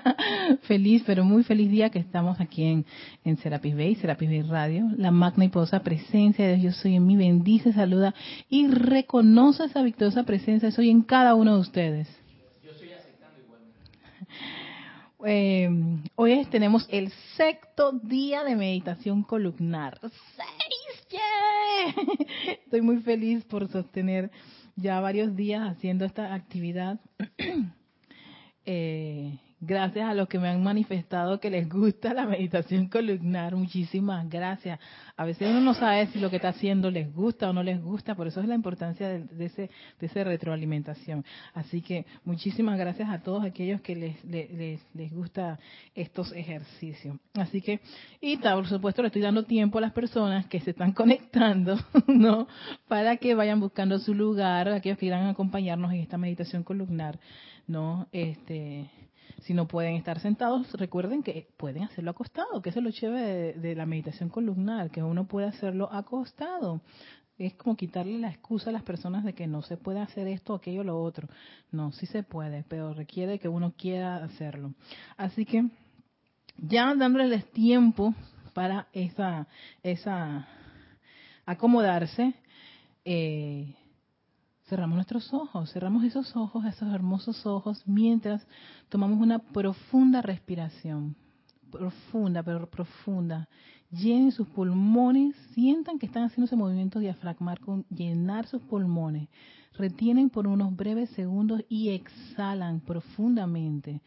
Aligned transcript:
feliz, 0.62 1.02
pero 1.06 1.24
muy 1.24 1.44
feliz 1.44 1.70
día 1.70 1.90
que 1.90 1.98
estamos 1.98 2.40
aquí 2.40 2.64
en, 2.64 2.86
en 3.24 3.36
Serapis 3.38 3.74
Bay, 3.74 3.94
Serapis 3.96 4.28
Bay 4.28 4.42
Radio. 4.42 4.88
La 4.96 5.10
magna 5.10 5.44
y 5.44 5.48
poderosa 5.48 5.80
presencia 5.82 6.46
de 6.46 6.56
Dios, 6.56 6.76
yo 6.76 6.82
soy 6.82 6.96
en 6.96 7.06
mí, 7.06 7.16
bendice, 7.16 7.72
saluda 7.72 8.14
y 8.48 8.68
reconoce 8.68 9.64
esa 9.64 9.82
victoriosa 9.82 10.24
presencia, 10.24 10.70
soy 10.70 10.90
en 10.90 11.02
cada 11.02 11.34
uno 11.34 11.54
de 11.54 11.60
ustedes. 11.60 12.08
Yo 12.62 12.70
estoy 12.70 12.92
aceptando. 12.92 13.40
Eh, 15.24 15.68
hoy 16.14 16.44
tenemos 16.50 16.86
el 16.90 17.12
sexto 17.36 17.92
día 17.92 18.44
de 18.44 18.56
meditación 18.56 19.22
columnar. 19.22 19.98
¡Seis! 20.00 21.08
¡Yeah! 21.10 22.14
Estoy 22.64 22.80
muy 22.80 22.98
feliz 22.98 23.44
por 23.44 23.68
sostener 23.68 24.30
ya 24.76 25.00
varios 25.00 25.36
días 25.36 25.68
haciendo 25.68 26.04
esta 26.04 26.32
actividad. 26.32 26.98
eh, 28.64 29.38
Gracias 29.64 30.10
a 30.10 30.12
los 30.12 30.26
que 30.26 30.40
me 30.40 30.48
han 30.48 30.60
manifestado 30.60 31.38
que 31.38 31.48
les 31.48 31.68
gusta 31.68 32.12
la 32.12 32.26
meditación 32.26 32.88
columnar. 32.88 33.54
Muchísimas 33.54 34.28
gracias. 34.28 34.80
A 35.16 35.24
veces 35.24 35.48
uno 35.48 35.60
no 35.60 35.72
sabe 35.72 36.08
si 36.08 36.18
lo 36.18 36.30
que 36.30 36.36
está 36.36 36.48
haciendo 36.48 36.90
les 36.90 37.14
gusta 37.14 37.48
o 37.48 37.52
no 37.52 37.62
les 37.62 37.80
gusta, 37.80 38.16
por 38.16 38.26
eso 38.26 38.40
es 38.40 38.48
la 38.48 38.56
importancia 38.56 39.08
de, 39.08 39.44
ese, 39.44 39.70
de 40.00 40.06
esa 40.06 40.24
retroalimentación. 40.24 41.24
Así 41.54 41.80
que 41.80 42.06
muchísimas 42.24 42.76
gracias 42.76 43.08
a 43.08 43.22
todos 43.22 43.44
aquellos 43.44 43.80
que 43.82 43.94
les, 43.94 44.24
les, 44.24 44.80
les 44.94 45.12
gusta 45.12 45.60
estos 45.94 46.32
ejercicios. 46.32 47.16
Así 47.34 47.62
que, 47.62 47.78
y 48.20 48.38
por 48.38 48.66
supuesto 48.66 49.00
le 49.02 49.08
estoy 49.08 49.22
dando 49.22 49.44
tiempo 49.44 49.78
a 49.78 49.82
las 49.82 49.92
personas 49.92 50.44
que 50.46 50.58
se 50.58 50.70
están 50.70 50.90
conectando, 50.92 51.78
¿no? 52.08 52.48
Para 52.88 53.16
que 53.16 53.36
vayan 53.36 53.60
buscando 53.60 54.00
su 54.00 54.12
lugar, 54.12 54.68
aquellos 54.70 54.98
que 54.98 55.06
quieran 55.06 55.28
acompañarnos 55.28 55.92
en 55.92 56.00
esta 56.00 56.18
meditación 56.18 56.64
columnar, 56.64 57.20
¿no? 57.68 58.08
Este 58.10 58.90
si 59.42 59.54
no 59.54 59.66
pueden 59.66 59.94
estar 59.96 60.20
sentados, 60.20 60.72
recuerden 60.74 61.22
que 61.22 61.48
pueden 61.56 61.84
hacerlo 61.84 62.12
acostado, 62.12 62.62
que 62.62 62.70
es 62.70 62.76
lo 62.76 62.90
chévere 62.90 63.54
de, 63.54 63.74
la 63.74 63.86
meditación 63.86 64.28
columnar, 64.28 64.90
que 64.90 65.02
uno 65.02 65.26
puede 65.26 65.48
hacerlo 65.48 65.92
acostado. 65.92 66.80
Es 67.38 67.54
como 67.54 67.76
quitarle 67.76 68.18
la 68.18 68.30
excusa 68.30 68.70
a 68.70 68.72
las 68.72 68.82
personas 68.82 69.24
de 69.24 69.32
que 69.32 69.46
no 69.46 69.62
se 69.62 69.76
puede 69.76 70.00
hacer 70.00 70.28
esto, 70.28 70.54
aquello, 70.54 70.84
lo 70.84 71.02
otro. 71.02 71.28
No, 71.72 71.90
sí 71.92 72.06
se 72.06 72.22
puede, 72.22 72.64
pero 72.68 72.94
requiere 72.94 73.38
que 73.38 73.48
uno 73.48 73.72
quiera 73.76 74.16
hacerlo. 74.22 74.74
Así 75.16 75.44
que 75.44 75.64
ya 76.56 76.94
dándoles 76.94 77.50
tiempo 77.50 78.14
para 78.52 78.86
esa, 78.92 79.48
esa 79.82 80.46
acomodarse, 81.46 82.34
eh, 83.04 83.74
cerramos 84.72 84.94
nuestros 84.94 85.34
ojos, 85.34 85.70
cerramos 85.70 86.02
esos 86.02 86.34
ojos, 86.34 86.64
esos 86.64 86.90
hermosos 86.94 87.44
ojos, 87.44 87.82
mientras 87.84 88.46
tomamos 88.88 89.20
una 89.20 89.38
profunda 89.38 90.22
respiración, 90.22 91.14
profunda, 91.70 92.42
pero 92.42 92.70
profunda. 92.70 93.50
Llenen 93.90 94.32
sus 94.32 94.48
pulmones, 94.48 95.36
sientan 95.52 95.98
que 95.98 96.06
están 96.06 96.22
haciendo 96.22 96.46
ese 96.46 96.56
movimiento 96.56 97.00
diafragmar 97.00 97.60
con 97.60 97.84
llenar 97.90 98.46
sus 98.46 98.62
pulmones. 98.62 99.28
Retienen 99.74 100.30
por 100.30 100.46
unos 100.46 100.74
breves 100.74 101.10
segundos 101.10 101.62
y 101.68 101.90
exhalan 101.90 102.80
profundamente. 102.80 104.00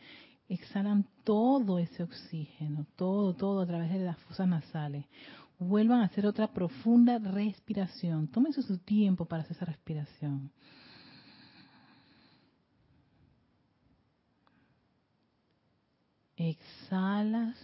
Exhalan 0.50 1.06
todo 1.24 1.78
ese 1.78 2.02
oxígeno, 2.02 2.88
todo, 2.96 3.36
todo 3.36 3.62
a 3.62 3.68
través 3.68 3.92
de 3.92 4.00
las 4.00 4.18
fosas 4.18 4.48
nasales 4.48 5.06
vuelvan 5.60 6.02
a 6.02 6.06
hacer 6.06 6.26
otra 6.26 6.52
profunda 6.54 7.18
respiración. 7.20 8.28
Tómense 8.28 8.62
su 8.62 8.78
tiempo 8.78 9.26
para 9.26 9.44
hacer 9.44 9.56
esa 9.56 9.66
respiración. 9.66 10.52
Exhalas. 16.36 17.56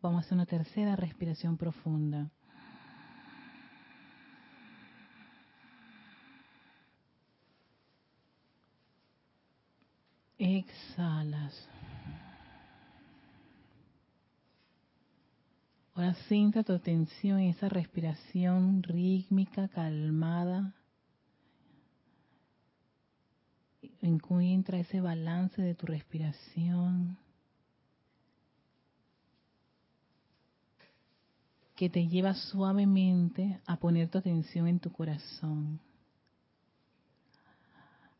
Vamos 0.00 0.24
a 0.24 0.26
hacer 0.26 0.34
una 0.34 0.46
tercera 0.46 0.96
respiración 0.96 1.56
profunda. 1.56 2.28
Exhalas. 10.38 11.68
Sienta 16.26 16.64
tu 16.64 16.72
atención 16.72 17.38
en 17.38 17.50
esa 17.50 17.68
respiración 17.68 18.82
rítmica, 18.82 19.68
calmada. 19.68 20.74
Encuentra 24.00 24.78
ese 24.78 25.00
balance 25.00 25.62
de 25.62 25.76
tu 25.76 25.86
respiración 25.86 27.16
que 31.76 31.88
te 31.88 32.08
lleva 32.08 32.34
suavemente 32.34 33.60
a 33.64 33.76
poner 33.76 34.08
tu 34.08 34.18
atención 34.18 34.66
en 34.66 34.80
tu 34.80 34.90
corazón. 34.90 35.80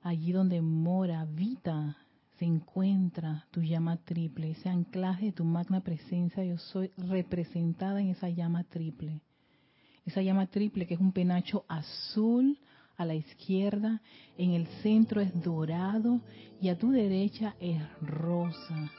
Allí 0.03 0.31
donde 0.31 0.61
mora, 0.61 1.21
habita 1.21 1.97
se 2.43 2.47
encuentra 2.47 3.47
tu 3.53 3.63
llama 3.63 3.99
triple, 3.99 4.51
ese 4.51 4.69
anclaje 4.69 5.27
de 5.27 5.33
tu 5.33 5.45
magna 5.45 5.81
presencia, 5.81 6.43
yo 6.43 6.59
soy 6.59 6.91
representada 6.97 8.01
en 8.01 8.09
esa 8.09 8.29
llama 8.31 8.65
triple. 8.65 9.21
Esa 10.05 10.23
llama 10.23 10.49
triple 10.49 10.89
que 10.89 10.95
es 10.95 11.01
un 11.01 11.13
penacho 11.13 11.65
azul 11.69 12.59
a 12.97 13.05
la 13.05 13.15
izquierda, 13.15 14.03
en 14.37 14.55
el 14.55 14.67
centro 14.83 15.21
es 15.21 15.33
dorado 15.41 16.21
y 16.61 16.69
a 16.69 16.77
tu 16.77 16.91
derecha 16.91 17.55
es 17.61 17.81
rosa 18.01 18.91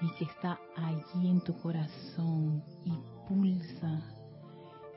y 0.00 0.16
que 0.16 0.24
está 0.26 0.60
allí 0.76 1.26
en 1.28 1.40
tu 1.40 1.58
corazón 1.58 2.62
y 2.84 2.92
pulsa 3.28 4.00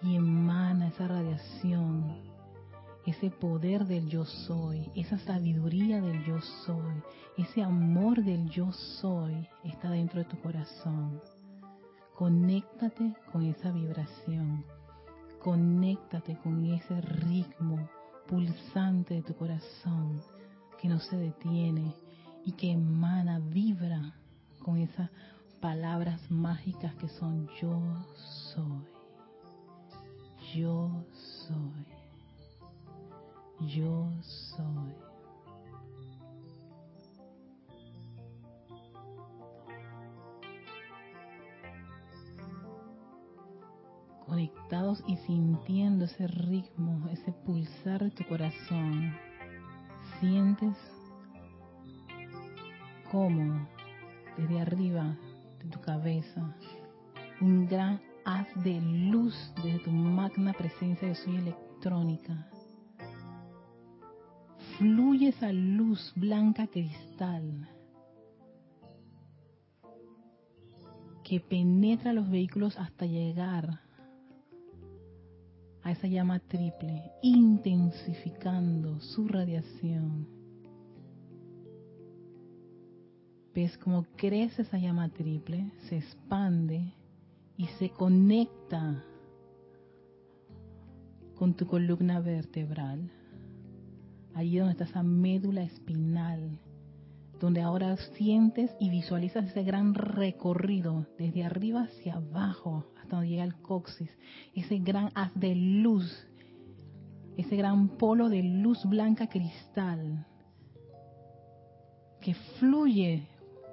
y 0.03 0.15
emana 0.15 0.89
esa 0.89 1.07
radiación 1.07 2.24
ese 3.05 3.29
poder 3.29 3.85
del 3.85 4.09
yo 4.09 4.25
soy, 4.25 4.89
esa 4.95 5.19
sabiduría 5.19 6.01
del 6.01 6.23
yo 6.25 6.41
soy, 6.65 7.03
ese 7.37 7.61
amor 7.61 8.23
del 8.23 8.49
yo 8.49 8.71
soy 8.71 9.47
está 9.63 9.91
dentro 9.91 10.19
de 10.19 10.25
tu 10.25 10.39
corazón. 10.41 11.21
Conéctate 12.15 13.13
con 13.31 13.43
esa 13.43 13.71
vibración, 13.71 14.65
conéctate 15.43 16.37
con 16.37 16.65
ese 16.65 16.99
ritmo 17.01 17.87
pulsante 18.27 19.15
de 19.15 19.21
tu 19.21 19.35
corazón 19.35 20.21
que 20.81 20.87
no 20.87 20.99
se 20.99 21.15
detiene 21.17 21.93
y 22.43 22.53
que 22.53 22.71
emana, 22.71 23.39
vibra 23.39 24.15
con 24.63 24.77
esas 24.77 25.11
palabras 25.59 26.19
mágicas 26.31 26.95
que 26.95 27.09
son 27.09 27.47
yo 27.61 27.79
soy. 28.53 28.81
Yo 30.55 31.03
soy 31.47 31.94
yo 33.59 34.11
soy. 34.21 34.93
Conectados 44.25 45.03
y 45.07 45.17
sintiendo 45.17 46.05
ese 46.05 46.27
ritmo, 46.27 47.07
ese 47.09 47.31
pulsar 47.31 48.03
de 48.03 48.11
tu 48.11 48.25
corazón, 48.27 49.13
sientes 50.19 50.75
como 53.11 53.67
desde 54.37 54.59
arriba 54.61 55.15
de 55.59 55.69
tu 55.69 55.79
cabeza 55.79 56.55
un 57.39 57.67
gran 57.67 58.01
haz 58.25 58.47
de 58.63 58.81
luz 58.81 59.35
desde 59.63 59.79
tu 59.79 59.91
magna 59.91 60.53
presencia 60.53 61.07
de 61.07 61.15
soy 61.15 61.37
electrónica 61.37 62.49
fluye 64.77 65.29
esa 65.29 65.51
luz 65.53 66.13
blanca 66.15 66.67
cristal 66.67 67.69
que 71.23 71.39
penetra 71.39 72.13
los 72.13 72.29
vehículos 72.29 72.77
hasta 72.77 73.05
llegar 73.05 73.81
a 75.81 75.91
esa 75.91 76.07
llama 76.07 76.39
triple, 76.39 77.11
intensificando 77.21 78.99
su 78.99 79.27
radiación. 79.27 80.27
Ves 83.53 83.77
cómo 83.77 84.05
crece 84.15 84.63
esa 84.63 84.77
llama 84.77 85.09
triple, 85.09 85.71
se 85.87 85.97
expande 85.97 86.93
y 87.57 87.67
se 87.79 87.89
conecta 87.89 89.03
con 91.35 91.53
tu 91.53 91.65
columna 91.65 92.19
vertebral 92.19 93.09
allí 94.35 94.57
donde 94.57 94.73
está 94.73 94.83
esa 94.83 95.01
médula 95.01 95.63
espinal, 95.63 96.59
donde 97.39 97.61
ahora 97.61 97.95
sientes 98.17 98.69
y 98.79 98.89
visualizas 98.89 99.45
ese 99.45 99.63
gran 99.63 99.93
recorrido 99.93 101.07
desde 101.17 101.43
arriba 101.43 101.83
hacia 101.83 102.15
abajo 102.15 102.85
hasta 102.99 103.15
donde 103.15 103.29
llega 103.29 103.43
el 103.43 103.55
coxis, 103.55 104.09
ese 104.53 104.79
gran 104.79 105.09
haz 105.15 105.31
de 105.35 105.55
luz, 105.55 106.27
ese 107.37 107.55
gran 107.55 107.97
polo 107.97 108.29
de 108.29 108.43
luz 108.43 108.83
blanca 108.85 109.27
cristal 109.27 110.25
que 112.21 112.33
fluye 112.59 113.27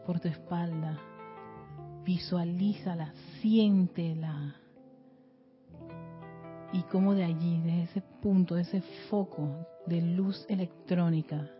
por 0.06 0.20
tu 0.20 0.29
espalda. 0.29 0.99
Visualízala, 2.05 3.14
siéntela. 3.41 4.56
Y 6.73 6.82
como 6.82 7.14
de 7.14 7.25
allí, 7.25 7.61
de 7.61 7.85
ese 7.85 8.03
punto, 8.20 8.56
ese 8.56 8.81
foco 9.09 9.67
de 9.87 10.00
luz 10.00 10.44
electrónica, 10.49 11.50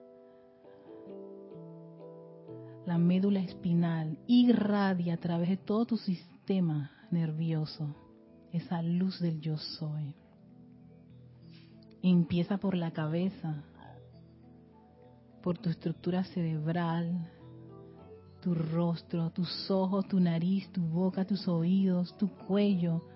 la 2.87 2.99
médula 2.99 3.41
espinal 3.41 4.19
irradia 4.27 5.15
a 5.15 5.19
través 5.19 5.49
de 5.49 5.57
todo 5.57 5.87
tu 5.87 5.97
sistema 5.97 6.91
nervioso 7.11 7.95
esa 8.53 8.83
luz 8.83 9.19
del 9.21 9.41
yo 9.41 9.57
soy. 9.57 10.15
Empieza 12.03 12.59
por 12.59 12.77
la 12.77 12.91
cabeza, 12.91 13.65
por 15.43 15.59
tu 15.59 15.71
estructura 15.71 16.25
cerebral, 16.25 17.31
tu 18.43 18.55
rostro, 18.55 19.31
tus 19.31 19.71
ojos, 19.71 20.07
tu 20.09 20.21
nariz, 20.21 20.71
tu 20.73 20.83
boca, 20.83 21.25
tus 21.25 21.47
oídos, 21.49 22.17
tu 22.19 22.29
cuello. 22.29 23.07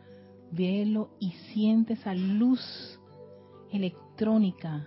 Velo 0.53 1.11
y 1.19 1.33
siente 1.53 1.95
esa 1.95 2.15
luz 2.15 2.61
electrónica, 3.73 4.87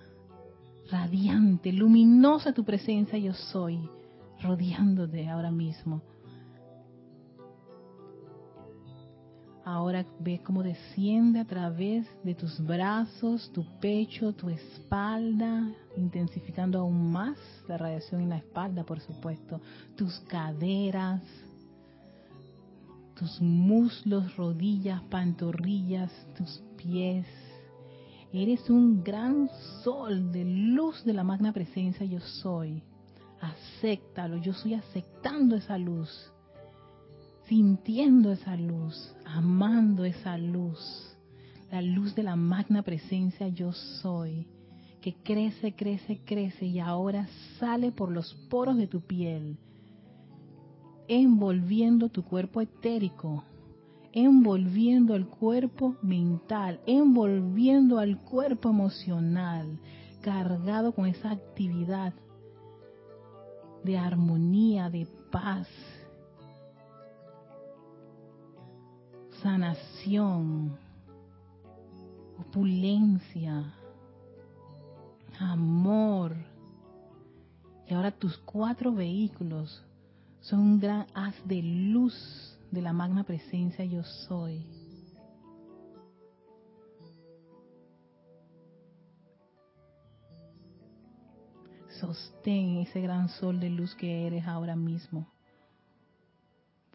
radiante, 0.91 1.71
luminosa 1.71 2.53
tu 2.53 2.63
presencia 2.63 3.17
yo 3.17 3.33
soy, 3.33 3.79
rodeándote 4.41 5.27
ahora 5.27 5.51
mismo. 5.51 6.01
Ahora 9.65 10.03
ve 10.19 10.41
cómo 10.43 10.63
desciende 10.63 11.39
a 11.39 11.45
través 11.45 12.07
de 12.23 12.33
tus 12.33 12.59
brazos, 12.59 13.51
tu 13.53 13.63
pecho, 13.79 14.33
tu 14.33 14.49
espalda, 14.49 15.71
intensificando 15.95 16.79
aún 16.79 17.11
más 17.11 17.37
la 17.67 17.77
radiación 17.77 18.21
en 18.21 18.29
la 18.29 18.37
espalda, 18.37 18.83
por 18.83 18.99
supuesto, 18.99 19.61
tus 19.95 20.19
caderas, 20.21 21.21
tus 23.15 23.39
muslos, 23.41 24.35
rodillas, 24.37 25.03
pantorrillas, 25.03 26.11
tus 26.35 26.63
pies. 26.77 27.27
Eres 28.31 28.69
un 28.69 29.03
gran 29.03 29.49
sol 29.83 30.31
de 30.31 30.45
luz 30.45 31.03
de 31.03 31.13
la 31.13 31.23
magna 31.23 31.51
presencia 31.51 32.05
yo 32.05 32.19
soy. 32.19 32.83
Acéptalo, 33.41 34.37
yo 34.37 34.51
estoy 34.51 34.73
aceptando 34.73 35.55
esa 35.55 35.77
luz 35.77 36.09
sintiendo 37.49 38.31
esa 38.31 38.55
luz, 38.55 39.11
amando 39.25 40.05
esa 40.05 40.37
luz, 40.37 41.17
la 41.71 41.81
luz 41.81 42.13
de 42.13 42.21
la 42.21 42.35
magna 42.35 42.83
presencia 42.83 43.47
yo 43.47 43.73
soy, 43.73 44.47
que 45.01 45.15
crece, 45.15 45.73
crece, 45.73 46.21
crece 46.23 46.67
y 46.67 46.79
ahora 46.79 47.27
sale 47.59 47.91
por 47.91 48.11
los 48.11 48.35
poros 48.51 48.77
de 48.77 48.85
tu 48.85 49.01
piel, 49.01 49.57
envolviendo 51.07 52.09
tu 52.09 52.23
cuerpo 52.23 52.61
etérico, 52.61 53.43
envolviendo 54.11 55.15
el 55.15 55.27
cuerpo 55.27 55.95
mental, 56.01 56.79
envolviendo 56.85 57.99
al 57.99 58.19
cuerpo 58.21 58.69
emocional, 58.69 59.79
cargado 60.21 60.93
con 60.93 61.05
esa 61.05 61.31
actividad 61.31 62.13
de 63.83 63.97
armonía, 63.97 64.89
de 64.89 65.07
paz, 65.31 65.67
sanación, 69.41 70.77
opulencia, 72.39 73.73
amor. 75.39 76.35
Y 77.87 77.93
ahora 77.93 78.11
tus 78.11 78.37
cuatro 78.39 78.93
vehículos 78.93 79.83
son 80.41 80.59
un 80.59 80.79
gran 80.79 81.07
haz 81.13 81.35
de 81.45 81.61
luz 81.61 82.58
de 82.71 82.81
la 82.81 82.93
magna 82.93 83.23
presencia 83.23 83.83
yo 83.85 84.03
soy. 84.03 84.65
Sostén 91.99 92.77
ese 92.77 93.01
gran 93.01 93.27
sol 93.29 93.59
de 93.59 93.69
luz 93.69 93.93
que 93.95 94.25
eres 94.25 94.45
ahora 94.47 94.75
mismo 94.75 95.27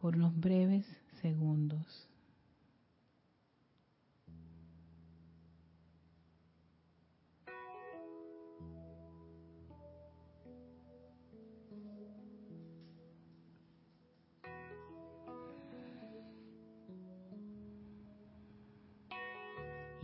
por 0.00 0.16
unos 0.16 0.38
breves 0.38 0.86
segundos. 1.20 2.08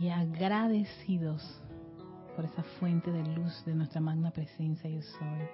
Y 0.01 0.09
agradecidos 0.09 1.43
por 2.35 2.45
esa 2.45 2.63
fuente 2.79 3.11
de 3.11 3.23
luz 3.35 3.63
de 3.65 3.75
nuestra 3.75 4.01
magna 4.01 4.31
presencia 4.31 4.89
yo 4.89 4.99
soy. 5.03 5.47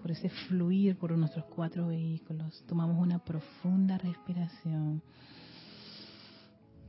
Por 0.00 0.10
ese 0.10 0.30
fluir 0.30 0.96
por 0.96 1.10
nuestros 1.12 1.44
cuatro 1.44 1.88
vehículos. 1.88 2.64
Tomamos 2.66 2.96
una 2.96 3.18
profunda 3.18 3.98
respiración. 3.98 5.02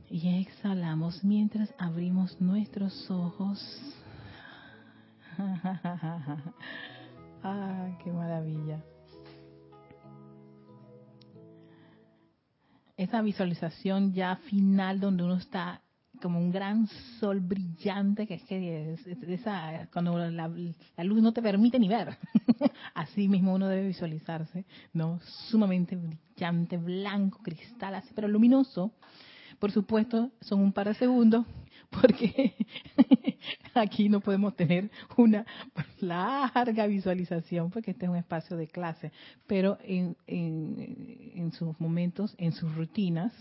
Y 0.08 0.40
exhalamos 0.40 1.22
mientras 1.22 1.74
abrimos 1.76 2.40
nuestros 2.40 3.10
ojos. 3.10 3.60
¡Ah, 7.42 7.98
qué 8.02 8.10
maravilla! 8.10 8.82
Esa 12.96 13.22
visualización 13.22 14.12
ya 14.12 14.36
final 14.36 15.00
donde 15.00 15.24
uno 15.24 15.36
está 15.36 15.80
como 16.22 16.38
un 16.38 16.52
gran 16.52 16.86
sol 17.18 17.40
brillante 17.40 18.26
que 18.26 18.34
es 18.34 18.42
que 18.44 18.92
es, 18.92 19.06
esa 19.06 19.88
cuando 19.92 20.16
la, 20.30 20.48
luz 20.48 21.22
no 21.22 21.32
te 21.32 21.42
permite 21.42 21.78
ni 21.78 21.88
ver. 21.88 22.16
Así 22.94 23.28
mismo 23.28 23.54
uno 23.54 23.68
debe 23.68 23.88
visualizarse 23.88 24.64
no 24.92 25.20
sumamente 25.50 25.96
brillante 25.96 26.78
blanco 26.78 27.40
cristal 27.42 27.96
así 27.96 28.12
pero 28.14 28.28
luminoso. 28.28 28.92
Por 29.58 29.72
supuesto 29.72 30.30
son 30.40 30.60
un 30.60 30.72
par 30.72 30.88
de 30.88 30.94
segundos 30.94 31.46
porque 32.00 32.54
aquí 33.74 34.08
no 34.08 34.20
podemos 34.20 34.54
tener 34.56 34.90
una 35.16 35.44
larga 36.00 36.86
visualización 36.86 37.70
porque 37.70 37.92
este 37.92 38.06
es 38.06 38.10
un 38.10 38.16
espacio 38.16 38.56
de 38.56 38.68
clase, 38.68 39.12
pero 39.46 39.78
en, 39.82 40.16
en, 40.26 41.52
sus 41.52 41.78
momentos, 41.80 42.34
en 42.38 42.52
sus 42.52 42.74
rutinas, 42.74 43.32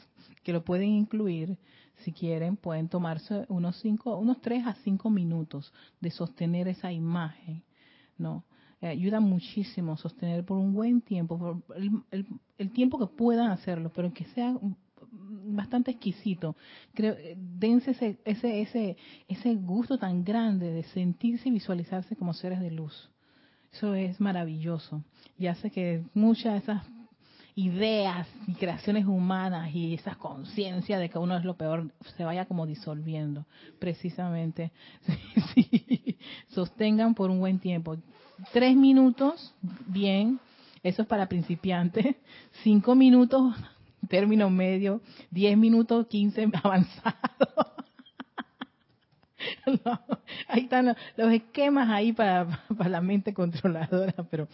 que 0.43 0.53
lo 0.53 0.63
pueden 0.63 0.89
incluir, 0.89 1.57
si 2.03 2.11
quieren, 2.11 2.57
pueden 2.57 2.89
tomarse 2.89 3.45
unos 3.49 3.77
cinco, 3.77 4.17
unos 4.17 4.41
tres 4.41 4.65
a 4.65 4.75
cinco 4.83 5.09
minutos 5.09 5.73
de 6.01 6.11
sostener 6.11 6.67
esa 6.67 6.91
imagen, 6.91 7.63
¿no? 8.17 8.43
Eh, 8.81 8.87
ayuda 8.87 9.21
muchísimo 9.21 9.95
sostener 9.95 10.43
por 10.43 10.57
un 10.57 10.73
buen 10.73 10.99
tiempo, 10.99 11.37
por 11.37 11.77
el, 11.77 11.91
el, 12.11 12.27
el, 12.57 12.71
tiempo 12.71 12.99
que 12.99 13.07
puedan 13.07 13.49
hacerlo, 13.49 13.91
pero 13.95 14.13
que 14.13 14.25
sea 14.25 14.57
bastante 15.43 15.91
exquisito. 15.91 16.55
Creo, 16.93 17.13
eh, 17.13 17.35
dense 17.37 17.91
ese, 17.91 18.17
ese, 18.25 18.61
ese, 18.61 18.97
ese 19.27 19.55
gusto 19.55 19.97
tan 19.97 20.23
grande 20.23 20.71
de 20.71 20.83
sentirse 20.83 21.49
y 21.49 21.51
visualizarse 21.51 22.15
como 22.15 22.33
seres 22.33 22.59
de 22.59 22.71
luz. 22.71 23.09
Eso 23.71 23.95
es 23.95 24.19
maravilloso 24.19 25.03
y 25.37 25.47
hace 25.47 25.71
que 25.71 26.03
muchas 26.13 26.53
de 26.53 26.59
esas 26.59 26.83
ideas 27.55 28.27
y 28.47 28.53
creaciones 28.53 29.05
humanas 29.05 29.73
y 29.73 29.93
esa 29.93 30.15
conciencia 30.15 30.97
de 30.97 31.09
que 31.09 31.19
uno 31.19 31.37
es 31.37 31.43
lo 31.43 31.55
peor 31.55 31.91
se 32.17 32.23
vaya 32.23 32.45
como 32.45 32.65
disolviendo. 32.65 33.45
Precisamente, 33.79 34.71
sostengan 36.49 37.13
por 37.13 37.29
un 37.29 37.39
buen 37.39 37.59
tiempo. 37.59 37.97
Tres 38.51 38.75
minutos, 38.75 39.53
bien, 39.87 40.39
eso 40.81 41.03
es 41.03 41.07
para 41.07 41.27
principiantes. 41.27 42.15
Cinco 42.63 42.95
minutos, 42.95 43.55
término 44.07 44.49
medio, 44.49 45.01
10 45.31 45.57
minutos, 45.57 46.07
15 46.07 46.49
avanzado. 46.63 47.73
ahí 50.47 50.61
están 50.63 50.95
los, 51.17 51.33
esquemas 51.33 51.89
ahí 51.89 52.13
para, 52.13 52.47
para, 52.77 52.89
la 52.89 53.01
mente 53.01 53.33
controladora, 53.33 54.13
pero 54.29 54.47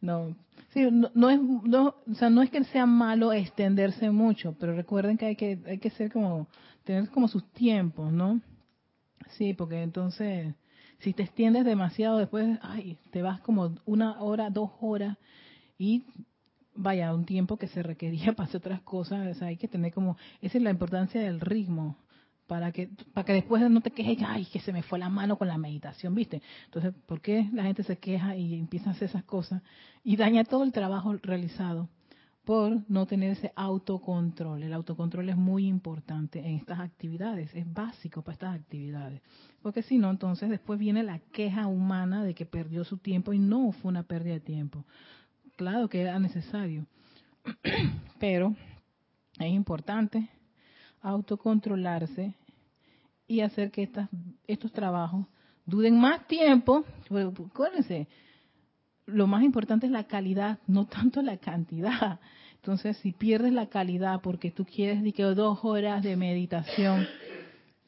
no, 0.00 0.34
sí, 0.72 0.88
no, 0.90 1.30
es, 1.30 1.40
no, 1.40 1.94
o 2.10 2.14
sea, 2.14 2.30
no 2.30 2.42
es 2.42 2.50
que 2.50 2.64
sea 2.64 2.86
malo 2.86 3.32
extenderse 3.32 4.10
mucho, 4.10 4.54
pero 4.58 4.74
recuerden 4.74 5.16
que 5.16 5.26
hay 5.26 5.36
que, 5.36 5.58
hay 5.66 5.78
que 5.78 5.90
ser 5.90 6.10
como, 6.10 6.46
tener 6.84 7.08
como 7.10 7.28
sus 7.28 7.44
tiempos, 7.52 8.12
¿no? 8.12 8.40
Sí, 9.38 9.54
porque 9.54 9.82
entonces, 9.82 10.54
si 10.98 11.12
te 11.12 11.22
extiendes 11.22 11.64
demasiado 11.64 12.18
después, 12.18 12.58
ay, 12.62 12.98
te 13.10 13.22
vas 13.22 13.40
como 13.40 13.74
una 13.86 14.20
hora, 14.20 14.50
dos 14.50 14.70
horas 14.80 15.16
y 15.78 16.04
vaya, 16.74 17.14
un 17.14 17.24
tiempo 17.24 17.56
que 17.56 17.68
se 17.68 17.82
requería 17.82 18.32
para 18.36 18.48
hacer 18.48 18.58
otras 18.58 18.80
cosas, 18.82 19.40
hay 19.42 19.56
que 19.56 19.68
tener 19.68 19.92
como, 19.92 20.16
esa 20.40 20.58
es 20.58 20.64
la 20.64 20.70
importancia 20.70 21.20
del 21.20 21.40
ritmo, 21.40 21.96
para 22.46 22.72
que 22.72 22.90
para 23.14 23.24
que 23.24 23.32
después 23.32 23.62
no 23.70 23.80
te 23.80 23.92
quejes, 23.92 24.18
ay, 24.26 24.44
que 24.44 24.60
se 24.60 24.72
me 24.72 24.82
fue 24.82 24.98
la 24.98 25.08
mano 25.08 25.38
con 25.38 25.48
la 25.48 25.56
meditación, 25.56 26.14
¿viste? 26.14 26.42
Entonces, 26.66 26.92
¿por 27.06 27.20
qué 27.20 27.48
la 27.52 27.62
gente 27.62 27.82
se 27.82 27.96
queja 27.96 28.36
y 28.36 28.54
empieza 28.54 28.90
a 28.90 28.92
hacer 28.92 29.08
esas 29.08 29.24
cosas 29.24 29.62
y 30.04 30.16
daña 30.16 30.44
todo 30.44 30.64
el 30.64 30.72
trabajo 30.72 31.14
realizado? 31.14 31.88
Por 32.44 32.82
no 32.90 33.06
tener 33.06 33.30
ese 33.30 33.52
autocontrol. 33.54 34.64
El 34.64 34.72
autocontrol 34.72 35.28
es 35.28 35.36
muy 35.36 35.68
importante 35.68 36.40
en 36.40 36.56
estas 36.56 36.80
actividades, 36.80 37.54
es 37.54 37.72
básico 37.72 38.22
para 38.22 38.32
estas 38.32 38.56
actividades. 38.56 39.22
Porque 39.62 39.82
si 39.82 39.96
no, 39.96 40.10
entonces 40.10 40.50
después 40.50 40.78
viene 40.80 41.04
la 41.04 41.20
queja 41.20 41.68
humana 41.68 42.24
de 42.24 42.34
que 42.34 42.44
perdió 42.44 42.82
su 42.82 42.98
tiempo 42.98 43.32
y 43.32 43.38
no 43.38 43.70
fue 43.70 43.90
una 43.90 44.02
pérdida 44.02 44.34
de 44.34 44.40
tiempo. 44.40 44.84
Claro 45.56 45.88
que 45.88 46.00
era 46.00 46.18
necesario, 46.18 46.86
pero 48.18 48.54
es 49.38 49.52
importante 49.52 50.28
autocontrolarse 51.00 52.34
y 53.26 53.40
hacer 53.40 53.70
que 53.70 53.82
estas, 53.82 54.08
estos 54.46 54.72
trabajos 54.72 55.26
duren 55.66 55.98
más 55.98 56.26
tiempo. 56.26 56.84
Acuérdense, 57.06 58.08
lo 59.06 59.26
más 59.26 59.42
importante 59.42 59.86
es 59.86 59.92
la 59.92 60.04
calidad, 60.04 60.58
no 60.66 60.86
tanto 60.86 61.22
la 61.22 61.36
cantidad. 61.36 62.20
Entonces, 62.56 62.96
si 62.98 63.12
pierdes 63.12 63.52
la 63.52 63.66
calidad 63.66 64.20
porque 64.22 64.50
tú 64.50 64.64
quieres 64.64 65.02
que 65.14 65.22
dos 65.22 65.58
horas 65.64 66.02
de 66.02 66.16
meditación 66.16 67.06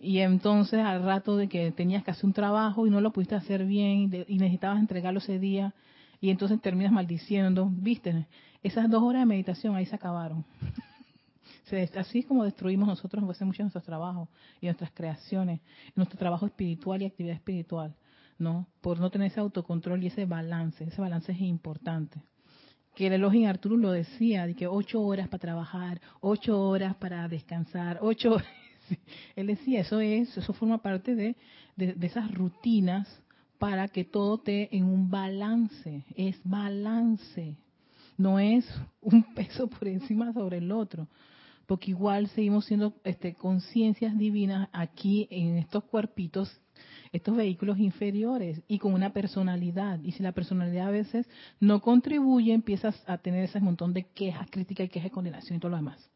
y 0.01 0.19
entonces 0.19 0.81
al 0.81 1.03
rato 1.03 1.37
de 1.37 1.49
que 1.49 1.71
tenías 1.71 2.03
que 2.03 2.11
hacer 2.11 2.27
un 2.27 2.33
trabajo 2.33 2.87
y 2.87 2.91
no 2.91 3.01
lo 3.01 3.13
pudiste 3.13 3.37
hacer 3.37 3.65
bien 3.65 4.11
y 4.27 4.37
necesitabas 4.39 4.81
entregarlo 4.81 5.21
ese 5.21 5.39
día 5.39 5.73
y 6.21 6.31
entonces 6.31 6.61
terminas 6.61 6.93
maldiciendo, 6.93 7.69
viste, 7.71 8.27
esas 8.63 8.91
dos 8.91 9.03
horas 9.03 9.23
de 9.23 9.27
meditación 9.27 9.75
ahí 9.77 9.87
se 9.87 9.97
acabaron. 9.97 10.45
así 11.97 12.21
es 12.21 12.27
como 12.27 12.45
destruimos 12.45 12.87
nosotros 12.89 13.23
mucho 13.23 13.63
nuestros 13.63 13.85
trabajos 13.85 14.29
y 14.61 14.67
nuestras 14.67 14.91
creaciones, 14.93 15.61
nuestro 15.95 16.19
trabajo 16.19 16.47
espiritual 16.47 17.03
y 17.03 17.07
actividad 17.07 17.35
espiritual, 17.35 17.95
¿no? 18.39 18.67
Por 18.81 19.01
no 19.01 19.11
tener 19.11 19.31
ese 19.31 19.41
autocontrol 19.41 20.03
y 20.03 20.09
ese 20.09 20.27
balance. 20.27 20.85
Ese 20.85 21.01
balance 21.01 21.33
es 21.33 21.41
importante. 21.41 22.23
Que 22.95 23.09
el 23.09 23.15
elogio 23.15 23.49
Arturo 23.49 23.77
lo 23.77 23.91
decía, 23.91 24.47
de 24.47 24.55
que 24.55 24.69
ocho 24.69 25.03
horas 25.03 25.29
para 25.29 25.41
trabajar, 25.41 26.01
ocho 26.21 26.61
horas 26.61 26.95
para 26.97 27.27
descansar, 27.29 27.99
ocho 28.03 28.37
Él 29.37 29.49
decía, 29.49 29.81
eso 29.81 30.01
es, 30.01 30.37
eso 30.37 30.53
forma 30.53 30.79
parte 30.79 31.15
de, 31.15 31.37
de 31.77 32.07
esas 32.07 32.31
rutinas 32.33 33.24
para 33.59 33.89
que 33.89 34.05
todo 34.05 34.37
esté 34.37 34.75
en 34.77 34.85
un 34.85 35.11
balance. 35.11 36.05
Es 36.17 36.41
balance. 36.45 37.57
No 38.17 38.39
es 38.39 38.67
un 39.01 39.23
peso 39.35 39.69
por 39.69 39.89
encima 39.89 40.33
sobre 40.33 40.59
el 40.59 40.73
otro 40.73 41.09
porque 41.67 41.91
igual 41.91 42.29
seguimos 42.29 42.67
siendo 42.67 42.95
este, 43.05 43.35
conciencias 43.35 44.17
divinas 44.19 44.69
aquí 44.73 45.27
en 45.31 45.57
estos 45.57 45.85
cuerpitos, 45.85 46.61
estos 47.13 47.37
vehículos 47.37 47.79
inferiores 47.79 48.63
y 48.69 48.79
con 48.79 48.93
una 48.95 49.13
personalidad. 49.13 50.01
Y 50.03 50.13
si 50.13 50.23
la 50.23 50.33
personalidad 50.33 50.89
a 50.89 50.93
veces 50.93 51.29
no 51.61 51.81
contribuye, 51.81 52.53
empiezas 52.53 53.03
a 53.07 53.19
tener 53.19 53.45
ese 53.45 53.61
montón 53.61 53.95
de 53.95 54.05
quejas, 54.05 54.49
críticas 54.51 54.87
y 54.87 54.89
quejas 54.89 55.11
de 55.11 55.15
condenación 55.15 55.57
y 55.57 55.61
todo 55.61 55.71
lo 55.71 55.77
demás. 55.77 56.14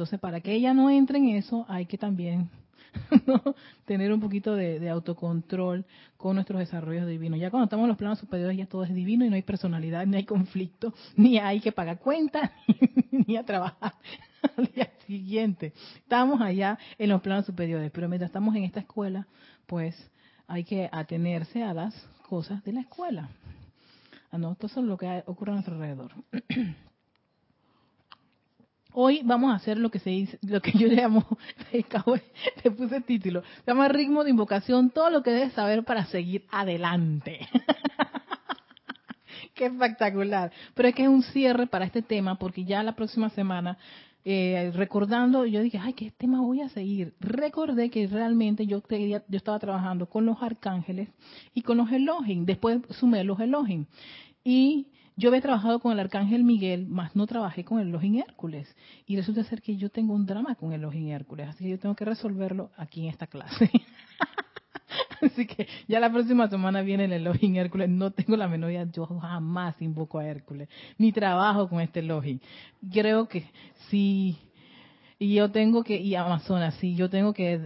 Entonces, 0.00 0.18
para 0.18 0.40
que 0.40 0.54
ella 0.54 0.72
no 0.72 0.88
entre 0.88 1.18
en 1.18 1.28
eso, 1.28 1.66
hay 1.68 1.84
que 1.84 1.98
también 1.98 2.48
tener 3.84 4.10
un 4.14 4.18
poquito 4.18 4.54
de, 4.54 4.88
autocontrol 4.88 5.84
con 6.16 6.36
nuestros 6.36 6.58
desarrollos 6.58 7.06
divinos. 7.06 7.38
Ya 7.38 7.50
cuando 7.50 7.64
estamos 7.64 7.84
en 7.84 7.88
los 7.88 7.98
planos 7.98 8.18
superiores 8.18 8.56
ya 8.56 8.64
todo 8.64 8.82
es 8.84 8.94
divino 8.94 9.26
y 9.26 9.28
no 9.28 9.34
hay 9.34 9.42
personalidad, 9.42 10.06
ni 10.06 10.16
hay 10.16 10.24
conflicto, 10.24 10.94
ni 11.16 11.36
hay 11.36 11.60
que 11.60 11.70
pagar 11.70 11.98
cuentas, 11.98 12.50
ni 13.10 13.36
a 13.36 13.44
trabajar 13.44 13.92
al 14.56 14.64
día 14.74 14.90
siguiente. 15.06 15.74
Estamos 15.96 16.40
allá 16.40 16.78
en 16.96 17.10
los 17.10 17.20
planos 17.20 17.44
superiores, 17.44 17.90
pero 17.90 18.08
mientras 18.08 18.30
estamos 18.30 18.56
en 18.56 18.64
esta 18.64 18.80
escuela, 18.80 19.26
pues 19.66 20.10
hay 20.46 20.64
que 20.64 20.88
atenerse 20.90 21.62
a 21.62 21.74
las 21.74 21.94
cosas 22.26 22.64
de 22.64 22.72
la 22.72 22.80
escuela. 22.80 23.28
Ah, 24.30 24.38
no, 24.38 24.56
es 24.58 24.76
lo 24.78 24.96
que 24.96 25.22
ocurre 25.26 25.50
a 25.50 25.54
nuestro 25.56 25.74
alrededor. 25.74 26.12
Hoy 28.92 29.22
vamos 29.24 29.52
a 29.52 29.56
hacer 29.56 29.78
lo 29.78 29.90
que 29.90 30.00
se 30.00 30.10
dice, 30.10 30.38
lo 30.42 30.60
que 30.60 30.72
yo 30.72 30.88
llamo, 30.88 31.24
te 32.62 32.70
puse 32.70 32.96
el 32.96 33.04
título, 33.04 33.42
se 33.64 33.70
llama 33.70 33.88
ritmo 33.88 34.24
de 34.24 34.30
invocación, 34.30 34.90
todo 34.90 35.10
lo 35.10 35.22
que 35.22 35.30
debes 35.30 35.52
saber 35.52 35.84
para 35.84 36.06
seguir 36.06 36.44
adelante. 36.50 37.46
Qué 39.54 39.66
espectacular. 39.66 40.50
Pero 40.74 40.88
es 40.88 40.94
que 40.94 41.02
es 41.02 41.08
un 41.08 41.22
cierre 41.22 41.66
para 41.66 41.84
este 41.84 42.02
tema, 42.02 42.38
porque 42.38 42.64
ya 42.64 42.82
la 42.82 42.96
próxima 42.96 43.30
semana, 43.30 43.78
eh, 44.24 44.72
recordando, 44.74 45.46
yo 45.46 45.62
dije, 45.62 45.78
ay, 45.78 45.92
¿qué 45.92 46.10
tema 46.10 46.40
voy 46.40 46.62
a 46.62 46.68
seguir? 46.70 47.14
Recordé 47.20 47.90
que 47.90 48.06
realmente 48.06 48.66
yo, 48.66 48.82
yo 48.88 49.36
estaba 49.36 49.58
trabajando 49.58 50.06
con 50.06 50.26
los 50.26 50.42
arcángeles 50.42 51.08
y 51.54 51.62
con 51.62 51.76
los 51.76 51.90
Elohim, 51.92 52.44
después 52.44 52.80
sumé 52.90 53.22
los 53.24 53.38
Elohim. 53.40 53.86
Y 54.42 54.86
yo 55.20 55.28
había 55.28 55.42
trabajado 55.42 55.80
con 55.80 55.92
el 55.92 56.00
arcángel 56.00 56.44
Miguel, 56.44 56.88
más 56.88 57.14
no 57.14 57.26
trabajé 57.26 57.62
con 57.62 57.78
el 57.78 57.88
Elohim 57.88 58.16
Hércules. 58.16 58.74
Y 59.06 59.16
resulta 59.16 59.44
ser 59.44 59.60
que 59.60 59.76
yo 59.76 59.90
tengo 59.90 60.14
un 60.14 60.24
drama 60.24 60.54
con 60.54 60.72
el 60.72 60.80
Elohim 60.80 61.08
Hércules, 61.08 61.48
así 61.48 61.64
que 61.64 61.70
yo 61.70 61.78
tengo 61.78 61.94
que 61.94 62.06
resolverlo 62.06 62.70
aquí 62.76 63.02
en 63.02 63.10
esta 63.10 63.26
clase. 63.26 63.70
así 65.20 65.46
que 65.46 65.68
ya 65.86 66.00
la 66.00 66.10
próxima 66.10 66.48
semana 66.48 66.80
viene 66.80 67.04
el 67.04 67.12
Elohim 67.12 67.54
Hércules. 67.56 67.90
No 67.90 68.10
tengo 68.12 68.36
la 68.36 68.48
menor 68.48 68.70
idea, 68.70 68.86
yo 68.90 69.04
jamás 69.04 69.80
invoco 69.82 70.18
a 70.18 70.26
Hércules, 70.26 70.70
ni 70.96 71.12
trabajo 71.12 71.68
con 71.68 71.82
este 71.82 72.00
Elohim. 72.00 72.40
Creo 72.90 73.28
que 73.28 73.44
sí. 73.90 74.38
Y 75.18 75.34
yo 75.34 75.50
tengo 75.50 75.84
que, 75.84 75.98
y 75.98 76.14
Amazonas, 76.14 76.74
sí, 76.76 76.94
yo 76.94 77.10
tengo 77.10 77.34
que, 77.34 77.60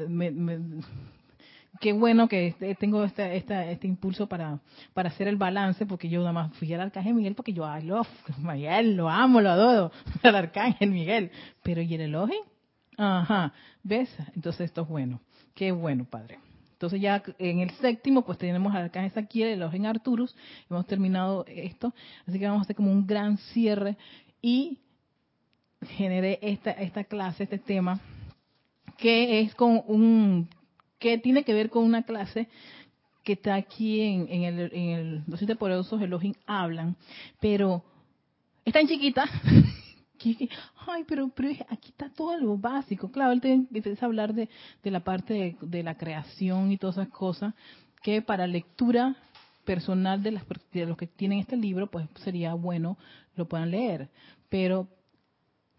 qué 1.85 1.93
bueno 1.93 2.29
que 2.29 2.55
tengo 2.81 3.05
este, 3.05 3.37
este 3.37 3.87
impulso 3.87 4.27
para, 4.27 4.59
para 4.95 5.11
hacer 5.11 5.29
el 5.29 5.37
balance, 5.37 5.85
porque 5.85 6.09
yo 6.09 6.21
nada 6.21 6.33
más 6.33 6.57
fui 6.57 6.73
al 6.73 6.81
Arcángel 6.81 7.13
Miguel, 7.13 7.35
porque 7.35 7.53
yo 7.53 7.67
lo, 7.83 8.07
lo 8.85 9.11
amo, 9.11 9.43
lo 9.43 9.51
adoro, 9.51 9.93
al 10.23 10.35
Arcángel 10.35 10.91
Miguel. 10.91 11.31
Pero 11.63 11.83
¿y 11.83 11.95
el 11.95 12.01
Elohim? 12.01 12.43
Ajá, 12.97 13.53
¿ves? 13.83 14.09
Entonces 14.35 14.63
esto 14.63 14.81
es 14.81 14.89
bueno. 14.89 15.21
Qué 15.55 15.73
bueno, 15.73 16.07
Padre. 16.07 16.39
Entonces 16.73 17.03
ya 17.03 17.23
en 17.39 17.61
el 17.61 17.71
séptimo, 17.73 18.25
pues 18.25 18.39
tenemos 18.39 18.75
al 18.75 18.85
Arcángel 18.85 19.13
Saquiel, 19.13 19.49
el 19.49 19.55
Elohim 19.61 19.85
Arturus. 19.85 20.35
Hemos 20.71 20.87
terminado 20.87 21.45
esto. 21.47 21.93
Así 22.27 22.39
que 22.39 22.47
vamos 22.47 22.61
a 22.61 22.63
hacer 22.63 22.77
como 22.77 22.91
un 22.91 23.07
gran 23.07 23.37
cierre 23.37 23.99
y 24.41 24.79
generé 25.83 26.39
esta, 26.41 26.71
esta 26.71 27.05
clase, 27.05 27.43
este 27.43 27.59
tema, 27.59 28.01
que 28.97 29.41
es 29.41 29.55
con 29.55 29.83
un 29.87 30.49
que 30.99 31.19
tiene 31.19 31.45
que 31.45 31.55
ver 31.55 31.71
con 31.71 31.85
una 31.85 32.03
clase 32.03 32.49
que 33.23 33.35
está 33.35 33.55
aquí 33.55 34.01
en, 34.01 34.29
el, 34.31 34.71
en 34.73 34.91
el 34.91 35.23
Los 35.27 35.39
Siete 35.39 35.57
Poderosos 35.57 36.01
Elohim 36.03 36.35
hablan, 36.47 36.97
pero 37.41 37.83
es 38.65 38.73
tan 38.73 38.87
chiquita 38.87 39.25
ay, 40.87 41.05
pero, 41.07 41.29
pero 41.29 41.49
aquí 41.69 41.91
está 41.91 42.09
todo 42.11 42.37
lo 42.39 42.57
básico. 42.57 43.11
Claro, 43.11 43.33
él 43.33 43.41
te 43.41 43.53
empieza 43.53 44.07
a 44.07 44.09
hablar 44.09 44.35
de, 44.35 44.49
de 44.83 44.91
la 44.91 45.01
parte 45.01 45.57
de, 45.61 45.83
la 45.83 45.97
creación 45.97 46.71
y 46.71 46.79
todas 46.79 46.97
esas 46.97 47.09
cosas, 47.09 47.55
que 48.03 48.23
para 48.23 48.47
lectura 48.47 49.17
personal 49.65 50.23
de, 50.23 50.33
las, 50.33 50.45
de 50.73 50.87
los 50.87 50.97
que 50.97 51.07
tienen 51.07 51.39
este 51.39 51.57
libro, 51.57 51.91
pues 51.91 52.07
sería 52.17 52.55
bueno 52.55 52.99
lo 53.37 53.49
puedan 53.49 53.71
leer. 53.71 54.09
Pero 54.49 54.89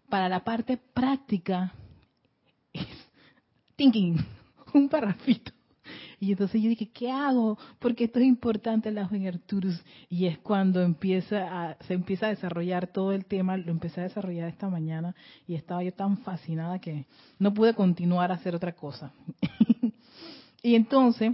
para 0.08 0.28
la 0.28 0.44
parte 0.44 0.76
práctica, 0.76 1.72
es 2.72 2.86
thinking 3.76 4.16
un 4.76 4.88
parrafito. 4.88 5.52
Y 6.18 6.32
entonces 6.32 6.62
yo 6.62 6.68
dije, 6.68 6.88
¿qué 6.88 7.10
hago? 7.10 7.58
Porque 7.78 8.04
esto 8.04 8.18
es 8.18 8.26
importante 8.26 8.90
la 8.90 9.08
Arturus. 9.28 9.82
Y 10.08 10.26
es 10.26 10.38
cuando 10.38 10.82
empieza 10.82 11.68
a, 11.70 11.76
se 11.84 11.94
empieza 11.94 12.26
a 12.26 12.30
desarrollar 12.30 12.86
todo 12.86 13.12
el 13.12 13.26
tema. 13.26 13.56
Lo 13.56 13.70
empecé 13.70 14.00
a 14.00 14.04
desarrollar 14.04 14.48
esta 14.48 14.68
mañana 14.68 15.14
y 15.46 15.54
estaba 15.54 15.82
yo 15.82 15.92
tan 15.92 16.18
fascinada 16.18 16.78
que 16.78 17.06
no 17.38 17.52
pude 17.52 17.74
continuar 17.74 18.30
a 18.32 18.36
hacer 18.36 18.54
otra 18.54 18.72
cosa. 18.72 19.12
y 20.62 20.74
entonces, 20.74 21.32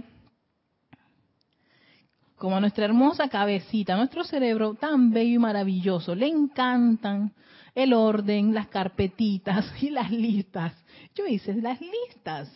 como 2.35 2.57
a 2.57 2.59
nuestra 2.59 2.85
hermosa 2.85 3.29
cabecita, 3.29 3.95
nuestro 3.95 4.25
cerebro 4.25 4.73
tan 4.73 5.11
bello 5.11 5.35
y 5.35 5.39
maravilloso, 5.39 6.13
le 6.13 6.27
encantan 6.27 7.31
el 7.73 7.93
orden, 7.93 8.53
las 8.53 8.67
carpetitas 8.67 9.65
y 9.81 9.89
las 9.89 10.11
listas. 10.11 10.73
Yo 11.15 11.25
hice 11.25 11.53
las 11.55 11.79
listas 11.79 12.51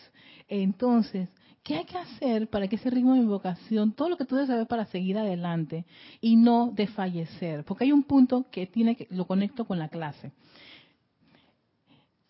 entonces, 0.48 1.28
¿qué 1.62 1.76
hay 1.76 1.84
que 1.84 1.98
hacer 1.98 2.48
para 2.48 2.66
que 2.66 2.76
ese 2.76 2.90
ritmo 2.90 3.12
de 3.14 3.20
invocación, 3.20 3.92
todo 3.92 4.08
lo 4.08 4.16
que 4.16 4.24
tú 4.24 4.34
debes 4.34 4.48
saber 4.48 4.66
para 4.66 4.86
seguir 4.86 5.18
adelante 5.18 5.84
y 6.20 6.36
no 6.36 6.72
desfallecer? 6.74 7.64
Porque 7.64 7.84
hay 7.84 7.92
un 7.92 8.02
punto 8.02 8.46
que 8.50 8.66
tiene 8.66 8.96
que 8.96 9.06
lo 9.10 9.26
conecto 9.26 9.66
con 9.66 9.78
la 9.78 9.88
clase. 9.88 10.32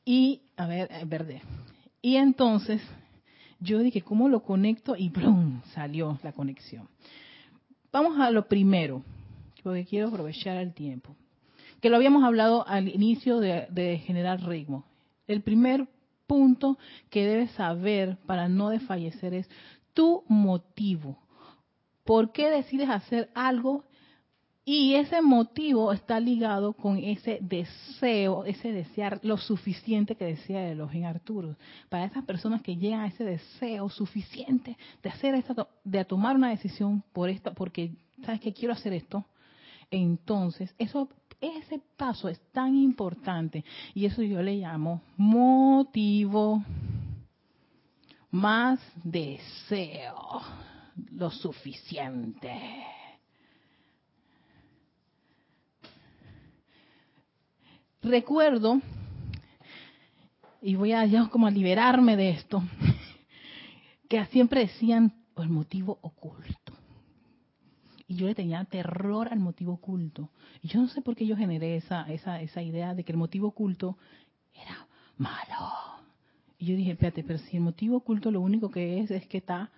Y, 0.05 0.43
a 0.57 0.67
ver, 0.67 0.89
eh, 0.91 1.05
verde. 1.07 1.43
Y 2.03 2.17
entonces, 2.17 2.83
yo 3.61 3.79
dije, 3.79 4.03
¿cómo 4.03 4.29
lo 4.29 4.43
conecto? 4.43 4.97
Y 4.97 5.11
¡plum! 5.11 5.61
salió 5.75 6.19
la 6.23 6.33
conexión. 6.33 6.89
Vamos 7.93 8.19
a 8.19 8.31
lo 8.31 8.49
primero, 8.49 9.03
porque 9.63 9.85
quiero 9.85 10.09
aprovechar 10.09 10.57
el 10.57 10.75
tiempo. 10.75 11.15
Que 11.81 11.91
lo 11.91 11.97
habíamos 11.97 12.25
hablado 12.25 12.67
al 12.67 12.89
inicio 12.89 13.39
de, 13.39 13.67
de 13.71 13.99
generar 13.99 14.43
ritmo. 14.43 14.85
El 15.27 15.43
primer 15.43 15.87
punto 16.29 16.79
que 17.11 17.27
debes 17.27 17.51
saber 17.53 18.19
para 18.27 18.49
no 18.49 18.69
desfallecer 18.69 19.35
es 19.35 19.51
tu 19.95 20.23
motivo. 20.29 21.19
¿Por 22.05 22.31
qué 22.31 22.51
decides 22.51 22.89
hacer 22.89 23.31
algo? 23.35 23.85
Y 24.65 24.95
ese 24.95 25.23
motivo 25.23 25.93
está 25.93 26.21
ligado 26.21 26.75
con 26.75 26.99
ese 26.99 27.39
deseo, 27.41 28.45
ese 28.45 28.71
desear 28.71 29.19
lo 29.23 29.39
suficiente 29.39 30.15
que 30.15 30.27
decía 30.27 30.71
Elohim 30.71 31.07
Arturo. 31.07 31.57
Para 31.89 32.05
esas 32.05 32.25
personas 32.25 32.61
que 32.61 32.77
llegan 32.77 33.01
a 33.01 33.07
ese 33.07 33.25
deseo 33.25 33.89
suficiente 33.89 34.77
de 35.03 35.09
hacer 35.09 35.35
esto, 35.35 35.69
de 35.85 36.05
tomar 36.05 36.37
una 36.37 36.51
decisión 36.51 37.03
por 37.15 37.31
esto, 37.31 37.55
porque 37.55 37.93
sabes 38.25 38.41
que 38.41 38.53
quiero 38.53 38.75
hacer 38.75 38.93
esto, 38.93 39.25
entonces 39.91 40.75
eso 40.79 41.09
ese 41.40 41.80
paso 41.97 42.28
es 42.28 42.40
tan 42.52 42.75
importante 42.75 43.64
y 43.95 44.07
eso 44.07 44.23
yo 44.23 44.42
le 44.42 44.57
llamo 44.57 45.02
motivo 45.16 46.62
más 48.30 48.80
deseo, 49.02 50.42
lo 51.12 51.30
suficiente. 51.30 52.52
Recuerdo, 58.02 58.80
y 60.62 60.75
voy 60.75 60.92
a 60.92 61.04
ya 61.07 61.28
como 61.28 61.47
a 61.47 61.50
liberarme 61.50 62.16
de 62.16 62.30
esto, 62.30 62.62
que 64.09 64.25
siempre 64.26 64.61
decían 64.61 65.12
el 65.37 65.49
motivo 65.49 65.99
oculto. 66.02 66.58
Y 68.09 68.17
yo 68.17 68.27
le 68.27 68.35
tenía 68.35 68.65
terror 68.65 69.29
al 69.31 69.38
motivo 69.38 69.75
oculto. 69.75 70.31
Y 70.62 70.69
yo 70.69 70.81
no 70.81 70.88
sé 70.88 71.03
por 71.03 71.15
qué 71.15 71.27
yo 71.27 71.37
generé 71.37 71.77
esa, 71.77 72.11
esa, 72.11 72.41
esa 72.41 72.62
idea 72.62 72.95
de 72.95 73.05
que 73.05 73.12
el 73.12 73.19
motivo 73.19 73.49
oculto 73.49 73.99
era 74.55 74.88
malo. 75.19 75.99
Y 76.59 76.67
yo 76.67 76.77
dije, 76.77 76.93
espérate, 76.93 77.23
pero 77.23 77.38
si 77.38 77.59
el 77.59 77.62
motivo 77.62 77.99
oculto 77.99 78.31
lo 78.31 78.41
único 78.41 78.71
que 78.71 79.00
es 79.00 79.11
es 79.11 79.27
que 79.27 79.38
está 79.38 79.71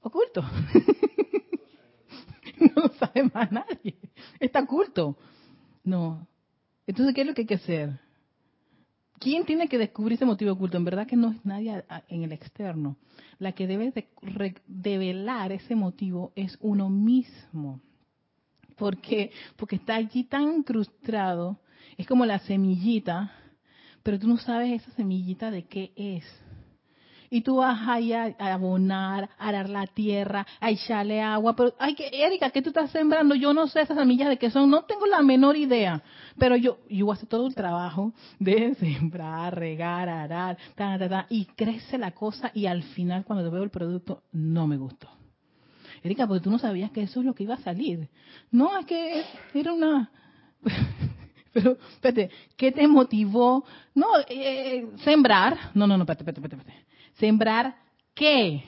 oculto. 0.00 0.42
no 2.60 2.82
lo 2.82 2.88
sabe 2.94 3.30
más 3.32 3.52
nadie. 3.52 3.98
Está 4.40 4.60
oculto. 4.60 5.16
No. 5.84 6.26
Entonces, 6.86 7.14
¿qué 7.14 7.20
es 7.20 7.26
lo 7.26 7.34
que 7.34 7.42
hay 7.42 7.46
que 7.46 7.54
hacer? 7.54 8.00
¿Quién 9.18 9.44
tiene 9.44 9.68
que 9.68 9.78
descubrir 9.78 10.14
ese 10.14 10.24
motivo 10.24 10.52
oculto? 10.52 10.76
En 10.76 10.84
verdad 10.84 11.06
que 11.06 11.16
no 11.16 11.30
es 11.32 11.44
nadie 11.44 11.84
en 12.08 12.22
el 12.22 12.32
externo. 12.32 12.96
La 13.38 13.52
que 13.52 13.66
debe 13.66 13.92
de 13.92 14.54
develar 14.66 15.52
ese 15.52 15.74
motivo 15.74 16.32
es 16.36 16.56
uno 16.60 16.88
mismo. 16.88 17.80
¿Por 18.76 18.98
qué? 18.98 19.32
Porque 19.56 19.76
está 19.76 19.96
allí 19.96 20.24
tan 20.24 20.58
incrustado. 20.58 21.60
Es 21.96 22.06
como 22.06 22.26
la 22.26 22.38
semillita 22.40 23.32
pero 24.08 24.18
tú 24.18 24.26
no 24.26 24.38
sabes 24.38 24.80
esa 24.82 24.90
semillita 24.92 25.50
de 25.50 25.66
qué 25.66 25.92
es. 25.94 26.24
Y 27.30 27.42
tú 27.42 27.56
vas 27.56 27.78
ahí 27.86 28.12
a, 28.12 28.34
abonar, 28.38 29.28
a 29.38 29.48
arar 29.48 29.68
la 29.68 29.86
tierra, 29.86 30.46
a 30.60 30.70
echarle 30.70 31.20
agua. 31.20 31.54
Pero, 31.54 31.74
ay, 31.78 31.94
que, 31.94 32.08
Erika, 32.12 32.50
¿qué 32.50 32.62
tú 32.62 32.70
estás 32.70 32.90
sembrando? 32.90 33.34
Yo 33.34 33.52
no 33.52 33.66
sé 33.66 33.82
esas 33.82 33.98
semillas 33.98 34.28
de 34.28 34.38
qué 34.38 34.50
son, 34.50 34.70
no 34.70 34.82
tengo 34.84 35.06
la 35.06 35.22
menor 35.22 35.56
idea. 35.56 36.02
Pero 36.38 36.56
yo, 36.56 36.78
yo 36.88 37.10
hacer 37.12 37.28
todo 37.28 37.46
el 37.46 37.54
trabajo 37.54 38.12
de 38.38 38.74
sembrar, 38.80 39.58
regar, 39.58 40.08
arar, 40.08 40.56
ta, 40.74 40.98
ta, 40.98 41.08
ta, 41.08 41.26
y 41.28 41.44
crece 41.44 41.98
la 41.98 42.12
cosa 42.12 42.50
y 42.54 42.66
al 42.66 42.82
final 42.82 43.24
cuando 43.24 43.50
veo 43.50 43.62
el 43.62 43.70
producto 43.70 44.22
no 44.32 44.66
me 44.66 44.76
gustó. 44.76 45.08
Erika, 46.02 46.26
porque 46.26 46.44
tú 46.44 46.50
no 46.50 46.58
sabías 46.58 46.90
que 46.90 47.02
eso 47.02 47.20
es 47.20 47.26
lo 47.26 47.34
que 47.34 47.42
iba 47.42 47.54
a 47.54 47.62
salir. 47.62 48.08
No, 48.50 48.78
es 48.78 48.86
que 48.86 49.24
era 49.54 49.72
una... 49.72 50.10
Pero, 51.52 51.78
espérate, 51.92 52.30
¿qué 52.56 52.72
te 52.72 52.86
motivó? 52.86 53.64
No, 53.94 54.06
eh, 54.28 54.86
sembrar. 55.02 55.56
No, 55.74 55.86
no, 55.86 55.96
no, 55.96 56.04
espérate, 56.04 56.22
espérate, 56.22 56.56
espérate. 56.56 56.87
¿Sembrar 57.18 57.76
qué? 58.14 58.62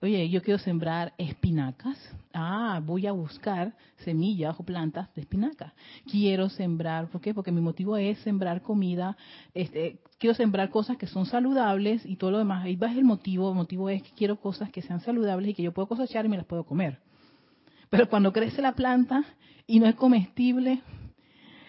Oye, 0.00 0.28
yo 0.28 0.42
quiero 0.42 0.58
sembrar 0.58 1.12
espinacas. 1.18 1.98
Ah, 2.32 2.80
voy 2.84 3.06
a 3.06 3.12
buscar 3.12 3.74
semillas 4.04 4.54
o 4.58 4.62
plantas 4.62 5.12
de 5.14 5.22
espinaca. 5.22 5.72
Quiero 6.10 6.48
sembrar, 6.50 7.08
¿por 7.08 7.20
qué? 7.20 7.32
Porque 7.32 7.50
mi 7.50 7.60
motivo 7.60 7.96
es 7.96 8.18
sembrar 8.18 8.62
comida. 8.62 9.16
Este, 9.54 9.98
quiero 10.18 10.34
sembrar 10.34 10.70
cosas 10.70 10.96
que 10.96 11.06
son 11.06 11.26
saludables 11.26 12.04
y 12.04 12.16
todo 12.16 12.32
lo 12.32 12.38
demás. 12.38 12.64
Ahí 12.64 12.76
va 12.76 12.92
el 12.92 13.04
motivo. 13.04 13.48
El 13.48 13.56
motivo 13.56 13.88
es 13.88 14.02
que 14.02 14.10
quiero 14.10 14.36
cosas 14.36 14.70
que 14.70 14.82
sean 14.82 15.00
saludables 15.00 15.50
y 15.50 15.54
que 15.54 15.62
yo 15.62 15.72
puedo 15.72 15.88
cosechar 15.88 16.26
y 16.26 16.28
me 16.28 16.36
las 16.36 16.46
puedo 16.46 16.64
comer. 16.64 17.00
Pero 17.90 18.08
cuando 18.08 18.32
crece 18.32 18.62
la 18.62 18.72
planta 18.72 19.24
y 19.66 19.80
no 19.80 19.86
es 19.86 19.94
comestible, 19.94 20.82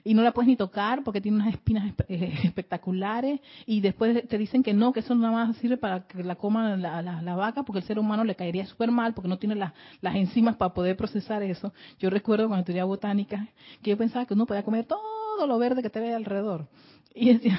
y 0.06 0.14
no 0.14 0.22
la 0.22 0.32
puedes 0.32 0.48
ni 0.48 0.56
tocar 0.56 1.04
porque 1.04 1.20
tiene 1.20 1.38
unas 1.38 1.54
espinas 1.54 1.94
eh, 2.08 2.40
espectaculares 2.44 3.42
y 3.66 3.82
después 3.82 4.26
te 4.30 4.38
dicen 4.38 4.64
que 4.64 4.74
no, 4.74 4.94
que 4.94 5.02
eso 5.02 5.16
nada 5.16 5.34
más 5.34 5.58
sirve 5.58 5.78
para 5.78 6.08
que 6.08 6.24
la 6.24 6.36
coma 6.36 6.78
la, 6.78 7.36
vaca 7.36 7.64
porque 7.64 7.80
el 7.80 7.86
ser 7.86 8.00
humano 8.00 8.24
le 8.24 8.36
caería 8.36 8.66
súper 8.68 8.92
mal 8.92 9.14
porque 9.14 9.28
no 9.28 9.40
tiene 9.40 9.56
las, 9.56 9.74
las 10.02 10.16
enzimas 10.16 10.56
para 10.56 10.74
poder 10.74 10.96
procesar 10.96 11.42
eso. 11.44 11.74
Yo 12.00 12.10
recuerdo 12.10 12.48
cuando 12.48 12.62
estudiaba 12.62 12.88
botánica 12.88 13.48
que 13.82 13.90
yo 13.90 13.98
pensaba 13.98 14.26
que 14.26 14.36
uno 14.36 14.46
podía 14.46 14.64
comer 14.64 14.86
todo 14.86 15.48
lo 15.48 15.58
verde 15.58 15.82
que 15.82 15.90
te 15.90 16.00
ve 16.00 16.14
alrededor. 16.14 16.68
Y 17.18 17.34
decía, 17.34 17.58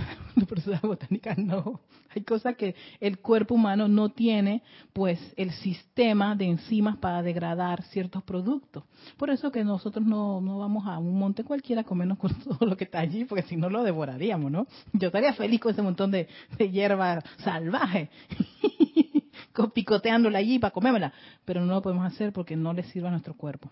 la 0.66 0.80
botánica 0.82 1.34
no. 1.34 1.80
Hay 2.14 2.22
cosas 2.22 2.56
que 2.56 2.74
el 3.00 3.18
cuerpo 3.18 3.54
humano 3.54 3.88
no 3.88 4.10
tiene, 4.10 4.62
pues, 4.92 5.18
el 5.36 5.50
sistema 5.50 6.36
de 6.36 6.44
enzimas 6.44 6.98
para 6.98 7.22
degradar 7.22 7.82
ciertos 7.84 8.22
productos. 8.22 8.84
Por 9.16 9.30
eso 9.30 9.50
que 9.50 9.64
nosotros 9.64 10.04
no, 10.04 10.42
no 10.42 10.58
vamos 10.58 10.86
a 10.86 10.98
un 10.98 11.18
monte 11.18 11.42
cualquiera 11.42 11.82
a 11.82 11.84
comernos 11.84 12.18
con 12.18 12.34
todo 12.44 12.66
lo 12.66 12.76
que 12.76 12.84
está 12.84 13.00
allí, 13.00 13.24
porque 13.24 13.44
si 13.44 13.56
no 13.56 13.70
lo 13.70 13.82
devoraríamos, 13.82 14.50
¿no? 14.50 14.66
Yo 14.92 15.06
estaría 15.08 15.32
feliz 15.32 15.60
con 15.60 15.72
ese 15.72 15.82
montón 15.82 16.10
de, 16.10 16.28
de 16.58 16.70
hierba 16.70 17.22
salvaje, 17.38 18.10
picoteándola 19.74 20.38
allí 20.38 20.58
para 20.58 20.72
comérmela, 20.72 21.14
pero 21.46 21.64
no 21.64 21.74
lo 21.74 21.82
podemos 21.82 22.04
hacer 22.04 22.32
porque 22.32 22.56
no 22.56 22.74
le 22.74 22.82
sirve 22.84 23.08
a 23.08 23.10
nuestro 23.10 23.34
cuerpo. 23.34 23.70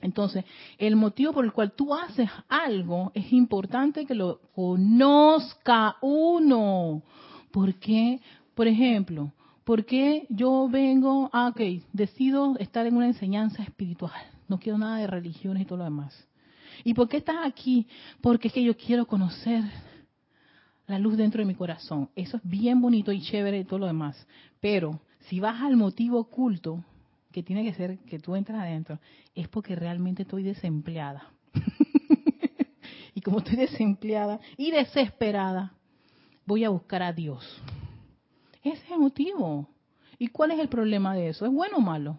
Entonces, 0.00 0.44
el 0.78 0.96
motivo 0.96 1.32
por 1.32 1.44
el 1.44 1.52
cual 1.52 1.72
tú 1.72 1.92
haces 1.94 2.30
algo 2.48 3.10
es 3.14 3.32
importante 3.32 4.06
que 4.06 4.14
lo 4.14 4.40
conozca 4.54 5.96
uno. 6.00 7.02
¿Por 7.50 7.74
qué? 7.74 8.20
Por 8.54 8.68
ejemplo, 8.68 9.32
¿por 9.64 9.84
qué 9.84 10.26
yo 10.30 10.68
vengo, 10.68 11.30
ah, 11.32 11.48
ok, 11.48 11.60
decido 11.92 12.56
estar 12.58 12.86
en 12.86 12.96
una 12.96 13.06
enseñanza 13.06 13.62
espiritual? 13.62 14.22
No 14.46 14.58
quiero 14.58 14.78
nada 14.78 14.98
de 14.98 15.06
religiones 15.06 15.62
y 15.62 15.66
todo 15.66 15.78
lo 15.78 15.84
demás. 15.84 16.26
¿Y 16.84 16.94
por 16.94 17.08
qué 17.08 17.18
estás 17.18 17.44
aquí? 17.44 17.86
Porque 18.20 18.48
es 18.48 18.54
que 18.54 18.62
yo 18.62 18.76
quiero 18.76 19.06
conocer 19.06 19.64
la 20.86 20.98
luz 20.98 21.16
dentro 21.16 21.40
de 21.40 21.46
mi 21.46 21.54
corazón. 21.54 22.08
Eso 22.14 22.36
es 22.36 22.42
bien 22.44 22.80
bonito 22.80 23.12
y 23.12 23.20
chévere 23.20 23.58
y 23.58 23.64
todo 23.64 23.80
lo 23.80 23.86
demás. 23.86 24.26
Pero 24.60 25.00
si 25.28 25.40
vas 25.40 25.60
al 25.60 25.76
motivo 25.76 26.20
oculto, 26.20 26.82
tiene 27.42 27.64
que 27.64 27.74
ser 27.74 27.98
que 28.00 28.18
tú 28.18 28.36
entras 28.36 28.60
adentro, 28.60 28.98
es 29.34 29.48
porque 29.48 29.76
realmente 29.76 30.22
estoy 30.22 30.42
desempleada. 30.42 31.30
y 33.14 33.20
como 33.20 33.38
estoy 33.38 33.56
desempleada 33.56 34.40
y 34.56 34.70
desesperada, 34.70 35.74
voy 36.46 36.64
a 36.64 36.70
buscar 36.70 37.02
a 37.02 37.12
Dios. 37.12 37.62
Ese 38.62 38.84
es 38.84 38.90
el 38.90 38.98
motivo. 38.98 39.68
¿Y 40.18 40.28
cuál 40.28 40.50
es 40.50 40.58
el 40.58 40.68
problema 40.68 41.14
de 41.14 41.28
eso? 41.28 41.46
¿Es 41.46 41.52
bueno 41.52 41.76
o 41.76 41.80
malo? 41.80 42.18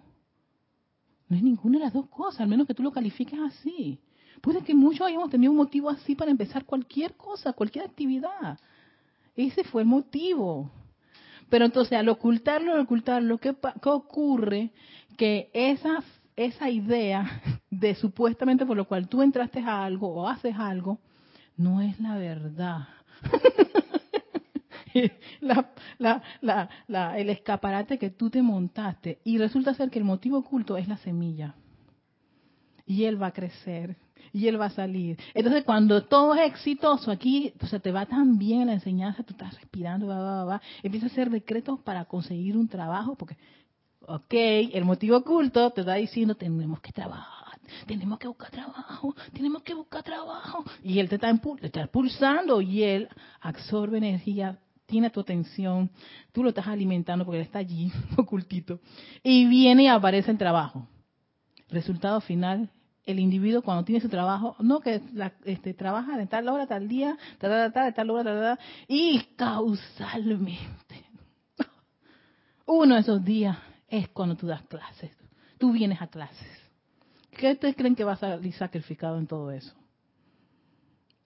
No 1.27 1.35
es 1.35 1.43
ninguna 1.43 1.77
de 1.77 1.85
las 1.85 1.93
dos 1.93 2.07
cosas, 2.07 2.41
al 2.41 2.47
menos 2.47 2.65
que 2.65 2.73
tú 2.73 2.81
lo 2.81 2.91
califiques 2.91 3.39
así. 3.39 3.99
Puede 4.41 4.63
que 4.63 4.73
muchos 4.73 5.05
hayamos 5.05 5.29
tenido 5.29 5.51
un 5.51 5.57
motivo 5.57 5.89
así 5.89 6.15
para 6.15 6.31
empezar 6.31 6.65
cualquier 6.65 7.15
cosa, 7.15 7.53
cualquier 7.53 7.85
actividad. 7.85 8.59
Ese 9.35 9.63
fue 9.63 9.83
el 9.83 9.87
motivo. 9.87 10.71
Pero 11.49 11.65
entonces 11.65 11.97
al 11.97 12.09
ocultarlo, 12.09 12.73
al 12.73 12.81
ocultarlo, 12.81 13.37
¿qué, 13.37 13.55
¿qué, 13.81 13.89
ocurre? 13.89 14.71
Que 15.17 15.49
esa, 15.53 16.03
esa 16.35 16.69
idea 16.69 17.41
de 17.69 17.95
supuestamente 17.95 18.65
por 18.65 18.77
lo 18.77 18.85
cual 18.85 19.07
tú 19.07 19.21
entraste 19.21 19.59
a 19.59 19.83
algo 19.83 20.13
o 20.13 20.27
haces 20.27 20.55
algo, 20.57 20.99
no 21.57 21.81
es 21.81 21.99
la 21.99 22.17
verdad. 22.17 22.87
la, 25.41 25.69
la, 26.41 26.69
la, 26.87 27.17
el 27.17 27.29
escaparate 27.29 27.97
que 27.97 28.09
tú 28.09 28.29
te 28.29 28.41
montaste 28.41 29.19
y 29.23 29.37
resulta 29.37 29.73
ser 29.73 29.89
que 29.89 29.99
el 29.99 30.05
motivo 30.05 30.37
oculto 30.37 30.77
es 30.77 30.87
la 30.87 30.97
semilla. 30.97 31.55
Y 32.85 33.03
él 33.03 33.21
va 33.21 33.27
a 33.27 33.33
crecer 33.33 33.97
y 34.33 34.47
él 34.47 34.59
va 34.59 34.65
a 34.65 34.69
salir. 34.71 35.17
Entonces, 35.33 35.63
cuando 35.63 36.03
todo 36.03 36.35
es 36.35 36.51
exitoso 36.51 37.11
aquí, 37.11 37.53
o 37.61 37.67
sea, 37.67 37.79
te 37.79 37.91
va 37.91 38.05
tan 38.05 38.37
bien 38.37 38.67
la 38.67 38.73
enseñanza, 38.73 39.23
tú 39.23 39.33
estás 39.33 39.53
respirando, 39.55 40.07
va, 40.07 40.19
va, 40.19 40.45
va, 40.45 40.61
empieza 40.83 41.07
a 41.07 41.09
hacer 41.09 41.29
decretos 41.29 41.79
para 41.81 42.05
conseguir 42.05 42.57
un 42.57 42.67
trabajo, 42.67 43.15
porque, 43.15 43.37
ok, 44.01 44.33
el 44.73 44.85
motivo 44.85 45.17
oculto 45.17 45.71
te 45.71 45.81
está 45.81 45.95
diciendo, 45.95 46.35
tenemos 46.35 46.79
que 46.81 46.91
trabajar, 46.91 47.59
tenemos 47.85 48.19
que 48.19 48.27
buscar 48.27 48.51
trabajo, 48.51 49.15
tenemos 49.33 49.63
que 49.63 49.73
buscar 49.73 50.03
trabajo, 50.03 50.63
y 50.83 50.99
él 50.99 51.09
te 51.09 51.15
está, 51.15 51.33
te 51.59 51.67
está 51.67 51.87
pulsando 51.87 52.61
y 52.61 52.83
él 52.83 53.09
absorbe 53.41 53.97
energía 53.97 54.59
tiene 54.89 55.11
tu 55.11 55.19
atención, 55.19 55.91
tú 56.31 56.43
lo 56.43 56.49
estás 56.49 56.67
alimentando 56.67 57.23
porque 57.23 57.37
él 57.39 57.45
está 57.45 57.59
allí, 57.59 57.91
ocultito, 58.17 58.79
y 59.23 59.45
viene 59.45 59.83
y 59.83 59.87
aparece 59.87 60.31
el 60.31 60.37
trabajo. 60.37 60.87
Resultado 61.69 62.19
final, 62.21 62.71
el 63.09 63.19
individuo 63.19 63.63
cuando 63.63 63.83
tiene 63.83 64.01
su 64.01 64.07
trabajo, 64.07 64.55
no 64.59 64.81
que 64.81 65.01
este, 65.45 65.73
trabaja 65.73 66.15
de 66.15 66.27
tal 66.27 66.47
hora, 66.47 66.67
tal 66.67 66.87
día, 66.87 67.17
tal, 67.39 67.49
tal, 67.49 67.73
tal, 67.73 67.85
de 67.85 67.93
tal 67.93 68.09
hora, 68.11 68.23
tal, 68.23 68.59
y 68.87 69.19
causalmente. 69.35 71.05
Uno 72.67 72.93
de 72.93 73.01
esos 73.01 73.25
días 73.25 73.57
es 73.87 74.09
cuando 74.09 74.37
tú 74.37 74.45
das 74.45 74.61
clases. 74.63 75.11
Tú 75.57 75.71
vienes 75.71 75.99
a 76.03 76.07
clases. 76.07 76.47
¿Qué 77.31 77.55
te 77.55 77.73
creen 77.73 77.95
que 77.95 78.03
vas 78.03 78.21
a 78.21 78.35
salir 78.35 78.53
sacrificado 78.53 79.17
en 79.17 79.25
todo 79.25 79.49
eso? 79.49 79.73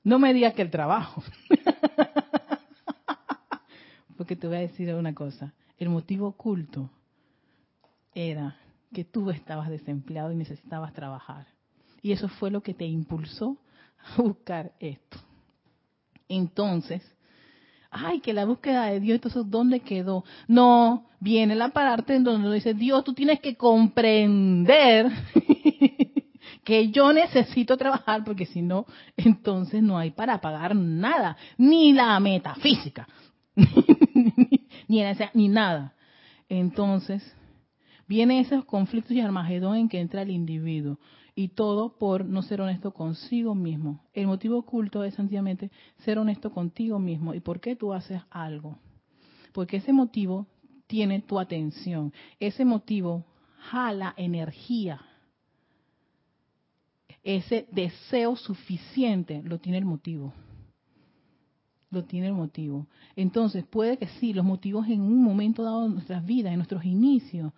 No 0.04 0.20
me 0.20 0.34
digas 0.34 0.54
que 0.54 0.62
el 0.62 0.72
trabajo. 0.72 1.22
Porque 4.18 4.38
te 4.38 4.48
voy 4.48 4.56
a 4.56 4.62
decir 4.62 4.94
una 4.94 5.14
cosa. 5.14 5.54
El 5.78 5.90
motivo 5.90 6.28
oculto 6.28 6.90
era 8.16 8.56
que 8.94 9.04
tú 9.04 9.32
estabas 9.32 9.70
desempleado 9.70 10.32
y 10.32 10.36
necesitabas 10.36 10.94
trabajar. 10.94 11.48
Y 12.04 12.12
eso 12.12 12.28
fue 12.28 12.52
lo 12.52 12.62
que 12.62 12.74
te 12.74 12.86
impulsó 12.86 13.58
a 13.98 14.22
buscar 14.22 14.74
esto. 14.80 15.18
Entonces, 16.28 17.02
ay, 17.90 18.20
que 18.20 18.34
la 18.34 18.44
búsqueda 18.44 18.88
de 18.88 19.00
Dios, 19.00 19.16
entonces, 19.16 19.50
¿dónde 19.50 19.80
quedó? 19.80 20.26
No, 20.48 21.08
viene 21.22 21.56
la 21.56 21.70
parte 21.70 22.14
en 22.16 22.26
donde 22.26 22.54
dice, 22.54 22.74
Dios, 22.74 23.06
tú 23.06 23.14
tienes 23.14 23.40
que 23.40 23.56
comprender 23.56 25.10
que 26.66 26.92
yo 26.92 27.14
necesito 27.14 27.78
trabajar 27.78 28.26
porque 28.26 28.46
si 28.48 28.62
no, 28.62 28.86
entonces 29.16 29.82
no 29.82 29.98
hay 29.98 30.12
para 30.12 30.42
pagar 30.42 30.76
nada, 30.76 31.38
ni 31.58 31.94
la 31.94 32.20
metafísica, 32.20 33.08
ni, 34.90 35.04
ni 35.34 35.48
nada. 35.48 35.94
Entonces, 36.50 37.24
vienen 38.10 38.40
esos 38.40 38.66
conflictos 38.66 39.14
y 39.14 39.22
armagedón 39.22 39.78
en 39.78 39.90
que 39.90 40.02
entra 40.02 40.24
el 40.24 40.32
individuo. 40.32 41.00
Y 41.36 41.50
todo 41.50 41.98
por 41.98 42.26
no 42.26 42.44
ser 42.44 42.62
honesto 42.62 42.94
consigo 42.94 43.56
mismo. 43.56 44.04
El 44.14 44.28
motivo 44.28 44.60
oculto 44.60 45.04
es 45.04 45.16
sencillamente 45.16 45.72
ser 46.00 46.20
honesto 46.20 46.52
contigo 46.52 47.00
mismo. 47.00 47.34
¿Y 47.34 47.40
por 47.40 47.60
qué 47.60 47.76
tú 47.76 47.94
haces 47.94 48.22
algo? 48.30 48.78
Porque 49.52 49.78
ese 49.78 49.94
motivo 49.94 50.48
tiene 50.88 51.22
tu 51.22 51.40
atención. 51.40 52.14
Ese 52.40 52.66
motivo 52.66 53.26
jala 53.58 54.14
energía. 54.18 55.02
Ese 57.24 57.68
deseo 57.72 58.36
suficiente 58.36 59.42
lo 59.44 59.60
tiene 59.60 59.78
el 59.78 59.86
motivo. 59.86 60.34
Lo 61.90 62.04
tiene 62.04 62.28
el 62.28 62.34
motivo. 62.34 62.88
Entonces, 63.16 63.66
puede 63.66 63.98
que 63.98 64.08
sí, 64.08 64.34
los 64.34 64.46
motivos 64.46 64.88
en 64.88 65.02
un 65.02 65.24
momento 65.24 65.64
dado 65.64 65.84
de 65.84 65.90
nuestras 65.90 66.26
vidas, 66.26 66.52
en 66.52 66.58
nuestros 66.58 66.84
inicios, 66.84 67.54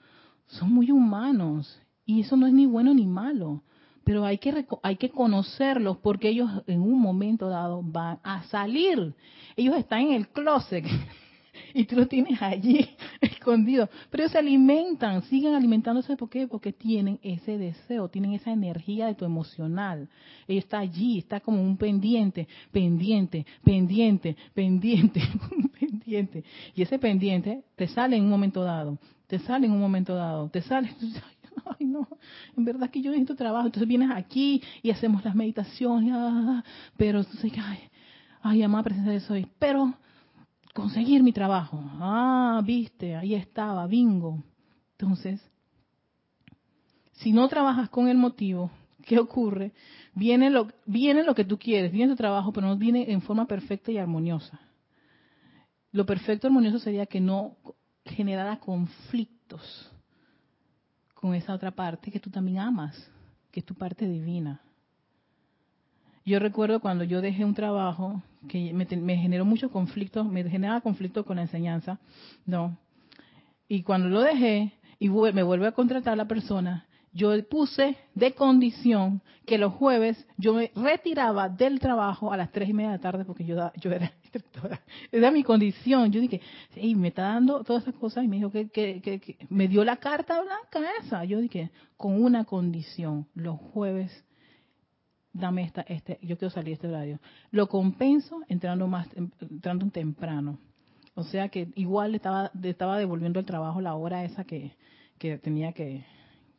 son 0.48 0.72
muy 0.72 0.92
humanos 0.92 1.82
y 2.06 2.22
eso 2.22 2.38
no 2.38 2.48
es 2.48 2.54
ni 2.54 2.66
bueno 2.66 2.94
ni 2.94 3.06
malo, 3.06 3.64
pero 4.06 4.24
hay 4.24 4.38
que 4.38 4.66
hay 4.84 4.96
que 4.98 5.10
conocerlos 5.10 5.98
porque 5.98 6.30
ellos 6.30 6.50
en 6.68 6.82
un 6.82 7.02
momento 7.02 7.50
dado 7.50 7.82
van 7.84 8.20
a 8.24 8.44
salir. 8.44 9.14
Ellos 9.58 9.76
están 9.78 10.02
en 10.02 10.14
el 10.14 10.28
closet 10.28 10.86
y 11.74 11.86
tú 11.86 11.96
los 11.96 12.08
tienes 12.08 12.40
allí 12.40 12.88
escondido, 13.22 13.90
pero 14.12 14.24
ellos 14.24 14.32
se 14.32 14.38
alimentan, 14.38 15.24
siguen 15.24 15.56
alimentándose 15.56 16.16
¿por 16.16 16.30
qué? 16.30 16.48
Porque 16.48 16.72
tienen 16.72 17.20
ese 17.24 17.58
deseo, 17.58 18.08
tienen 18.08 18.34
esa 18.34 18.52
energía 18.52 19.08
de 19.08 19.16
tu 19.16 19.26
emocional. 19.26 20.08
Está 20.48 20.80
allí, 20.80 21.18
está 21.18 21.40
como 21.40 21.62
un 21.62 21.76
pendiente, 21.76 22.48
pendiente, 22.72 23.44
pendiente, 23.64 24.38
pendiente, 24.54 25.22
pendiente. 25.80 26.44
Y 26.76 26.84
ese 26.84 27.00
pendiente 27.00 27.64
te 27.76 27.88
sale 27.88 28.18
en 28.18 28.24
un 28.24 28.30
momento 28.30 28.64
dado, 28.64 29.00
te 29.26 29.40
sale 29.40 29.66
en 29.66 29.74
un 29.74 29.80
momento 29.80 30.14
dado, 30.14 30.48
te 30.50 30.62
sale 30.62 30.90
ay 31.80 31.86
no, 31.86 32.08
en 32.58 32.66
verdad 32.66 32.90
que 32.90 33.02
yo 33.02 33.12
necesito 33.12 33.36
trabajo, 33.36 33.68
entonces 33.68 33.88
vienes 33.88 34.12
aquí 34.12 34.62
y 34.82 34.92
hacemos 34.92 35.24
las 35.24 35.36
meditaciones, 35.36 36.12
ah, 36.14 36.64
pero 36.98 37.20
entonces, 37.20 37.52
ay, 37.58 37.80
ay, 38.42 38.64
amada 38.64 38.84
presencia 38.84 39.12
de 39.12 39.20
soy, 39.22 39.48
pero 39.60 39.94
conseguir 40.74 41.24
mi 41.24 41.32
trabajo, 41.32 41.82
ah, 42.00 42.62
viste, 42.66 43.16
ahí 43.16 43.34
estaba, 43.34 43.88
bingo. 43.88 44.44
Entonces, 44.92 45.42
si 47.14 47.32
no 47.32 47.48
trabajas 47.48 47.90
con 47.90 48.08
el 48.08 48.18
motivo, 48.18 48.72
¿qué 49.06 49.20
ocurre? 49.20 49.74
Viene 50.14 50.50
lo, 50.50 50.68
viene 50.86 51.24
lo 51.24 51.36
que 51.36 51.46
tú 51.46 51.58
quieres, 51.58 51.92
viene 51.92 52.12
tu 52.12 52.18
trabajo, 52.18 52.52
pero 52.52 52.68
no 52.68 52.78
viene 52.78 53.12
en 53.12 53.22
forma 53.22 53.48
perfecta 53.48 53.92
y 53.92 53.98
armoniosa. 53.98 54.60
Lo 55.92 56.06
perfecto 56.06 56.48
y 56.48 56.50
armonioso 56.50 56.80
sería 56.80 57.06
que 57.06 57.22
no 57.22 57.56
generara 58.06 58.60
conflictos 58.60 59.92
con 61.26 61.34
esa 61.34 61.56
otra 61.56 61.72
parte 61.72 62.12
que 62.12 62.20
tú 62.20 62.30
también 62.30 62.60
amas, 62.60 63.12
que 63.52 63.60
es 63.60 63.66
tu 63.66 63.74
parte 63.74 64.08
divina. 64.08 64.62
Yo 66.24 66.38
recuerdo 66.38 66.80
cuando 66.80 67.04
yo 67.04 67.20
dejé 67.20 67.44
un 67.44 67.56
trabajo 67.56 68.22
que 68.48 68.72
me, 68.74 68.86
generó 69.18 69.44
mucho 69.44 69.72
conflicto, 69.72 70.24
me 70.24 70.48
generaba 70.48 70.82
conflicto 70.82 71.26
con 71.26 71.38
la 71.38 71.42
enseñanza, 71.42 71.98
¿no? 72.46 72.78
Y 73.68 73.82
cuando 73.82 74.08
lo 74.08 74.22
dejé 74.22 74.74
y 75.00 75.10
me 75.10 75.42
vuelve 75.42 75.66
a 75.66 75.72
contratar 75.72 76.16
la 76.16 76.28
persona, 76.28 76.86
yo 77.12 77.32
puse 77.50 77.98
de 78.14 78.34
condición 78.34 79.24
que 79.48 79.58
los 79.58 79.74
jueves 79.74 80.28
yo 80.38 80.54
me 80.54 80.72
retiraba 80.76 81.50
del 81.50 81.80
trabajo 81.80 82.32
a 82.32 82.38
las 82.38 82.52
tres 82.52 82.70
y 82.70 82.74
media 82.74 82.92
de 82.92 82.98
la 82.98 83.02
tarde 83.02 83.26
porque 83.26 83.46
yo, 83.46 83.72
yo 83.78 83.92
era 83.92 84.12
instructora. 84.36 84.82
Era 85.12 85.32
mi 85.32 85.44
condición. 85.44 86.12
Yo 86.12 86.22
dije, 86.22 86.42
hey, 86.76 86.96
me 86.96 87.10
está 87.10 87.24
dando 87.24 87.64
todas 87.64 87.84
esas 87.84 87.96
cosas 87.96 88.24
y 88.24 88.28
me 88.28 88.38
dijo 88.38 88.52
que, 88.52 88.70
que, 88.70 89.38
me 89.50 89.68
dio 89.68 89.84
la 89.84 89.98
carta 89.98 90.42
blanca 90.42 90.90
esa. 91.02 91.24
Yo 91.26 91.40
dije, 91.40 91.72
con 91.98 92.22
una 92.22 92.46
condición, 92.46 93.28
los 93.34 93.60
jueves 93.60 94.24
dame 95.34 95.64
esta, 95.64 95.82
este, 95.82 96.18
yo 96.22 96.38
quiero 96.38 96.50
salir 96.50 96.70
de 96.70 96.74
este 96.74 96.88
horario. 96.88 97.20
Lo 97.52 97.68
compenso 97.68 98.42
entrando 98.48 98.88
más, 98.88 99.08
entrando 99.16 99.90
temprano. 99.90 100.60
O 101.14 101.24
sea 101.24 101.50
que 101.50 101.70
igual 101.76 102.12
le 102.12 102.18
estaba, 102.18 102.52
estaba 102.64 102.98
devolviendo 102.98 103.40
el 103.40 103.46
trabajo 103.46 103.82
la 103.82 103.96
hora 103.96 104.24
esa 104.24 104.44
que, 104.44 104.76
que 105.18 105.38
tenía 105.38 105.72
que, 105.72 106.06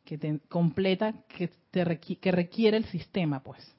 que 0.03 0.39
completa 0.49 1.13
que, 1.27 1.49
te 1.71 1.99
que 1.99 2.31
requiere 2.31 2.77
el 2.77 2.85
sistema, 2.85 3.41
pues. 3.41 3.76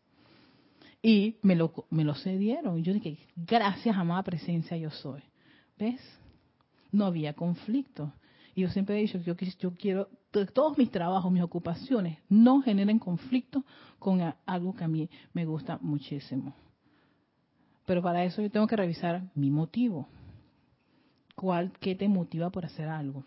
Y 1.03 1.37
me 1.43 1.55
lo, 1.55 1.73
me 1.91 2.05
lo 2.05 2.15
cedieron. 2.15 2.79
Y 2.79 2.83
yo 2.83 2.93
dije, 2.93 3.19
gracias, 3.37 3.97
amada 3.97 4.23
presencia, 4.23 4.77
yo 4.77 4.91
soy. 4.91 5.23
¿Ves? 5.79 6.01
No 6.91 7.07
había 7.07 7.35
conflicto. 7.35 8.13
Y 8.55 8.63
yo 8.63 8.69
siempre 8.71 8.99
he 8.99 9.03
dicho 9.03 9.19
yo, 9.19 9.37
yo 9.37 9.75
quiero, 9.75 10.09
todos 10.53 10.77
mis 10.77 10.91
trabajos, 10.91 11.31
mis 11.31 11.43
ocupaciones, 11.43 12.19
no 12.29 12.61
generen 12.61 12.99
conflicto 12.99 13.65
con 14.01 14.21
algo 14.47 14.75
que 14.75 14.85
a 14.85 14.89
mí 14.89 15.09
me 15.33 15.45
gusta 15.45 15.79
muchísimo. 15.81 16.55
Pero 17.87 18.03
para 18.03 18.25
eso 18.25 18.43
yo 18.43 18.51
tengo 18.51 18.67
que 18.67 18.77
revisar 18.77 19.23
mi 19.35 19.51
motivo. 19.51 20.09
¿Cuál, 21.37 21.73
¿Qué 21.79 21.95
te 21.95 22.09
motiva 22.09 22.51
por 22.51 22.65
hacer 22.65 22.89
algo? 22.89 23.23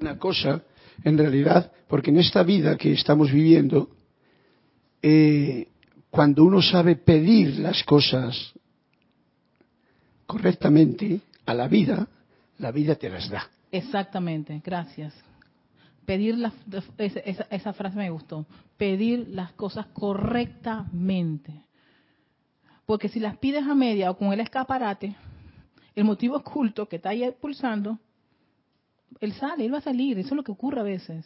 una 0.00 0.18
cosa, 0.18 0.62
en 1.04 1.18
realidad, 1.18 1.72
porque 1.88 2.10
en 2.10 2.18
esta 2.18 2.42
vida 2.42 2.76
que 2.76 2.92
estamos 2.92 3.30
viviendo, 3.30 3.90
eh, 5.02 5.68
cuando 6.10 6.44
uno 6.44 6.62
sabe 6.62 6.96
pedir 6.96 7.58
las 7.58 7.82
cosas 7.84 8.54
correctamente 10.26 11.20
a 11.44 11.54
la 11.54 11.68
vida, 11.68 12.08
la 12.58 12.72
vida 12.72 12.94
te 12.94 13.08
las 13.08 13.28
da. 13.28 13.48
Exactamente, 13.70 14.60
gracias. 14.64 15.14
Pedir 16.04 16.38
las, 16.38 16.54
esa, 16.98 17.46
esa 17.50 17.72
frase 17.72 17.96
me 17.96 18.10
gustó. 18.10 18.46
Pedir 18.76 19.28
las 19.28 19.52
cosas 19.52 19.86
correctamente. 19.86 21.52
Porque 22.86 23.08
si 23.08 23.18
las 23.18 23.36
pides 23.38 23.64
a 23.66 23.74
media 23.74 24.10
o 24.10 24.16
con 24.16 24.32
el 24.32 24.40
escaparate, 24.40 25.16
el 25.94 26.04
motivo 26.04 26.36
oculto 26.36 26.88
que 26.88 26.96
está 26.96 27.10
ahí 27.10 27.28
pulsando 27.40 27.98
él 29.20 29.32
sale, 29.34 29.64
él 29.64 29.74
va 29.74 29.78
a 29.78 29.82
salir, 29.82 30.18
eso 30.18 30.28
es 30.28 30.36
lo 30.36 30.44
que 30.44 30.52
ocurre 30.52 30.80
a 30.80 30.84
veces. 30.84 31.24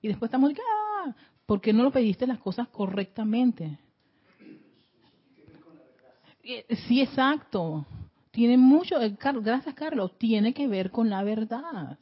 Y 0.00 0.08
después 0.08 0.28
estamos, 0.28 0.52
¡ah! 0.52 1.14
Porque 1.46 1.72
no 1.72 1.82
lo 1.82 1.90
pediste 1.90 2.26
las 2.26 2.38
cosas 2.38 2.68
correctamente. 2.68 3.78
Sí, 6.88 7.00
exacto. 7.00 7.86
Tiene 8.30 8.56
mucho, 8.56 9.00
eh, 9.00 9.16
gracias 9.20 9.74
Carlos, 9.74 10.18
tiene 10.18 10.54
que 10.54 10.66
ver 10.66 10.90
con 10.90 11.08
la 11.10 11.22
verdad. 11.22 11.98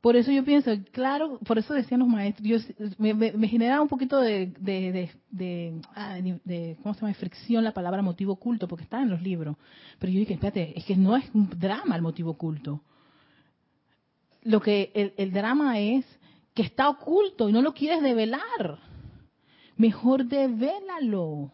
Por 0.00 0.16
eso 0.16 0.30
yo 0.30 0.44
pienso, 0.44 0.70
claro, 0.92 1.38
por 1.46 1.58
eso 1.58 1.72
decían 1.72 2.00
los 2.00 2.08
maestros, 2.08 2.66
me, 2.98 3.14
me, 3.14 3.48
genera 3.48 3.80
un 3.80 3.88
poquito 3.88 4.20
de, 4.20 4.52
de, 4.60 5.10
de, 5.30 5.80
ah, 5.94 6.18
de, 6.20 6.76
¿cómo 6.82 6.94
se 6.94 7.00
llama?, 7.00 7.14
fricción 7.14 7.64
la 7.64 7.72
palabra 7.72 8.02
motivo 8.02 8.34
oculto, 8.34 8.68
porque 8.68 8.84
está 8.84 9.00
en 9.00 9.08
los 9.08 9.22
libros. 9.22 9.56
Pero 9.98 10.12
yo 10.12 10.18
dije, 10.18 10.34
espérate, 10.34 10.78
es 10.78 10.84
que 10.84 10.94
no 10.94 11.16
es 11.16 11.24
un 11.32 11.48
drama 11.58 11.96
el 11.96 12.02
motivo 12.02 12.32
oculto 12.32 12.82
lo 14.44 14.60
que 14.60 15.12
el, 15.16 15.32
drama 15.32 15.80
es 15.80 16.04
que 16.54 16.62
está 16.62 16.88
oculto 16.88 17.48
y 17.48 17.52
no 17.52 17.62
lo 17.62 17.74
quieres 17.74 18.02
develar. 18.02 18.78
Mejor 19.76 20.26
devélalo. 20.26 21.50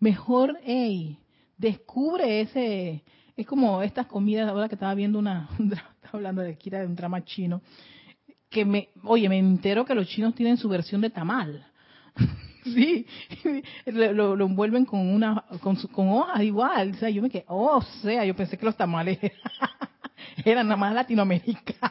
Mejor, 0.00 0.58
hey, 0.62 1.18
descubre 1.58 2.40
ese. 2.40 3.04
Es 3.36 3.46
como 3.46 3.82
estas 3.82 4.06
comidas, 4.06 4.48
ahora 4.48 4.68
que 4.68 4.76
estaba 4.76 4.94
viendo 4.94 5.18
una. 5.18 5.48
estaba 5.58 5.90
hablando 6.12 6.42
de 6.42 6.56
Kira 6.56 6.80
de 6.80 6.86
un 6.86 6.94
drama 6.94 7.24
chino. 7.24 7.60
que 8.48 8.64
me, 8.64 8.90
oye, 9.02 9.28
me 9.28 9.38
entero 9.38 9.84
que 9.84 9.94
los 9.94 10.06
chinos 10.08 10.34
tienen 10.34 10.56
su 10.56 10.68
versión 10.68 11.00
de 11.00 11.10
tamal. 11.10 11.66
sí, 12.64 13.06
lo, 13.86 14.36
lo, 14.36 14.46
envuelven 14.46 14.84
con 14.84 15.00
una, 15.00 15.44
con, 15.60 15.76
con 15.76 16.08
hojas 16.08 16.42
igual. 16.42 16.92
O 16.92 16.94
sea, 16.94 17.10
yo 17.10 17.20
me 17.20 17.28
quedé, 17.28 17.44
oh, 17.48 17.82
sea, 18.02 18.24
yo 18.24 18.36
pensé 18.36 18.56
que 18.56 18.66
los 18.66 18.76
tamales 18.76 19.18
eran 20.44 20.66
nada 20.68 20.76
más 20.76 20.94
latinoamericanos. 20.94 21.90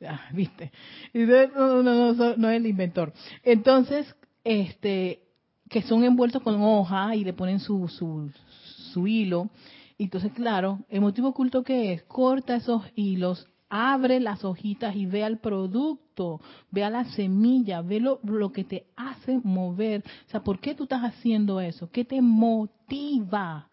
¿Viste? 0.32 0.72
No, 1.14 1.82
no, 1.82 2.14
no, 2.14 2.36
no, 2.36 2.50
es 2.50 2.56
el 2.56 2.66
inventor. 2.66 3.12
Entonces, 3.42 4.14
este, 4.44 5.22
que 5.68 5.82
son 5.82 6.04
envueltos 6.04 6.42
con 6.42 6.60
hoja 6.62 7.14
y 7.16 7.24
le 7.24 7.32
ponen 7.32 7.60
su, 7.60 7.88
su, 7.88 8.30
su 8.92 9.06
hilo. 9.06 9.50
Entonces, 9.98 10.32
claro, 10.32 10.80
el 10.88 11.00
motivo 11.00 11.28
oculto 11.28 11.62
que 11.62 11.92
es, 11.92 12.02
corta 12.04 12.56
esos 12.56 12.82
hilos, 12.94 13.48
abre 13.68 14.20
las 14.20 14.44
hojitas 14.44 14.94
y 14.94 15.06
vea 15.06 15.26
el 15.26 15.38
producto, 15.38 16.40
vea 16.70 16.90
la 16.90 17.04
semilla, 17.04 17.80
ve 17.82 18.00
lo, 18.00 18.20
lo, 18.22 18.52
que 18.52 18.64
te 18.64 18.86
hace 18.96 19.40
mover. 19.42 20.04
O 20.26 20.30
sea, 20.30 20.42
¿por 20.44 20.60
qué 20.60 20.74
tú 20.74 20.84
estás 20.84 21.02
haciendo 21.02 21.60
eso? 21.60 21.90
¿Qué 21.90 22.04
te 22.04 22.20
motiva 22.20 23.68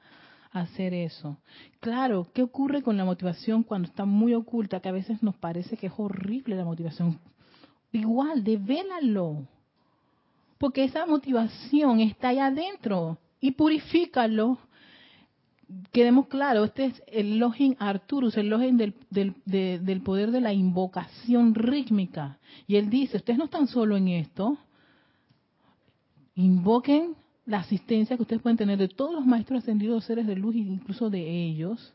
hacer 0.54 0.94
eso? 0.94 1.38
Claro, 1.80 2.28
¿qué 2.34 2.44
ocurre 2.44 2.82
con 2.82 2.98
la 2.98 3.06
motivación 3.06 3.63
cuando 3.63 3.88
está 3.88 4.06
muy 4.06 4.34
oculta? 4.34 4.80
Que 4.80 4.89
a 4.89 4.94
veces 4.94 5.22
nos 5.22 5.36
parece 5.36 5.78
que 5.78 5.88
es 5.88 5.94
horrible 5.98 6.56
la 6.56 6.66
motivación. 6.66 7.20
Igual, 7.92 8.44
devélalo. 8.44 9.48
Porque 10.58 10.84
esa 10.84 11.06
motivación 11.06 12.00
está 12.00 12.30
ahí 12.30 12.39
adentro 12.39 13.18
y 13.42 13.52
purifícalo 13.52 14.58
quedemos 15.92 16.28
claros, 16.28 16.70
este 16.70 16.86
es 16.86 17.04
el 17.08 17.38
login 17.38 17.76
Arturus, 17.80 18.38
el 18.38 18.50
login 18.50 18.78
del, 18.78 18.96
del, 19.10 20.02
poder 20.02 20.32
de 20.32 20.42
la 20.42 20.54
invocación 20.54 21.56
rítmica. 21.56 22.39
Y 22.68 22.76
él 22.76 22.89
dice, 22.89 23.18
ustedes 23.18 23.39
no 23.39 23.46
están 23.46 23.68
solo 23.68 23.98
en 23.98 24.08
esto, 24.10 24.58
invoquen 26.36 27.16
la 27.46 27.60
asistencia 27.60 28.16
que 28.16 28.22
ustedes 28.22 28.42
pueden 28.42 28.58
tener 28.58 28.78
de 28.78 28.88
todos 28.88 29.14
los 29.14 29.26
maestros 29.26 29.64
ascendidos, 29.64 30.06
seres 30.06 30.28
de 30.28 30.36
luz, 30.36 30.56
incluso 30.56 31.10
de 31.10 31.22
ellos, 31.22 31.94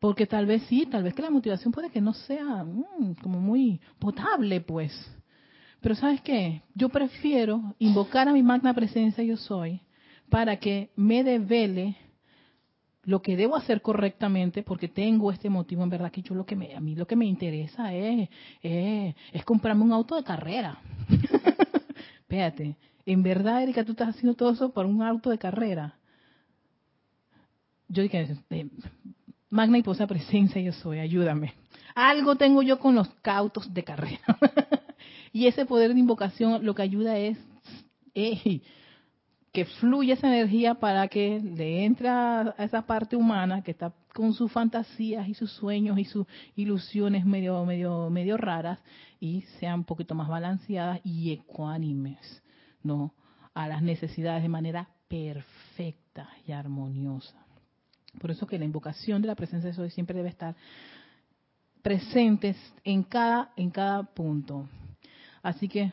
porque 0.00 0.26
tal 0.26 0.46
vez 0.46 0.62
sí, 0.64 0.86
tal 0.86 1.02
vez 1.02 1.14
que 1.14 1.22
la 1.22 1.30
motivación 1.30 1.72
puede 1.72 1.90
que 1.90 2.00
no 2.00 2.14
sea 2.14 2.64
mm, 2.64 3.14
como 3.22 3.40
muy 3.40 3.80
potable, 3.98 4.60
pues. 4.60 4.92
Pero 5.80 5.94
sabes 5.94 6.20
qué, 6.22 6.62
yo 6.74 6.88
prefiero 6.88 7.74
invocar 7.78 8.28
a 8.28 8.32
mi 8.32 8.42
magna 8.42 8.74
presencia 8.74 9.22
yo 9.22 9.36
soy 9.36 9.80
para 10.28 10.56
que 10.58 10.90
me 10.96 11.24
devele 11.24 11.96
lo 13.04 13.22
que 13.22 13.36
debo 13.36 13.56
hacer 13.56 13.80
correctamente 13.80 14.62
porque 14.62 14.88
tengo 14.88 15.32
este 15.32 15.48
motivo 15.48 15.82
en 15.82 15.88
verdad 15.88 16.10
que 16.10 16.20
yo 16.20 16.34
lo 16.34 16.44
que 16.44 16.56
me 16.56 16.74
a 16.74 16.80
mí 16.80 16.94
lo 16.94 17.06
que 17.06 17.16
me 17.16 17.24
interesa 17.24 17.94
es 17.94 18.28
es, 18.60 19.44
comprarme 19.44 19.84
un 19.84 19.92
auto 19.92 20.16
de 20.16 20.24
carrera. 20.24 20.78
Espérate 22.20 22.76
en 23.12 23.22
verdad 23.22 23.62
Erika 23.62 23.84
tú 23.84 23.92
estás 23.92 24.08
haciendo 24.08 24.34
todo 24.34 24.50
eso 24.50 24.72
por 24.72 24.86
un 24.86 25.02
auto 25.02 25.30
de 25.30 25.38
carrera. 25.38 25.94
Yo 27.88 28.02
dije 28.02 28.36
eh, 28.50 28.68
magna 29.50 29.78
y 29.78 29.82
posa 29.82 30.06
presencia 30.06 30.60
yo 30.60 30.72
soy 30.72 30.98
ayúdame 30.98 31.54
algo 31.98 32.36
tengo 32.36 32.62
yo 32.62 32.78
con 32.78 32.94
los 32.94 33.08
cautos 33.22 33.72
de 33.72 33.84
carrera. 33.84 34.20
Y 35.30 35.46
ese 35.46 35.66
poder 35.66 35.92
de 35.92 36.00
invocación 36.00 36.64
lo 36.64 36.74
que 36.74 36.80
ayuda 36.80 37.18
es 37.18 37.36
que 39.52 39.64
fluya 39.78 40.14
esa 40.14 40.26
energía 40.26 40.74
para 40.74 41.06
que 41.06 41.38
le 41.38 41.84
entre 41.84 42.08
a 42.08 42.54
esa 42.58 42.82
parte 42.82 43.14
humana 43.14 43.62
que 43.62 43.72
está 43.72 43.92
con 44.14 44.32
sus 44.32 44.50
fantasías 44.50 45.28
y 45.28 45.34
sus 45.34 45.52
sueños 45.52 45.98
y 45.98 46.06
sus 46.06 46.26
ilusiones 46.56 47.26
medio 47.26 47.62
medio 47.66 48.08
medio 48.08 48.38
raras 48.38 48.80
y 49.20 49.42
sean 49.60 49.80
un 49.80 49.84
poquito 49.84 50.14
más 50.14 50.28
balanceadas 50.28 51.00
y 51.04 51.30
ecuánimes, 51.30 52.42
¿no? 52.82 53.14
A 53.54 53.68
las 53.68 53.82
necesidades 53.82 54.42
de 54.42 54.48
manera 54.48 54.88
perfecta 55.08 56.28
y 56.46 56.52
armoniosa. 56.52 57.44
Por 58.20 58.30
eso 58.30 58.46
que 58.46 58.58
la 58.58 58.64
invocación 58.64 59.22
de 59.22 59.28
la 59.28 59.34
presencia 59.34 59.70
de 59.70 59.76
Soy 59.76 59.90
siempre 59.90 60.16
debe 60.16 60.28
estar 60.28 60.54
presentes 61.82 62.56
en 62.84 63.02
cada 63.02 63.52
en 63.56 63.70
cada 63.70 64.02
punto. 64.02 64.68
Así 65.42 65.68
que 65.68 65.92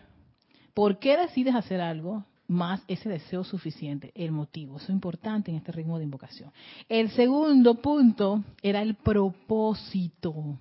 ¿por 0.74 1.00
qué 1.00 1.18
decides 1.18 1.56
hacer 1.56 1.82
algo? 1.82 2.24
más 2.48 2.82
ese 2.88 3.10
deseo 3.10 3.44
suficiente, 3.44 4.12
el 4.16 4.32
motivo. 4.32 4.78
Eso 4.78 4.86
es 4.86 4.92
importante 4.92 5.52
en 5.52 5.58
este 5.58 5.72
ritmo 5.72 5.98
de 5.98 6.04
invocación. 6.04 6.52
El 6.88 7.10
segundo 7.12 7.76
punto 7.76 8.44
era 8.62 8.82
el 8.82 8.96
propósito. 8.96 10.60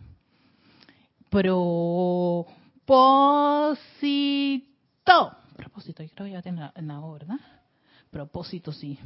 Propósito. 1.28 2.94
Propósito, 5.64 6.02
yo 6.02 6.10
creo 6.10 6.26
que 6.26 6.32
ya 6.32 6.42
tengo 6.42 6.70
en 6.74 6.86
la 6.88 7.00
¿verdad? 7.00 7.40
Propósito, 8.10 8.70
sí. 8.70 8.98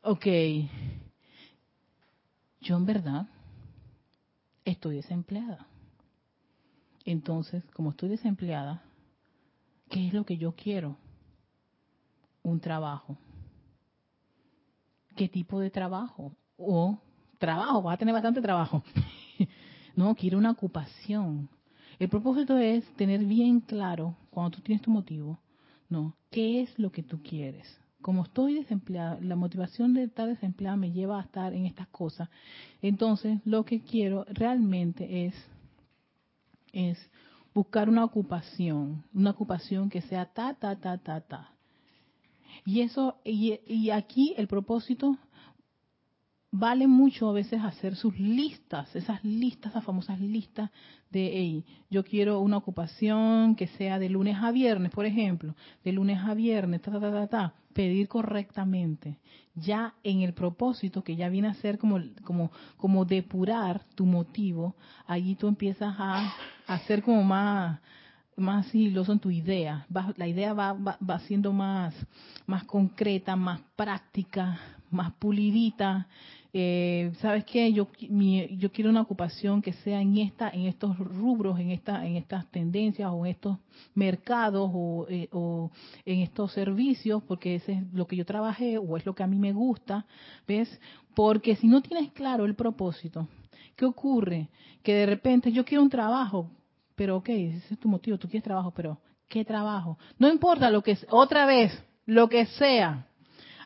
Ok. 0.00 0.26
Yo 2.62 2.76
en 2.78 2.86
verdad 2.86 3.26
estoy 4.64 4.96
desempleada. 4.96 5.66
Entonces, 7.04 7.62
como 7.74 7.90
estoy 7.90 8.08
desempleada, 8.08 8.82
¿qué 9.90 10.08
es 10.08 10.14
lo 10.14 10.24
que 10.24 10.38
yo 10.38 10.52
quiero? 10.52 10.96
Un 12.42 12.58
trabajo. 12.58 13.18
¿Qué 15.14 15.28
tipo 15.28 15.60
de 15.60 15.68
trabajo? 15.68 16.34
O 16.56 16.98
trabajo, 17.36 17.82
vas 17.82 17.96
a 17.96 17.98
tener 17.98 18.14
bastante 18.14 18.40
trabajo. 18.40 18.82
no, 19.94 20.14
quiero 20.14 20.38
una 20.38 20.52
ocupación. 20.52 21.50
El 22.02 22.08
propósito 22.08 22.58
es 22.58 22.84
tener 22.96 23.24
bien 23.24 23.60
claro, 23.60 24.16
cuando 24.30 24.56
tú 24.56 24.60
tienes 24.60 24.82
tu 24.82 24.90
motivo, 24.90 25.38
no, 25.88 26.16
¿qué 26.32 26.60
es 26.60 26.76
lo 26.76 26.90
que 26.90 27.04
tú 27.04 27.22
quieres? 27.22 27.78
Como 28.00 28.24
estoy 28.24 28.54
desempleada, 28.54 29.20
la 29.20 29.36
motivación 29.36 29.94
de 29.94 30.02
estar 30.02 30.26
desempleada 30.26 30.76
me 30.76 30.90
lleva 30.90 31.20
a 31.20 31.22
estar 31.22 31.54
en 31.54 31.64
estas 31.64 31.86
cosas. 31.86 32.28
Entonces, 32.80 33.38
lo 33.44 33.64
que 33.64 33.82
quiero 33.82 34.26
realmente 34.30 35.26
es 35.26 35.34
es 36.72 36.98
buscar 37.54 37.88
una 37.88 38.04
ocupación, 38.04 39.04
una 39.14 39.30
ocupación 39.30 39.88
que 39.88 40.00
sea 40.00 40.24
ta, 40.24 40.54
ta, 40.54 40.74
ta, 40.80 40.98
ta, 40.98 41.20
ta. 41.20 41.52
Y 42.66 42.80
eso, 42.80 43.14
y, 43.24 43.60
y 43.64 43.90
aquí 43.90 44.34
el 44.36 44.48
propósito 44.48 45.18
vale 46.52 46.86
mucho 46.86 47.30
a 47.30 47.32
veces 47.32 47.62
hacer 47.62 47.96
sus 47.96 48.16
listas, 48.20 48.94
esas 48.94 49.24
listas, 49.24 49.72
esas 49.72 49.84
famosas 49.84 50.20
listas 50.20 50.70
de, 51.10 51.64
yo 51.90 52.04
quiero 52.04 52.40
una 52.40 52.58
ocupación 52.58 53.56
que 53.56 53.66
sea 53.68 53.98
de 53.98 54.10
lunes 54.10 54.36
a 54.40 54.52
viernes, 54.52 54.92
por 54.92 55.06
ejemplo, 55.06 55.56
de 55.82 55.92
lunes 55.92 56.18
a 56.18 56.34
viernes, 56.34 56.82
ta, 56.82 56.92
ta, 56.92 57.00
ta, 57.00 57.26
ta, 57.26 57.54
pedir 57.72 58.06
correctamente, 58.06 59.18
ya 59.54 59.94
en 60.04 60.20
el 60.20 60.34
propósito 60.34 61.02
que 61.02 61.16
ya 61.16 61.30
viene 61.30 61.48
a 61.48 61.54
ser 61.54 61.78
como, 61.78 61.98
como, 62.22 62.52
como 62.76 63.06
depurar 63.06 63.82
tu 63.94 64.04
motivo, 64.04 64.76
allí 65.06 65.34
tú 65.34 65.48
empiezas 65.48 65.94
a, 65.98 66.34
hacer 66.66 67.02
como 67.02 67.24
más, 67.24 67.80
más 68.36 68.66
sigiloso 68.66 69.12
en 69.12 69.20
tu 69.20 69.30
idea. 69.30 69.86
la 70.16 70.28
idea 70.28 70.52
va, 70.52 70.74
va, 70.74 70.98
va 70.98 71.18
siendo 71.20 71.50
más, 71.52 71.94
más 72.46 72.64
concreta, 72.64 73.36
más 73.36 73.60
práctica, 73.74 74.60
más 74.92 75.12
pulidita, 75.14 76.08
eh, 76.54 77.12
sabes 77.20 77.46
qué 77.46 77.72
yo 77.72 77.88
yo 77.98 78.72
quiero 78.72 78.90
una 78.90 79.00
ocupación 79.00 79.62
que 79.62 79.72
sea 79.72 80.02
en 80.02 80.18
esta 80.18 80.50
en 80.50 80.66
estos 80.66 80.98
rubros 80.98 81.58
en 81.58 81.70
esta 81.70 82.06
en 82.06 82.16
estas 82.16 82.46
tendencias 82.50 83.10
o 83.10 83.24
en 83.24 83.32
estos 83.32 83.56
mercados 83.94 84.70
o, 84.74 85.06
eh, 85.08 85.30
o 85.32 85.70
en 86.04 86.20
estos 86.20 86.52
servicios 86.52 87.22
porque 87.22 87.54
ese 87.54 87.72
es 87.72 87.92
lo 87.94 88.06
que 88.06 88.16
yo 88.16 88.26
trabajé 88.26 88.76
o 88.76 88.98
es 88.98 89.06
lo 89.06 89.14
que 89.14 89.22
a 89.22 89.26
mí 89.26 89.38
me 89.38 89.54
gusta 89.54 90.04
ves 90.46 90.68
porque 91.14 91.56
si 91.56 91.68
no 91.68 91.80
tienes 91.80 92.12
claro 92.12 92.44
el 92.44 92.54
propósito 92.54 93.26
qué 93.74 93.86
ocurre 93.86 94.50
que 94.82 94.92
de 94.92 95.06
repente 95.06 95.52
yo 95.52 95.64
quiero 95.64 95.82
un 95.82 95.88
trabajo 95.88 96.50
pero 96.94 97.16
ok 97.16 97.30
ese 97.30 97.72
es 97.72 97.80
tu 97.80 97.88
motivo 97.88 98.18
tú 98.18 98.28
quieres 98.28 98.44
trabajo 98.44 98.72
pero 98.76 98.98
qué 99.26 99.42
trabajo 99.42 99.96
no 100.18 100.28
importa 100.28 100.68
lo 100.68 100.82
que 100.82 100.98
otra 101.08 101.46
vez 101.46 101.72
lo 102.04 102.28
que 102.28 102.44
sea 102.44 103.06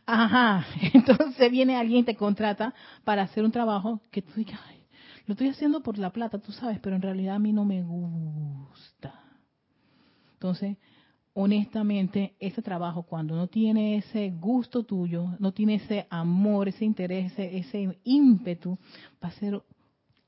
Ajá, 0.07 0.65
entonces 0.95 1.51
viene 1.51 1.77
alguien 1.77 2.01
y 2.01 2.05
te 2.05 2.17
contrata 2.17 2.73
para 3.05 3.23
hacer 3.23 3.45
un 3.45 3.51
trabajo 3.51 4.01
que 4.11 4.23
tú 4.23 4.33
digas, 4.37 4.61
lo 5.27 5.33
estoy 5.33 5.49
haciendo 5.49 5.83
por 5.83 5.99
la 5.99 6.11
plata, 6.11 6.39
tú 6.39 6.53
sabes, 6.53 6.79
pero 6.79 6.95
en 6.95 7.03
realidad 7.03 7.35
a 7.35 7.41
mí 7.41 7.53
no 7.53 7.65
me 7.65 7.83
gusta. 7.83 9.13
Entonces, 10.35 10.77
honestamente, 11.35 12.37
ese 12.39 12.63
trabajo, 12.63 13.03
cuando 13.03 13.35
no 13.35 13.49
tiene 13.49 13.97
ese 13.97 14.31
gusto 14.31 14.85
tuyo, 14.85 15.35
no 15.41 15.53
tiene 15.53 15.77
ese 15.77 16.07
amor, 16.11 16.69
ese 16.69 16.85
interés, 16.85 17.33
ese, 17.37 17.99
ímpetu, 18.05 18.79
va 19.23 19.29
a 19.29 19.33
ser, 19.33 19.61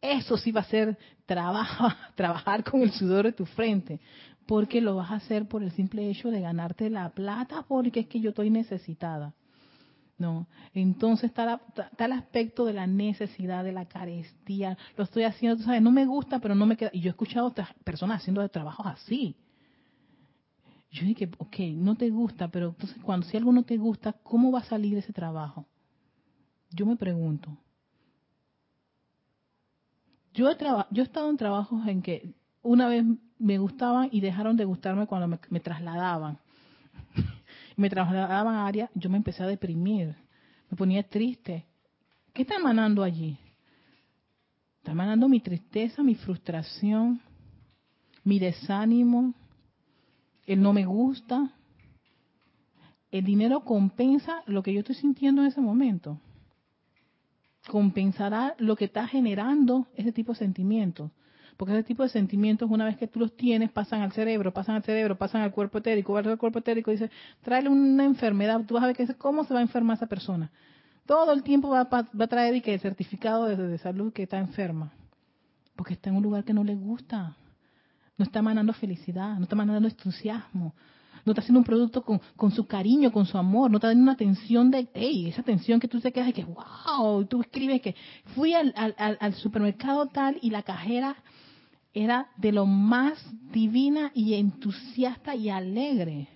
eso 0.00 0.36
sí 0.36 0.50
va 0.50 0.62
a 0.62 0.64
ser 0.64 0.98
trabajo, 1.26 1.86
trabajar 2.16 2.64
con 2.64 2.82
el 2.82 2.90
sudor 2.90 3.26
de 3.26 3.32
tu 3.32 3.46
frente, 3.46 4.00
porque 4.46 4.80
lo 4.80 4.96
vas 4.96 5.12
a 5.12 5.16
hacer 5.16 5.46
por 5.46 5.62
el 5.62 5.70
simple 5.70 6.10
hecho 6.10 6.30
de 6.32 6.40
ganarte 6.40 6.90
la 6.90 7.10
plata, 7.10 7.64
porque 7.68 8.00
es 8.00 8.06
que 8.08 8.18
yo 8.18 8.30
estoy 8.30 8.50
necesitada. 8.50 9.34
No, 10.18 10.48
entonces 10.74 11.30
está, 11.30 11.60
aspecto 12.12 12.64
de 12.64 12.72
la 12.72 12.88
necesidad, 12.88 13.62
de 13.62 13.70
la 13.70 13.86
carestía. 13.86 14.76
Lo 14.96 15.04
estoy 15.04 15.22
haciendo, 15.22 15.62
¿sabes? 15.62 15.80
No 15.80 15.92
me 15.92 16.06
gusta, 16.06 16.40
pero 16.40 16.56
no 16.56 16.66
me 16.66 16.76
queda. 16.76 16.90
Y 16.92 17.00
yo 17.00 17.08
he 17.08 17.10
escuchado 17.10 17.46
otras 17.46 17.72
personas 17.84 18.20
haciendo 18.20 18.40
de 18.40 18.48
trabajos 18.48 18.84
así. 18.86 19.36
Yo 20.90 21.06
dije, 21.06 21.30
ok, 21.38 21.58
no 21.74 21.94
te 21.94 22.10
gusta, 22.10 22.48
pero 22.48 22.70
entonces 22.70 22.98
cuando 23.02 23.26
si 23.26 23.36
algo 23.36 23.52
no 23.52 23.62
te 23.62 23.76
gusta, 23.76 24.12
¿cómo 24.12 24.50
va 24.50 24.60
a 24.60 24.64
salir 24.64 24.98
ese 24.98 25.12
trabajo? 25.12 25.66
Yo 26.70 26.84
me 26.84 26.96
pregunto. 26.96 27.56
Yo 30.34 30.50
he, 30.50 30.56
yo 30.90 31.02
he 31.02 31.06
estado 31.06 31.30
en 31.30 31.36
trabajos 31.36 31.86
en 31.86 32.02
que 32.02 32.34
una 32.62 32.88
vez 32.88 33.04
me 33.38 33.58
gustaban 33.58 34.08
y 34.10 34.20
dejaron 34.20 34.56
de 34.56 34.64
gustarme 34.64 35.06
cuando 35.06 35.38
me 35.48 35.60
trasladaban. 35.60 36.38
Me 37.78 37.88
trasladaban 37.88 38.56
a 38.56 38.66
área, 38.66 38.90
yo 38.94 39.08
me 39.08 39.18
empecé 39.18 39.44
a 39.44 39.46
deprimir, 39.46 40.16
me 40.68 40.76
ponía 40.76 41.08
triste. 41.08 41.64
¿Qué 42.34 42.42
está 42.42 42.56
emanando 42.56 43.04
allí? 43.04 43.38
Está 44.78 44.90
emanando 44.90 45.28
mi 45.28 45.38
tristeza, 45.38 46.02
mi 46.02 46.16
frustración, 46.16 47.22
mi 48.24 48.40
desánimo, 48.40 49.32
el 50.44 50.60
no 50.60 50.72
me 50.72 50.86
gusta. 50.86 51.52
El 53.12 53.24
dinero 53.24 53.60
compensa 53.60 54.42
lo 54.46 54.64
que 54.64 54.72
yo 54.72 54.80
estoy 54.80 54.96
sintiendo 54.96 55.42
en 55.42 55.48
ese 55.48 55.60
momento. 55.60 56.20
Compensará 57.68 58.56
lo 58.58 58.74
que 58.74 58.86
está 58.86 59.06
generando 59.06 59.86
ese 59.94 60.10
tipo 60.10 60.32
de 60.32 60.38
sentimientos. 60.40 61.12
Porque 61.58 61.74
ese 61.74 61.82
tipo 61.82 62.02
de 62.02 62.08
sentimientos, 62.08 62.70
una 62.70 62.86
vez 62.86 62.96
que 62.96 63.06
tú 63.06 63.20
los 63.20 63.36
tienes, 63.36 63.70
pasan 63.70 64.00
al 64.00 64.12
cerebro, 64.12 64.54
pasan 64.54 64.76
al 64.76 64.82
cerebro, 64.84 65.18
pasan 65.18 65.42
al 65.42 65.52
cuerpo 65.52 65.78
etérico, 65.78 66.14
va 66.14 66.20
al 66.20 66.38
cuerpo 66.38 66.60
etérico 66.60 66.90
y 66.90 66.94
dice, 66.94 67.10
tráele 67.42 67.68
una 67.68 68.04
enfermedad, 68.04 68.64
tú 68.66 68.74
vas 68.74 68.84
a 68.84 68.86
ver 68.86 68.96
que 68.96 69.06
cómo 69.16 69.44
se 69.44 69.52
va 69.52 69.60
a 69.60 69.62
enfermar 69.62 69.98
esa 69.98 70.06
persona. 70.06 70.50
Todo 71.04 71.32
el 71.32 71.42
tiempo 71.42 71.68
va, 71.68 71.80
a 71.90 72.26
traer 72.26 72.62
el 72.64 72.80
certificado 72.80 73.44
de, 73.44 73.56
de 73.56 73.78
salud 73.78 74.12
que 74.14 74.22
está 74.22 74.38
enferma. 74.38 74.92
Porque 75.76 75.94
está 75.94 76.08
en 76.08 76.16
un 76.16 76.22
lugar 76.22 76.44
que 76.44 76.54
no 76.54 76.64
le 76.64 76.74
gusta 76.74 77.36
no 78.18 78.24
está 78.24 78.40
emanando 78.40 78.72
felicidad, 78.74 79.36
no 79.36 79.44
está 79.44 79.54
emanando 79.54 79.88
entusiasmo, 79.88 80.74
no 81.24 81.32
está 81.32 81.40
haciendo 81.40 81.60
un 81.60 81.64
producto 81.64 82.02
con, 82.02 82.20
con, 82.36 82.50
su 82.50 82.66
cariño, 82.66 83.12
con 83.12 83.26
su 83.26 83.38
amor, 83.38 83.70
no 83.70 83.78
está 83.78 83.88
dando 83.88 84.02
una 84.02 84.12
atención 84.12 84.70
de, 84.70 84.88
hey, 84.92 85.28
esa 85.28 85.40
atención 85.40 85.78
que 85.78 85.88
tú 85.88 86.00
te 86.00 86.12
quedas 86.12 86.26
de 86.26 86.32
que, 86.32 86.44
wow, 86.44 87.24
tú 87.26 87.40
escribes 87.40 87.80
que 87.80 87.94
fui 88.34 88.54
al, 88.54 88.74
al, 88.76 89.16
al 89.20 89.34
supermercado 89.34 90.06
tal 90.06 90.36
y 90.42 90.50
la 90.50 90.62
cajera 90.62 91.16
era 91.92 92.28
de 92.36 92.52
lo 92.52 92.66
más 92.66 93.18
divina 93.52 94.10
y 94.14 94.34
entusiasta 94.34 95.34
y 95.34 95.50
alegre. 95.50 96.28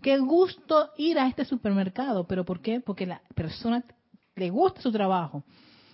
Qué 0.00 0.18
gusto 0.18 0.90
ir 0.96 1.18
a 1.18 1.28
este 1.28 1.44
supermercado, 1.44 2.26
pero 2.26 2.44
¿por 2.44 2.60
qué? 2.60 2.80
Porque 2.80 3.06
la 3.06 3.22
persona 3.34 3.84
le 4.34 4.50
gusta 4.50 4.80
su 4.80 4.90
trabajo 4.90 5.44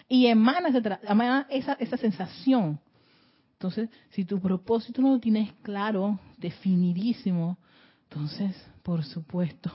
y 0.08 0.26
emana, 0.26 0.70
emana 1.02 1.46
esa, 1.50 1.74
esa 1.74 1.96
sensación 1.96 2.80
entonces, 3.58 3.90
si 4.10 4.24
tu 4.24 4.40
propósito 4.40 5.02
no 5.02 5.14
lo 5.14 5.18
tienes 5.18 5.52
claro, 5.62 6.20
definidísimo, 6.36 7.58
entonces, 8.04 8.54
por 8.84 9.02
supuesto, 9.02 9.72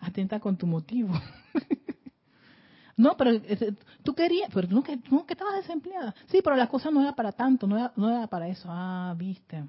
atenta 0.00 0.40
con 0.40 0.56
tu 0.56 0.66
motivo. 0.66 1.14
no, 2.98 3.16
pero 3.16 3.40
tú 4.02 4.12
querías, 4.12 4.50
pero 4.52 4.66
no, 4.68 4.82
que 4.82 4.98
estabas 5.32 5.54
desempleada. 5.54 6.12
Sí, 6.26 6.40
pero 6.42 6.56
la 6.56 6.66
cosa 6.66 6.90
no 6.90 7.00
era 7.00 7.14
para 7.14 7.30
tanto, 7.30 7.68
no 7.68 7.78
era, 7.78 7.92
no 7.94 8.10
era 8.10 8.26
para 8.26 8.48
eso. 8.48 8.68
Ah, 8.68 9.14
viste. 9.16 9.64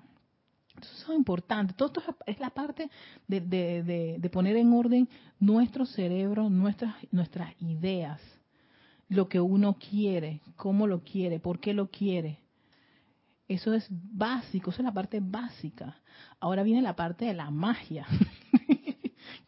Eso 0.81 1.11
es 1.11 1.17
importante. 1.17 1.73
Todo 1.73 1.89
esto 1.89 2.15
es 2.25 2.39
la 2.39 2.49
parte 2.49 2.89
de, 3.27 3.39
de, 3.39 4.17
de, 4.19 4.29
poner 4.31 4.55
en 4.55 4.73
orden 4.73 5.07
nuestro 5.39 5.85
cerebro, 5.85 6.49
nuestras, 6.49 6.95
nuestras 7.11 7.53
ideas, 7.61 8.19
lo 9.09 9.29
que 9.29 9.39
uno 9.39 9.77
quiere, 9.77 10.41
cómo 10.55 10.87
lo 10.87 11.03
quiere, 11.03 11.39
por 11.39 11.59
qué 11.59 11.75
lo 11.75 11.91
quiere. 11.91 12.39
Eso 13.47 13.73
es 13.73 13.85
básico, 13.89 14.71
eso 14.71 14.81
es 14.81 14.85
la 14.85 14.93
parte 14.93 15.19
básica. 15.21 16.01
Ahora 16.39 16.63
viene 16.63 16.81
la 16.81 16.95
parte 16.95 17.25
de 17.25 17.35
la 17.35 17.51
magia. 17.51 18.07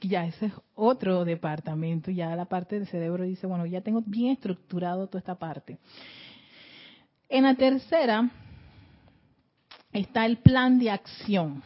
ya 0.08 0.26
ese 0.26 0.48
es 0.48 0.54
otro 0.76 1.26
departamento, 1.26 2.12
ya 2.12 2.36
la 2.36 2.46
parte 2.46 2.78
del 2.78 2.88
cerebro 2.88 3.24
dice, 3.24 3.48
bueno, 3.48 3.66
ya 3.66 3.82
tengo 3.82 4.02
bien 4.06 4.32
estructurado 4.32 5.08
toda 5.08 5.20
esta 5.20 5.36
parte. 5.36 5.78
En 7.30 7.44
la 7.44 7.56
tercera 7.56 8.30
está 9.92 10.26
el 10.26 10.38
plan 10.38 10.80
de 10.80 10.92
acción. 10.92 11.64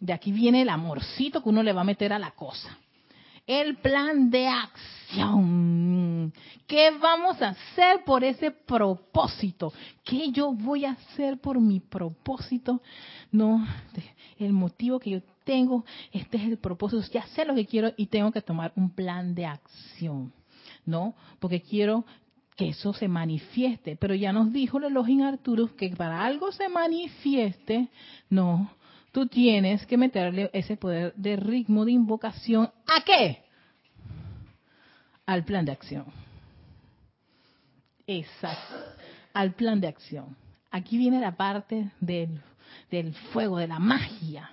De 0.00 0.12
aquí 0.12 0.32
viene 0.32 0.62
el 0.62 0.68
amorcito 0.68 1.42
que 1.42 1.48
uno 1.48 1.62
le 1.62 1.72
va 1.72 1.82
a 1.82 1.84
meter 1.84 2.12
a 2.12 2.18
la 2.18 2.30
cosa 2.32 2.78
el 3.46 3.76
plan 3.76 4.30
de 4.30 4.48
acción. 4.48 6.32
¿Qué 6.66 6.90
vamos 6.98 7.40
a 7.42 7.48
hacer 7.48 8.02
por 8.04 8.24
ese 8.24 8.50
propósito? 8.50 9.72
¿Qué 10.02 10.30
yo 10.30 10.52
voy 10.52 10.84
a 10.86 10.92
hacer 10.92 11.38
por 11.38 11.60
mi 11.60 11.80
propósito? 11.80 12.80
No, 13.30 13.66
el 14.38 14.52
motivo 14.52 14.98
que 14.98 15.10
yo 15.10 15.20
tengo, 15.44 15.84
este 16.12 16.38
es 16.38 16.44
el 16.44 16.58
propósito, 16.58 17.02
ya 17.12 17.26
sé 17.28 17.44
lo 17.44 17.54
que 17.54 17.66
quiero 17.66 17.92
y 17.96 18.06
tengo 18.06 18.32
que 18.32 18.42
tomar 18.42 18.72
un 18.76 18.90
plan 18.90 19.34
de 19.34 19.46
acción, 19.46 20.32
¿no? 20.84 21.14
Porque 21.38 21.60
quiero 21.60 22.04
que 22.56 22.68
eso 22.68 22.92
se 22.92 23.08
manifieste, 23.08 23.96
pero 23.96 24.14
ya 24.14 24.32
nos 24.32 24.52
dijo 24.52 24.78
Elohim 24.78 25.22
Arturo 25.22 25.74
que 25.76 25.90
para 25.90 26.24
algo 26.24 26.52
se 26.52 26.68
manifieste, 26.68 27.88
no, 28.30 28.70
tú 29.12 29.26
tienes 29.26 29.84
que 29.86 29.96
meterle 29.96 30.50
ese 30.52 30.76
poder 30.76 31.14
de 31.14 31.36
ritmo 31.36 31.84
de 31.84 31.92
invocación. 31.92 32.70
¿A 32.86 33.04
qué? 33.04 33.44
Al 35.26 35.44
plan 35.44 35.64
de 35.64 35.72
acción. 35.72 36.04
Exacto. 38.06 38.74
Al 39.32 39.54
plan 39.54 39.80
de 39.80 39.88
acción. 39.88 40.36
Aquí 40.70 40.98
viene 40.98 41.20
la 41.20 41.36
parte 41.36 41.90
del 42.00 43.14
fuego, 43.32 43.58
de 43.58 43.68
la 43.68 43.78
magia. 43.78 44.50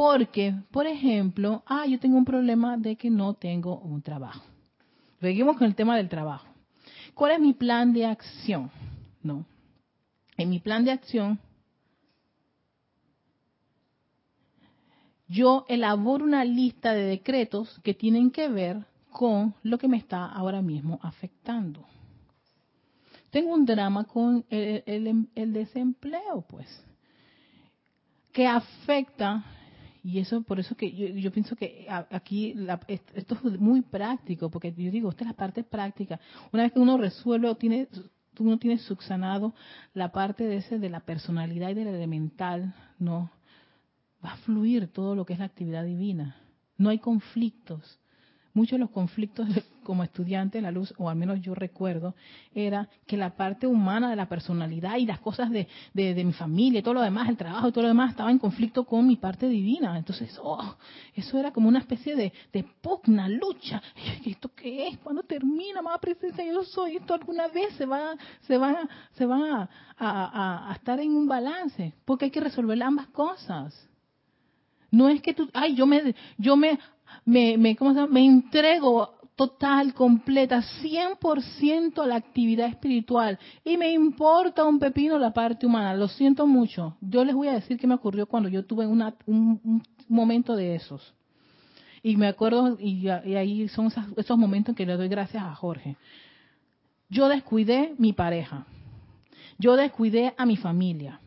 Porque, 0.00 0.54
por 0.70 0.86
ejemplo, 0.86 1.62
ah, 1.66 1.84
yo 1.84 2.00
tengo 2.00 2.16
un 2.16 2.24
problema 2.24 2.78
de 2.78 2.96
que 2.96 3.10
no 3.10 3.34
tengo 3.34 3.80
un 3.80 4.00
trabajo. 4.00 4.42
Seguimos 5.20 5.58
con 5.58 5.66
el 5.66 5.74
tema 5.74 5.94
del 5.98 6.08
trabajo. 6.08 6.48
¿Cuál 7.12 7.32
es 7.32 7.40
mi 7.40 7.52
plan 7.52 7.92
de 7.92 8.06
acción? 8.06 8.70
No. 9.22 9.44
En 10.38 10.48
mi 10.48 10.58
plan 10.58 10.86
de 10.86 10.92
acción 10.92 11.38
yo 15.28 15.66
elaboro 15.68 16.24
una 16.24 16.46
lista 16.46 16.94
de 16.94 17.02
decretos 17.02 17.78
que 17.84 17.92
tienen 17.92 18.30
que 18.30 18.48
ver 18.48 18.86
con 19.10 19.54
lo 19.62 19.76
que 19.76 19.86
me 19.86 19.98
está 19.98 20.24
ahora 20.24 20.62
mismo 20.62 20.98
afectando. 21.02 21.84
Tengo 23.28 23.52
un 23.52 23.66
drama 23.66 24.04
con 24.04 24.46
el, 24.48 25.52
desempleo, 25.52 26.40
pues, 26.48 26.86
que 28.32 28.46
afecta, 28.46 29.44
y 30.02 30.18
eso 30.18 30.42
por 30.42 30.60
eso 30.60 30.76
que 30.76 30.92
yo, 30.92 31.32
pienso 31.32 31.56
que 31.56 31.86
aquí 32.10 32.54
esto 32.88 33.34
es 33.34 33.60
muy 33.60 33.82
práctico, 33.82 34.50
porque 34.50 34.72
yo 34.72 34.90
digo, 34.90 35.10
esta 35.10 35.24
es 35.24 35.28
la 35.28 35.36
parte 35.36 35.62
práctica. 35.62 36.20
Una 36.52 36.64
vez 36.64 36.72
que 36.72 36.80
uno 36.80 36.96
resuelve 36.96 37.48
o 37.48 37.56
tiene, 37.56 37.88
uno 38.38 38.58
tiene 38.58 38.78
subsanado 38.78 39.54
la 39.92 40.12
parte 40.12 40.44
de 40.44 40.56
ese 40.56 40.78
de 40.78 40.90
la 40.90 41.00
personalidad 41.00 41.70
y 41.70 41.74
del 41.74 41.88
elemental, 41.88 42.74
¿no? 42.98 43.30
va 44.24 44.32
a 44.32 44.36
fluir 44.38 44.88
todo 44.88 45.14
lo 45.14 45.24
que 45.24 45.32
es 45.32 45.38
la 45.38 45.46
actividad 45.46 45.84
divina. 45.84 46.36
No 46.76 46.90
hay 46.90 46.98
conflictos. 46.98 47.99
Muchos 48.52 48.72
de 48.72 48.80
los 48.80 48.90
conflictos 48.90 49.46
como 49.84 50.02
estudiante 50.02 50.58
de 50.58 50.62
la 50.62 50.70
luz, 50.70 50.92
o 50.98 51.08
al 51.08 51.16
menos 51.16 51.40
yo 51.40 51.54
recuerdo, 51.54 52.14
era 52.54 52.88
que 53.06 53.16
la 53.16 53.36
parte 53.36 53.66
humana 53.66 54.10
de 54.10 54.16
la 54.16 54.28
personalidad 54.28 54.96
y 54.96 55.06
las 55.06 55.20
cosas 55.20 55.50
de, 55.50 55.68
de, 55.94 56.24
mi 56.24 56.32
familia 56.32 56.80
y 56.80 56.82
todo 56.82 56.94
lo 56.94 57.02
demás, 57.02 57.28
el 57.28 57.36
trabajo 57.36 57.68
y 57.68 57.72
todo 57.72 57.82
lo 57.82 57.88
demás, 57.88 58.10
estaba 58.10 58.30
en 58.30 58.38
conflicto 58.38 58.84
con 58.84 59.06
mi 59.06 59.16
parte 59.16 59.48
divina. 59.48 59.96
Entonces, 59.96 60.38
oh, 60.42 60.76
eso 61.14 61.38
era 61.38 61.52
como 61.52 61.68
una 61.68 61.78
especie 61.78 62.16
de, 62.16 62.32
pugna, 62.80 63.28
lucha. 63.28 63.82
¿Esto 64.26 64.50
qué 64.54 64.88
es? 64.88 64.98
¿Cuándo 64.98 65.22
termina? 65.22 65.80
Más 65.80 65.98
presencia 66.00 66.44
yo 66.44 66.64
soy. 66.64 66.96
Esto 66.96 67.14
alguna 67.14 67.48
vez 67.48 67.72
se 67.74 67.86
va, 67.86 68.16
se 68.42 68.58
va, 68.58 68.88
se 69.12 69.26
va 69.26 69.68
a, 69.96 70.70
a 70.70 70.74
estar 70.74 70.98
en 70.98 71.12
un 71.12 71.28
balance, 71.28 71.94
porque 72.04 72.26
hay 72.26 72.30
que 72.30 72.40
resolver 72.40 72.82
ambas 72.82 73.06
cosas. 73.08 73.88
No 74.90 75.08
es 75.08 75.22
que 75.22 75.34
tú, 75.34 75.48
ay, 75.52 75.74
yo 75.74 75.86
me, 75.86 76.14
yo 76.36 76.56
me, 76.56 76.78
me, 77.24 77.56
me, 77.58 77.76
¿cómo 77.76 77.94
se 77.94 78.06
me 78.06 78.24
entrego 78.24 79.20
total, 79.40 79.94
completa, 79.94 80.62
100% 80.82 82.02
a 82.02 82.06
la 82.06 82.16
actividad 82.16 82.68
espiritual 82.68 83.38
y 83.64 83.78
me 83.78 83.90
importa 83.90 84.66
un 84.66 84.78
pepino 84.78 85.18
la 85.18 85.32
parte 85.32 85.64
humana. 85.64 85.94
Lo 85.94 86.08
siento 86.08 86.46
mucho. 86.46 86.98
Yo 87.00 87.24
les 87.24 87.34
voy 87.34 87.48
a 87.48 87.54
decir 87.54 87.78
qué 87.78 87.86
me 87.86 87.94
ocurrió 87.94 88.26
cuando 88.26 88.50
yo 88.50 88.66
tuve 88.66 88.86
una, 88.86 89.14
un, 89.24 89.82
momento 90.08 90.54
de 90.54 90.74
esos. 90.74 91.14
Y 92.02 92.18
me 92.18 92.26
acuerdo, 92.26 92.76
y, 92.78 93.08
ahí 93.08 93.66
son 93.68 93.86
esos, 93.86 94.04
esos 94.18 94.36
momentos 94.36 94.74
en 94.74 94.76
que 94.76 94.84
le 94.84 94.98
doy 94.98 95.08
gracias 95.08 95.42
a 95.42 95.54
Jorge. 95.54 95.96
Yo 97.08 97.26
descuidé 97.30 97.94
mi 97.96 98.12
pareja. 98.12 98.66
Yo 99.58 99.74
descuidé 99.76 100.34
a 100.36 100.44
mi 100.44 100.58
familia. 100.58 101.18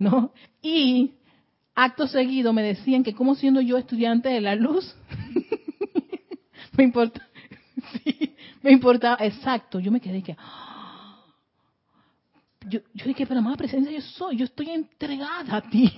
¿No? 0.00 0.32
Y 0.62 1.12
acto 1.74 2.06
seguido 2.06 2.52
me 2.52 2.62
decían 2.62 3.02
que 3.02 3.14
como 3.14 3.34
siendo 3.34 3.60
yo 3.60 3.76
estudiante 3.76 4.28
de 4.28 4.40
la 4.40 4.54
luz, 4.54 4.94
me 6.76 6.84
importa. 6.84 7.26
sí, 7.92 8.34
me 8.62 8.72
importaba, 8.72 9.24
exacto, 9.24 9.80
yo 9.80 9.90
me 9.90 10.00
quedé 10.00 10.22
que... 10.22 10.36
Yo, 12.66 12.80
yo 12.94 13.04
dije, 13.04 13.26
pero 13.26 13.42
más 13.42 13.58
presencia 13.58 13.92
yo 13.92 14.00
soy, 14.00 14.38
yo 14.38 14.46
estoy 14.46 14.70
entregada 14.70 15.54
a 15.54 15.60
ti. 15.68 15.92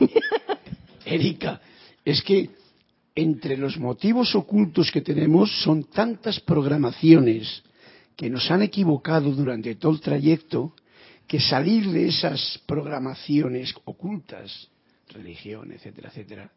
Erika, 1.04 1.60
es 2.04 2.20
que 2.22 2.50
entre 3.14 3.56
los 3.56 3.78
motivos 3.78 4.34
ocultos 4.34 4.90
que 4.90 5.00
tenemos 5.00 5.62
son 5.62 5.84
tantas 5.84 6.40
programaciones 6.40 7.62
que 8.16 8.28
nos 8.28 8.50
han 8.50 8.62
equivocado 8.62 9.30
durante 9.30 9.76
todo 9.76 9.92
el 9.92 10.00
trayecto 10.00 10.74
que 11.28 11.40
salir 11.40 11.88
de 11.90 12.08
esas 12.08 12.60
programaciones 12.66 13.72
ocultas, 13.84 14.68
religión, 15.08 15.72
etcétera, 15.72 16.08
etcétera, 16.08 16.50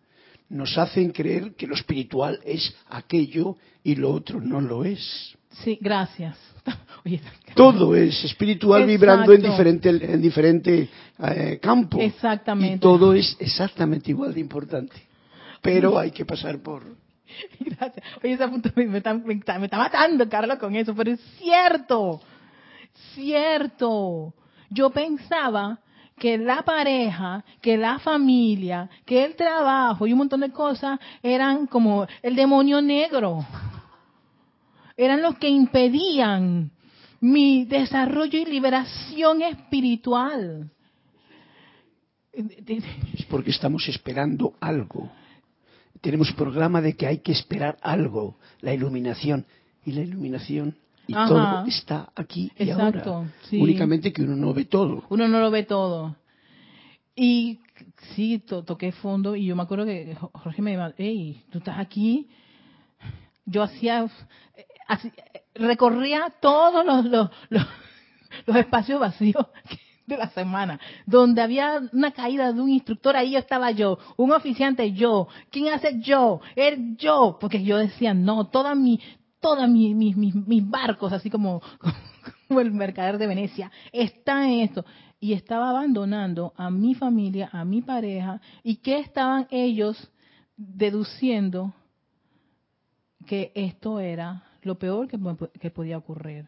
nos 0.50 0.78
hacen 0.78 1.12
creer 1.12 1.54
que 1.56 1.68
lo 1.68 1.76
espiritual 1.76 2.40
es 2.44 2.76
aquello 2.90 3.58
y 3.84 3.96
lo 3.96 4.12
otro 4.12 4.42
no 4.42 4.60
lo 4.60 4.84
es. 4.84 5.38
Sí, 5.64 5.78
gracias. 5.80 6.38
Todo 7.56 7.96
es 7.96 8.24
espiritual 8.24 8.86
vibrando 8.86 9.34
en 9.34 9.42
diferente, 9.42 9.90
en 9.90 10.22
diferente 10.22 10.90
eh, 11.20 11.60
campo. 11.62 12.00
Exactamente. 12.00 12.76
Y 12.76 12.80
todo 12.80 13.14
es 13.14 13.36
exactamente 13.40 14.12
igual 14.12 14.34
de 14.34 14.40
importante. 14.40 14.96
Pero 15.62 15.98
hay 15.98 16.12
que 16.12 16.26
pasar 16.26 16.60
por... 16.60 16.84
Gracias. 17.60 18.06
Oye, 18.24 18.34
ese 18.34 18.48
punto 18.48 18.70
me, 18.76 18.98
está, 18.98 19.14
me, 19.14 19.34
está, 19.34 19.60
me 19.60 19.66
está 19.66 19.78
matando, 19.78 20.28
Carlos, 20.30 20.58
con 20.58 20.76
eso, 20.76 20.96
pero 20.96 21.12
es 21.12 21.20
cierto. 21.38 22.22
Cierto. 23.14 24.34
Yo 24.70 24.90
pensaba 24.90 25.80
que 26.20 26.38
la 26.38 26.62
pareja, 26.64 27.44
que 27.62 27.78
la 27.78 27.98
familia, 28.00 28.90
que 29.06 29.26
el 29.26 29.36
trabajo 29.36 30.06
y 30.06 30.12
un 30.12 30.20
montón 30.20 30.42
de 30.42 30.52
cosas 30.52 31.00
eran 31.24 31.66
como 31.66 32.06
el 32.22 32.36
demonio 32.36 32.82
negro. 32.82 33.46
Eran 34.96 35.22
los 35.22 35.38
que 35.38 35.48
impedían 35.48 36.72
mi 37.22 37.66
desarrollo 37.66 38.38
y 38.40 38.46
liberación 38.46 39.42
espiritual. 39.42 40.70
Es 42.32 43.26
porque 43.30 43.52
estamos 43.52 43.88
esperando 43.88 44.54
algo. 44.60 45.10
Tenemos 46.02 46.32
programa 46.34 46.82
de 46.82 46.94
que 46.94 47.08
hay 47.08 47.18
que 47.20 47.32
esperar 47.32 47.78
algo, 47.82 48.38
la 48.62 48.74
iluminación. 48.74 49.46
Y 49.86 49.94
la 49.94 50.02
iluminación 50.02 50.78
y 51.10 51.14
todo 51.14 51.66
está 51.66 52.12
aquí 52.16 52.52
y 52.56 52.70
ahora. 52.70 53.26
Únicamente 53.52 54.14
que 54.14 54.22
uno 54.22 54.36
no 54.36 54.54
ve 54.54 54.66
todo. 54.66 55.04
Uno 55.10 55.28
no 55.28 55.40
lo 55.40 55.50
ve 55.50 55.64
todo. 55.64 56.16
Y 57.16 57.60
sí, 58.16 58.38
toqué 58.40 58.92
fondo 58.92 59.36
y 59.36 59.48
yo 59.48 59.56
me 59.56 59.64
acuerdo 59.64 59.86
que 59.86 60.16
Jorge 60.16 60.62
me 60.62 60.72
dijo, 60.72 60.94
hey, 60.98 61.44
tú 61.50 61.58
estás 61.58 61.80
aquí. 61.80 62.30
Yo 63.46 63.64
hacía, 63.64 64.06
recorría 65.56 66.32
todos 66.40 66.86
los, 66.86 67.06
los, 67.06 67.30
los, 68.46 68.56
espacios 68.56 69.00
vacíos 69.00 69.48
de 70.06 70.16
la 70.16 70.30
semana, 70.30 70.80
donde 71.08 71.42
había 71.42 71.82
una 71.92 72.12
caída 72.12 72.54
de 72.54 72.62
un 72.62 72.70
instructor, 72.70 73.16
ahí 73.16 73.36
estaba 73.36 73.72
yo, 73.72 73.98
un 74.18 74.32
oficiante 74.32 74.92
yo, 74.92 75.28
¿quién 75.50 75.74
hace 75.74 76.00
yo? 76.00 76.42
Él 76.56 76.96
yo, 76.98 77.38
porque 77.42 77.64
yo 77.64 77.78
decía, 77.78 78.14
no, 78.14 78.46
toda 78.48 78.76
mi, 78.76 79.00
todos 79.40 79.70
mis, 79.70 79.96
mis, 79.96 80.16
mis, 80.16 80.70
barcos, 80.70 81.14
así 81.14 81.30
como, 81.30 81.62
el 82.50 82.72
mercader 82.72 83.18
de 83.18 83.28
Venecia, 83.28 83.72
están 83.92 84.44
en 84.44 84.60
esto. 84.62 84.86
Y 85.20 85.34
estaba 85.34 85.70
abandonando 85.70 86.54
a 86.56 86.70
mi 86.70 86.96
familia, 86.96 87.50
a 87.52 87.66
mi 87.66 87.82
pareja, 87.82 88.42
y 88.64 88.78
que 88.78 89.00
estaban 89.00 89.48
ellos 89.50 90.12
deduciendo 90.56 91.74
que 93.26 93.52
esto 93.56 94.00
era 94.00 94.44
lo 94.62 94.80
peor 94.80 95.08
que, 95.08 95.20
que 95.60 95.72
podía 95.72 95.98
ocurrir. 95.98 96.48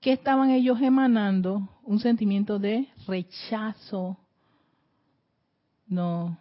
¿Qué 0.00 0.12
estaban 0.12 0.50
ellos 0.50 0.80
emanando? 0.80 1.68
Un 1.82 1.98
sentimiento 1.98 2.58
de 2.58 2.88
rechazo. 3.06 4.16
No, 5.86 6.38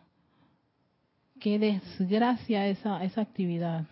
qué 1.39 1.59
desgracia 1.59 2.67
esa, 2.67 3.03
esa 3.03 3.21
actividad. 3.21 3.85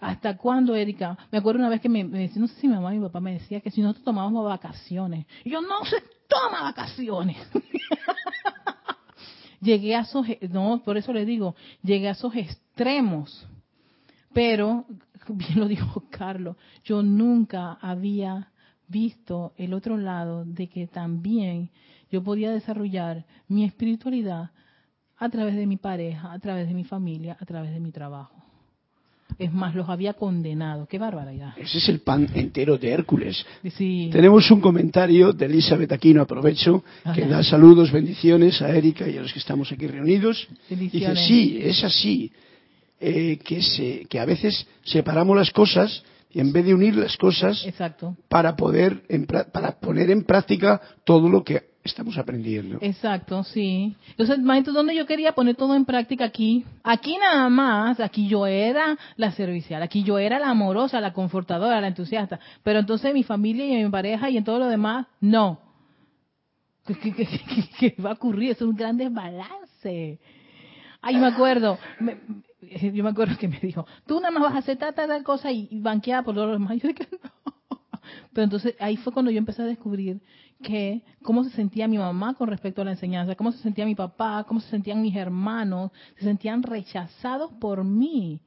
¿Hasta 0.00 0.36
cuándo, 0.36 0.74
Erika? 0.74 1.16
Me 1.30 1.38
acuerdo 1.38 1.60
una 1.60 1.68
vez 1.68 1.80
que 1.80 1.88
me, 1.88 2.04
decía, 2.04 2.40
no 2.40 2.48
sé 2.48 2.54
si 2.56 2.66
mi 2.66 2.74
mamá 2.74 2.92
y 2.92 2.98
mi 2.98 3.06
papá 3.06 3.20
me 3.20 3.34
decía 3.34 3.60
que 3.60 3.70
si 3.70 3.80
nosotros 3.80 4.04
tomábamos 4.04 4.44
vacaciones. 4.44 5.26
Y 5.44 5.50
yo, 5.50 5.60
no 5.60 5.84
se 5.84 6.02
toma 6.26 6.62
vacaciones. 6.62 7.36
llegué 9.60 9.94
a 9.94 10.00
esos, 10.00 10.26
no, 10.50 10.82
por 10.84 10.96
eso 10.96 11.12
le 11.12 11.24
digo, 11.24 11.54
llegué 11.82 12.08
a 12.08 12.12
esos 12.12 12.34
extremos. 12.34 13.46
Pero, 14.32 14.86
bien 15.28 15.60
lo 15.60 15.68
dijo 15.68 16.04
Carlos, 16.10 16.56
yo 16.84 17.02
nunca 17.02 17.78
había 17.80 18.50
visto 18.88 19.52
el 19.56 19.72
otro 19.72 19.96
lado 19.96 20.44
de 20.44 20.68
que 20.68 20.88
también 20.88 21.70
yo 22.10 22.22
podía 22.22 22.50
desarrollar 22.50 23.24
mi 23.48 23.64
espiritualidad 23.64 24.50
a 25.22 25.28
través 25.28 25.54
de 25.54 25.66
mi 25.66 25.76
pareja, 25.76 26.32
a 26.32 26.38
través 26.40 26.66
de 26.66 26.74
mi 26.74 26.82
familia, 26.82 27.36
a 27.38 27.44
través 27.46 27.72
de 27.72 27.78
mi 27.78 27.92
trabajo. 27.92 28.34
Es 29.38 29.52
más, 29.52 29.72
los 29.74 29.88
había 29.88 30.14
condenado. 30.14 30.86
Qué 30.86 30.98
barbaridad. 30.98 31.54
Ese 31.56 31.78
es 31.78 31.88
el 31.88 32.00
pan 32.00 32.28
entero 32.34 32.76
de 32.76 32.90
Hércules. 32.90 33.46
Tenemos 33.78 34.50
un 34.50 34.60
comentario 34.60 35.32
de 35.32 35.46
Elizabeth 35.46 35.92
Aquino, 35.92 36.22
aprovecho, 36.22 36.82
que 37.14 37.24
da 37.26 37.42
saludos, 37.44 37.92
bendiciones 37.92 38.60
a 38.62 38.70
Erika 38.76 39.08
y 39.08 39.16
a 39.16 39.22
los 39.22 39.32
que 39.32 39.38
estamos 39.38 39.70
aquí 39.70 39.86
reunidos. 39.86 40.48
Dice, 40.68 41.14
sí, 41.14 41.58
es 41.62 41.84
así, 41.84 42.32
eh, 43.00 43.38
que, 43.44 43.62
se, 43.62 44.06
que 44.06 44.18
a 44.18 44.24
veces 44.24 44.66
separamos 44.84 45.36
las 45.36 45.50
cosas 45.52 46.02
y 46.32 46.40
en 46.40 46.52
vez 46.52 46.66
de 46.66 46.74
unir 46.74 46.96
las 46.96 47.16
cosas 47.16 47.64
Exacto. 47.64 48.16
para 48.28 48.56
poder 48.56 49.02
para 49.52 49.78
poner 49.78 50.10
en 50.10 50.24
práctica 50.24 50.80
todo 51.04 51.28
lo 51.28 51.44
que 51.44 51.71
estamos 51.84 52.16
aprendiendo. 52.16 52.78
Exacto, 52.80 53.42
sí. 53.44 53.96
Entonces, 54.10 54.38
maestro, 54.38 54.72
¿dónde 54.72 54.94
yo 54.94 55.06
quería 55.06 55.32
poner 55.32 55.56
todo 55.56 55.74
en 55.74 55.84
práctica 55.84 56.24
aquí? 56.24 56.64
Aquí 56.82 57.16
nada 57.18 57.48
más, 57.48 58.00
aquí 58.00 58.28
yo 58.28 58.46
era 58.46 58.96
la 59.16 59.32
servicial, 59.32 59.82
aquí 59.82 60.02
yo 60.02 60.18
era 60.18 60.38
la 60.38 60.50
amorosa, 60.50 61.00
la 61.00 61.12
confortadora, 61.12 61.80
la 61.80 61.88
entusiasta, 61.88 62.38
pero 62.62 62.78
entonces 62.78 63.12
mi 63.12 63.24
familia 63.24 63.66
y 63.66 63.84
mi 63.84 63.90
pareja 63.90 64.30
y 64.30 64.36
en 64.36 64.44
todo 64.44 64.58
lo 64.58 64.66
demás, 64.66 65.06
no. 65.20 65.60
¿Qué, 67.78 67.96
va 68.04 68.10
a 68.10 68.14
ocurrir? 68.14 68.52
Es 68.52 68.62
un 68.62 68.74
gran 68.74 68.96
desbalance. 68.96 70.18
Ay, 71.00 71.16
me 71.16 71.26
acuerdo, 71.26 71.78
yo 72.60 73.02
me 73.02 73.10
acuerdo 73.10 73.36
que 73.36 73.48
me 73.48 73.58
dijo, 73.58 73.86
tú 74.06 74.20
nada 74.20 74.30
más 74.30 74.42
vas 74.44 74.54
a 74.54 74.58
hacer 74.58 74.76
tal, 74.76 74.94
tal, 74.94 75.22
cosa 75.24 75.50
y, 75.50 75.68
banqueada 75.80 76.22
por 76.22 76.34
los 76.36 76.52
demás. 76.52 76.78
Yo 76.82 76.88
dije, 76.88 77.08
no. 77.10 77.42
Pero 78.32 78.44
entonces 78.44 78.74
ahí 78.78 78.96
fue 78.96 79.12
cuando 79.12 79.30
yo 79.30 79.38
empecé 79.38 79.62
a 79.62 79.66
descubrir 79.66 80.20
que 80.62 81.02
cómo 81.22 81.44
se 81.44 81.50
sentía 81.50 81.88
mi 81.88 81.98
mamá 81.98 82.34
con 82.34 82.48
respecto 82.48 82.82
a 82.82 82.84
la 82.84 82.92
enseñanza, 82.92 83.34
cómo 83.34 83.52
se 83.52 83.58
sentía 83.58 83.84
mi 83.84 83.94
papá, 83.94 84.44
cómo 84.46 84.60
se 84.60 84.70
sentían 84.70 85.02
mis 85.02 85.16
hermanos, 85.16 85.90
se 86.16 86.24
sentían 86.24 86.62
rechazados 86.62 87.52
por 87.60 87.84
mí, 87.84 88.40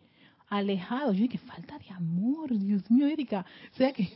alejados. 0.49 1.15
Yo 1.15 1.23
dije, 1.23 1.37
falta 1.37 1.77
de 1.77 1.89
amor, 1.93 2.57
Dios 2.57 2.89
mío, 2.89 3.07
Erika. 3.07 3.45
O 3.73 3.75
sea 3.77 3.91
que 3.91 4.09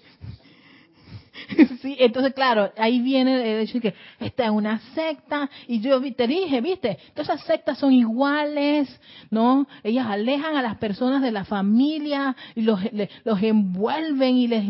sí, 1.81 1.95
entonces 1.99 2.33
claro, 2.33 2.71
ahí 2.77 3.01
viene 3.01 3.55
el 3.55 3.61
hecho 3.61 3.79
de 3.79 3.91
que 3.91 3.95
esta 4.19 4.45
es 4.45 4.49
una 4.49 4.79
secta 4.93 5.49
y 5.67 5.79
yo 5.79 6.01
te 6.13 6.27
dije, 6.27 6.61
viste, 6.61 6.97
todas 7.13 7.29
esas 7.29 7.43
sectas 7.45 7.77
son 7.77 7.93
iguales, 7.93 8.89
¿no? 9.29 9.67
Ellas 9.83 10.07
alejan 10.07 10.55
a 10.55 10.61
las 10.61 10.77
personas 10.77 11.21
de 11.21 11.31
la 11.31 11.45
familia 11.45 12.35
y 12.55 12.61
los, 12.61 12.79
los 13.23 13.41
envuelven 13.41 14.35
y 14.35 14.47
les, 14.47 14.65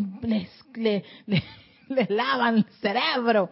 les, 1.96 2.10
lavan 2.10 2.58
el 2.58 2.66
cerebro. 2.82 3.50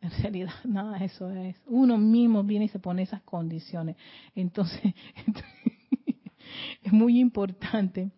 En 0.00 0.10
realidad, 0.10 0.52
nada 0.64 0.98
eso 0.98 1.30
es. 1.30 1.56
Uno 1.66 1.98
mismo 1.98 2.42
viene 2.42 2.66
y 2.66 2.68
se 2.68 2.78
pone 2.78 3.02
esas 3.02 3.22
condiciones. 3.22 3.96
Entonces, 4.34 4.94
es 6.82 6.92
muy 6.92 7.18
importante 7.18 8.10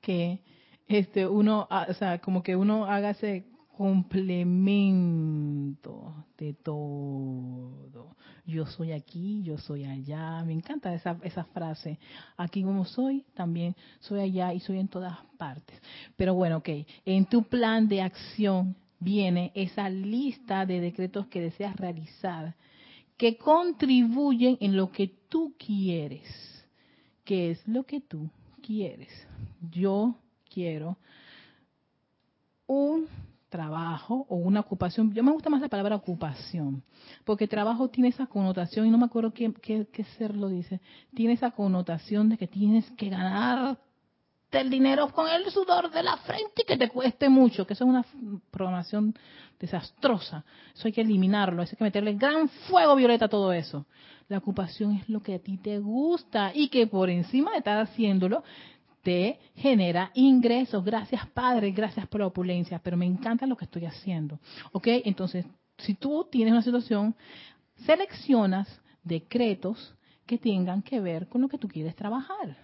que 0.00 0.40
este 0.86 1.26
uno, 1.26 1.66
o 1.70 1.94
sea, 1.94 2.18
como 2.18 2.42
que 2.42 2.56
uno 2.56 2.86
haga 2.86 3.10
ese 3.10 3.44
complemento 3.76 4.94
de 6.38 6.54
todo. 6.54 8.16
Yo 8.46 8.66
soy 8.66 8.92
aquí, 8.92 9.42
yo 9.42 9.58
soy 9.58 9.84
allá. 9.84 10.44
Me 10.44 10.52
encanta 10.52 10.94
esa, 10.94 11.18
esa 11.22 11.44
frase. 11.44 11.98
Aquí 12.36 12.62
como 12.62 12.84
soy, 12.84 13.24
también 13.34 13.74
soy 14.00 14.20
allá 14.20 14.52
y 14.52 14.60
soy 14.60 14.78
en 14.78 14.88
todas 14.88 15.16
partes. 15.38 15.80
Pero 16.16 16.34
bueno, 16.34 16.58
ok. 16.58 16.68
En 17.04 17.26
tu 17.26 17.42
plan 17.44 17.88
de 17.88 18.02
acción 18.02 18.76
viene 19.00 19.50
esa 19.54 19.88
lista 19.88 20.66
de 20.66 20.80
decretos 20.80 21.26
que 21.26 21.40
deseas 21.40 21.76
realizar 21.76 22.54
que 23.16 23.36
contribuyen 23.36 24.58
en 24.60 24.76
lo 24.76 24.90
que 24.90 25.08
tú 25.28 25.54
quieres. 25.58 26.28
¿Qué 27.24 27.50
es 27.52 27.66
lo 27.66 27.84
que 27.84 28.00
tú 28.00 28.30
quieres? 28.60 29.08
Yo 29.70 30.16
quiero 30.52 30.98
un 32.66 33.06
trabajo 33.54 34.26
o 34.28 34.34
una 34.34 34.58
ocupación. 34.58 35.14
Yo 35.14 35.22
me 35.22 35.30
gusta 35.30 35.48
más 35.48 35.60
la 35.60 35.68
palabra 35.68 35.94
ocupación, 35.94 36.82
porque 37.24 37.46
trabajo 37.46 37.88
tiene 37.88 38.08
esa 38.08 38.26
connotación, 38.26 38.84
y 38.84 38.90
no 38.90 38.98
me 38.98 39.04
acuerdo 39.04 39.32
qué, 39.32 39.54
qué, 39.62 40.04
ser 40.18 40.34
lo 40.34 40.48
dice, 40.48 40.80
tiene 41.14 41.34
esa 41.34 41.52
connotación 41.52 42.30
de 42.30 42.36
que 42.36 42.48
tienes 42.48 42.90
que 42.96 43.10
ganar 43.10 43.78
el 44.50 44.70
dinero 44.70 45.08
con 45.10 45.28
el 45.28 45.48
sudor 45.52 45.88
de 45.92 46.02
la 46.02 46.16
frente 46.16 46.62
y 46.62 46.64
que 46.64 46.76
te 46.76 46.88
cueste 46.88 47.28
mucho, 47.28 47.64
que 47.64 47.74
eso 47.74 47.84
es 47.84 47.90
una 47.90 48.04
programación 48.50 49.14
desastrosa. 49.60 50.44
Eso 50.74 50.88
hay 50.88 50.92
que 50.92 51.02
eliminarlo, 51.02 51.62
eso 51.62 51.74
hay 51.74 51.78
que 51.78 51.84
meterle 51.84 52.14
gran 52.14 52.48
fuego 52.48 52.96
violeta 52.96 53.26
a 53.26 53.28
todo 53.28 53.52
eso. 53.52 53.86
La 54.28 54.38
ocupación 54.38 54.96
es 54.96 55.08
lo 55.08 55.22
que 55.22 55.34
a 55.34 55.38
ti 55.38 55.58
te 55.58 55.78
gusta 55.78 56.50
y 56.52 56.70
que 56.70 56.88
por 56.88 57.08
encima 57.08 57.52
de 57.52 57.58
estar 57.58 57.78
haciéndolo, 57.78 58.42
te 59.04 59.38
genera 59.54 60.10
ingresos. 60.14 60.84
Gracias 60.84 61.28
Padre, 61.30 61.70
gracias 61.70 62.08
por 62.08 62.22
la 62.22 62.26
opulencia, 62.26 62.80
pero 62.82 62.96
me 62.96 63.06
encanta 63.06 63.46
lo 63.46 63.56
que 63.56 63.66
estoy 63.66 63.84
haciendo. 63.84 64.40
¿Ok? 64.72 64.88
Entonces, 65.04 65.46
si 65.78 65.94
tú 65.94 66.26
tienes 66.30 66.52
una 66.52 66.62
situación, 66.62 67.14
seleccionas 67.86 68.80
decretos 69.02 69.94
que 70.26 70.38
tengan 70.38 70.82
que 70.82 71.00
ver 71.00 71.28
con 71.28 71.42
lo 71.42 71.48
que 71.48 71.58
tú 71.58 71.68
quieres 71.68 71.94
trabajar. 71.94 72.56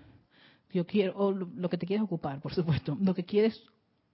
Yo 0.73 0.87
quiero, 0.87 1.17
o 1.17 1.33
lo 1.33 1.69
que 1.69 1.77
te 1.77 1.87
quieres 1.87 2.05
ocupar, 2.05 2.41
por 2.41 2.55
supuesto, 2.55 2.97
lo 3.01 3.15
que 3.15 3.25
quieres 3.25 3.61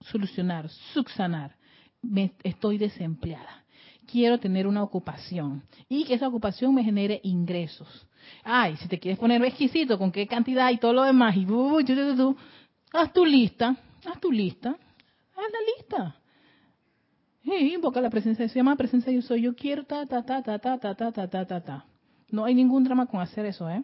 solucionar, 0.01 0.69
subsanar. 0.93 1.55
Me, 2.01 2.33
estoy 2.43 2.77
desempleada. 2.77 3.63
Quiero 4.05 4.39
tener 4.39 4.67
una 4.67 4.83
ocupación 4.83 5.63
y 5.87 6.05
que 6.05 6.15
esa 6.15 6.27
ocupación 6.27 6.73
me 6.73 6.83
genere 6.83 7.19
ingresos. 7.23 8.06
Ay, 8.43 8.77
si 8.77 8.87
te 8.87 8.99
quieres 8.99 9.19
poner 9.19 9.43
exquisito 9.43 9.97
con 9.97 10.11
qué 10.11 10.27
cantidad 10.27 10.69
y 10.71 10.77
todo 10.77 10.93
lo 10.93 11.03
demás, 11.03 11.35
y 11.35 11.45
haz 12.93 13.13
tu 13.13 13.25
lista, 13.25 13.75
haz 14.05 14.19
tu 14.19 14.31
lista, 14.31 14.69
haz 14.69 15.51
la 15.51 15.59
lista. 15.75 16.15
Invoca 17.43 18.01
la 18.01 18.09
presencia, 18.09 18.47
se 18.49 18.55
llama 18.55 18.75
presencia 18.75 19.11
yo 19.11 19.21
soy, 19.21 19.41
yo 19.41 19.55
quiero 19.55 19.85
ta, 19.85 20.05
ta, 20.05 20.23
ta, 20.23 20.41
ta, 20.41 20.59
ta, 20.59 20.77
ta, 20.77 20.95
ta, 20.95 21.11
ta, 21.11 21.45
ta, 21.45 21.61
ta. 21.61 21.85
No 22.29 22.43
hay 22.43 22.53
ningún 22.53 22.83
drama 22.83 23.05
con 23.05 23.21
hacer 23.21 23.45
eso, 23.45 23.69
¿eh? 23.69 23.83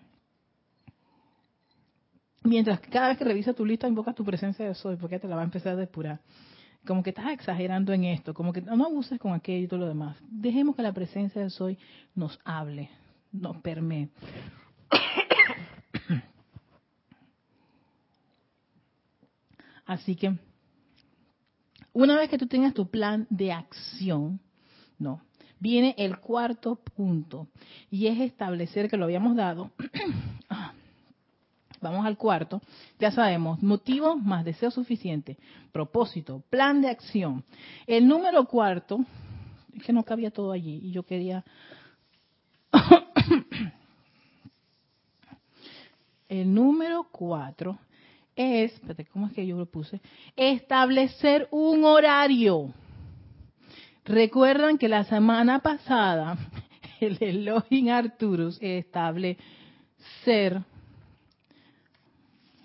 Mientras 2.43 2.81
que 2.81 2.89
cada 2.89 3.07
vez 3.07 3.17
que 3.17 3.23
revisa 3.23 3.53
tu 3.53 3.65
lista, 3.65 3.87
invocas 3.87 4.15
tu 4.15 4.25
presencia 4.25 4.65
de 4.65 4.75
soy, 4.75 4.97
porque 4.97 5.17
te 5.17 5.29
la 5.29 5.35
va 5.35 5.41
a 5.41 5.45
empezar 5.45 5.73
a 5.73 5.75
depurar. 5.77 6.19
Como 6.85 7.01
que 7.01 7.11
estás 7.11 7.31
exagerando 7.31 7.93
en 7.93 8.03
esto, 8.03 8.33
como 8.33 8.51
que 8.51 8.61
no 8.61 8.83
abuses 8.83 9.17
con 9.17 9.31
aquello 9.31 9.63
y 9.63 9.67
todo 9.67 9.79
lo 9.79 9.87
demás. 9.87 10.17
Dejemos 10.29 10.75
que 10.75 10.81
la 10.81 10.91
presencia 10.91 11.41
de 11.41 11.49
soy 11.49 11.77
nos 12.15 12.37
hable, 12.43 12.89
nos 13.33 13.57
permee. 13.57 14.09
Así 19.85 20.15
que, 20.15 20.33
una 21.91 22.17
vez 22.17 22.29
que 22.29 22.37
tú 22.37 22.47
tengas 22.47 22.73
tu 22.73 22.89
plan 22.89 23.27
de 23.29 23.51
acción, 23.51 24.39
no, 24.97 25.21
viene 25.59 25.93
el 25.97 26.19
cuarto 26.19 26.75
punto 26.75 27.47
y 27.91 28.07
es 28.07 28.19
establecer 28.19 28.89
que 28.89 28.97
lo 28.97 29.05
habíamos 29.05 29.35
dado. 29.35 29.71
Vamos 31.81 32.05
al 32.05 32.17
cuarto. 32.17 32.61
Ya 32.97 33.11
sabemos, 33.11 33.61
motivo 33.61 34.15
más 34.15 34.45
deseo 34.45 34.71
suficiente, 34.71 35.37
propósito, 35.73 36.41
plan 36.49 36.81
de 36.81 36.87
acción. 36.89 37.43
El 37.85 38.07
número 38.07 38.45
cuarto, 38.45 39.05
es 39.75 39.83
que 39.83 39.91
no 39.91 40.03
cabía 40.03 40.31
todo 40.31 40.53
allí 40.53 40.79
y 40.81 40.91
yo 40.91 41.03
quería 41.03 41.43
el 46.29 46.53
número 46.53 47.07
cuatro 47.11 47.79
es, 48.35 48.73
espérate, 48.73 49.05
¿cómo 49.05 49.27
es 49.27 49.33
que 49.33 49.45
yo 49.45 49.55
lo 49.57 49.67
puse? 49.67 50.01
Establecer 50.35 51.47
un 51.51 51.85
horario. 51.85 52.73
Recuerdan 54.05 54.77
que 54.77 54.89
la 54.89 55.05
semana 55.05 55.59
pasada 55.59 56.37
el 56.99 57.17
Elohim 57.21 57.87
Arturus 57.89 58.57
establecer, 58.61 59.37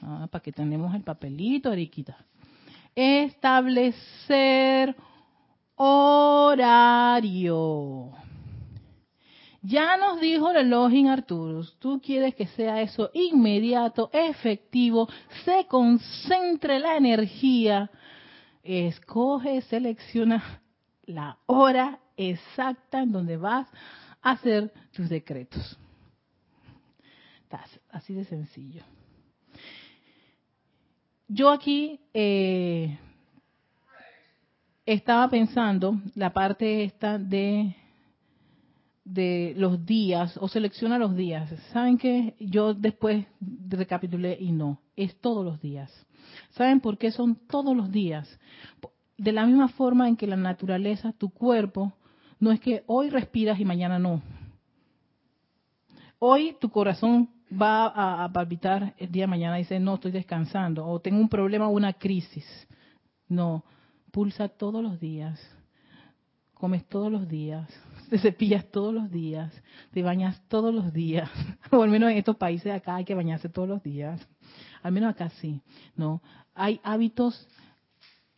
ah, 0.03 0.27
para 0.31 0.43
que 0.43 0.53
tenemos 0.53 0.95
el 0.95 1.03
papelito, 1.03 1.71
Ariquita, 1.71 2.17
establecer 2.95 4.97
horario. 5.77 7.49
Ya 9.63 9.97
nos 9.97 10.21
dijo 10.21 10.51
el 10.51 10.57
Elohim 10.59 11.09
Arturus, 11.09 11.77
tú 11.81 12.01
quieres 12.01 12.35
que 12.35 12.47
sea 12.47 12.81
eso 12.81 13.11
inmediato, 13.13 14.09
efectivo, 14.13 15.09
se 15.45 15.67
concentre 15.67 16.79
la 16.79 16.97
energía, 16.97 17.91
escoge, 18.63 19.61
selecciona 19.63 20.61
la 21.07 21.39
hora 21.47 21.99
exacta 22.17 23.01
en 23.01 23.11
donde 23.11 23.37
vas 23.37 23.67
a 24.23 24.33
hacer 24.33 24.73
tus 24.93 25.09
decretos. 25.09 25.79
Así 27.91 28.15
de 28.15 28.25
sencillo. 28.25 28.83
Yo 31.27 31.51
aquí 31.51 32.01
eh, 32.15 32.97
estaba 34.87 35.29
pensando 35.29 36.01
la 36.15 36.33
parte 36.33 36.85
esta 36.85 37.19
de 37.19 37.75
de 39.09 39.55
los 39.57 39.87
días 39.87 40.37
o 40.41 40.49
selecciona 40.49 40.99
los 40.99 41.17
días. 41.17 41.51
¿Saben 41.73 41.97
qué? 41.97 42.35
Yo 42.39 42.75
después 42.75 43.27
recapitulé 43.69 44.37
y 44.39 44.53
no, 44.53 44.81
es 44.97 45.19
todos 45.21 45.45
los 45.45 45.61
días. 45.61 45.91
¿Saben 46.51 46.81
por 46.81 46.99
qué 46.99 47.11
son 47.11 47.37
todos 47.49 47.77
los 47.77 47.91
días? 47.91 48.39
De 49.17 49.33
la 49.33 49.47
misma 49.47 49.69
forma 49.69 50.09
en 50.09 50.17
que 50.17 50.27
la 50.27 50.37
naturaleza, 50.37 51.13
tu 51.13 51.31
cuerpo, 51.31 51.93
no 52.39 52.53
es 52.53 52.61
que 52.61 52.85
hoy 52.87 53.11
respiras 53.11 53.59
y 53.59 53.65
mañana 53.65 53.99
no. 53.99 54.23
Hoy 56.19 56.57
tu 56.61 56.71
corazón 56.71 57.31
va 57.51 58.25
a, 58.25 58.33
palpitar 58.33 58.95
el 58.99 59.11
día 59.11 59.23
de 59.23 59.29
mañana 59.29 59.59
y 59.59 59.63
dice, 59.63 59.81
no, 59.81 59.95
estoy 59.95 60.11
descansando, 60.11 60.87
o 60.87 61.01
tengo 61.01 61.19
un 61.19 61.29
problema 61.29 61.69
o 61.69 61.71
una 61.71 61.95
crisis. 61.95 62.45
No, 63.29 63.65
pulsa 64.11 64.49
todos 64.49 64.83
los 64.83 65.01
días, 65.01 65.41
comes 66.55 66.85
todos 66.87 67.11
los 67.11 67.29
días, 67.29 67.69
te 68.09 68.19
cepillas 68.19 68.71
todos 68.71 68.93
los 68.93 69.11
días, 69.11 69.53
te 69.93 70.03
bañas 70.03 70.41
todos 70.49 70.75
los 70.75 70.93
días, 70.93 71.31
o 71.71 71.83
al 71.83 71.91
menos 71.91 72.11
en 72.11 72.19
estos 72.19 72.37
países 72.37 72.73
acá 72.73 72.97
hay 72.97 73.05
que 73.05 73.15
bañarse 73.15 73.49
todos 73.49 73.69
los 73.69 73.83
días, 73.83 74.21
al 74.83 74.93
menos 74.93 75.11
acá 75.11 75.31
sí, 75.41 75.63
¿no? 75.97 76.23
Hay 76.55 76.81
hábitos 76.83 77.49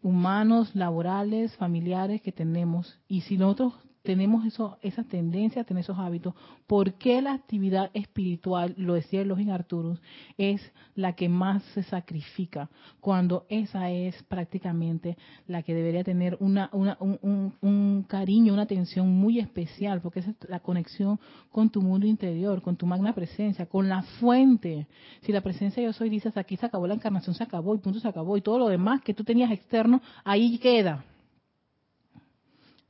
humanos, 0.03 0.75
laborales, 0.75 1.55
familiares 1.57 2.23
que 2.23 2.33
tenemos, 2.33 2.99
y 3.09 3.23
si 3.23 3.37
nosotros 3.37 3.75
tenemos 4.03 4.47
eso, 4.47 4.79
esa 4.83 5.05
tendencia 5.05 5.63
a 5.63 5.65
tener 5.65 5.83
esos 5.83 5.99
hábitos, 5.99 6.35
¿por 6.67 6.95
qué 6.95 7.21
la 7.21 7.35
actividad 7.35 7.91
espiritual, 7.93 8.75
lo 8.79 8.95
decía 8.95 9.21
Elohim 9.21 9.51
Arturus, 9.51 10.01
es 10.39 10.61
la 10.95 11.15
que 11.15 11.29
más 11.29 11.63
se 11.75 11.83
sacrifica? 11.83 12.71
Cuando 13.01 13.45
esa 13.49 13.91
es 13.91 14.23
prácticamente 14.25 15.19
la 15.47 15.63
que 15.63 15.75
debería 15.75 16.03
tener 16.03 16.37
una, 16.41 16.71
un, 16.73 17.53
un, 17.61 18.03
cariño, 18.09 18.55
una 18.55 18.63
atención 18.63 19.09
muy 19.09 19.39
especial, 19.39 20.01
porque 20.01 20.21
es 20.21 20.27
la 20.49 20.61
conexión 20.61 21.21
con 21.51 21.69
tu 21.71 21.83
mundo 21.83 22.07
interior, 22.07 22.63
con 22.63 22.77
tu 22.77 22.87
magna 22.87 23.15
presencia, 23.15 23.67
con 23.67 23.89
la 23.89 24.03
fuente. 24.03 24.87
Si 25.23 25.33
la 25.33 25.43
presencia 25.43 25.83
yo 25.83 25.93
soy, 25.93 26.09
dices, 26.09 26.37
aquí 26.37 26.57
se 26.57 26.67
acabó 26.67 26.87
la 26.87 26.95
encarnación, 26.95 27.35
se 27.35 27.45
acabó, 27.45 27.75
y 27.75 27.79
punto 27.79 28.01
se 28.01 28.09
acabó, 28.09 28.37
y 28.37 28.41
todo 28.41 28.59
lo 28.59 28.69
demás 28.69 29.03
que 29.03 29.15
tú 29.15 29.25
tenías 29.25 29.51
externo, 29.51 30.01
ahí 30.25 30.59
queda 30.59 31.05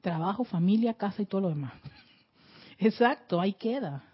trabajo, 0.01 0.44
familia, 0.44 0.94
casa 0.94 1.22
y 1.22 1.26
todo 1.26 1.42
lo 1.42 1.48
demás. 1.48 1.72
Exacto, 2.78 3.40
ahí 3.40 3.53
queda. 3.55 4.05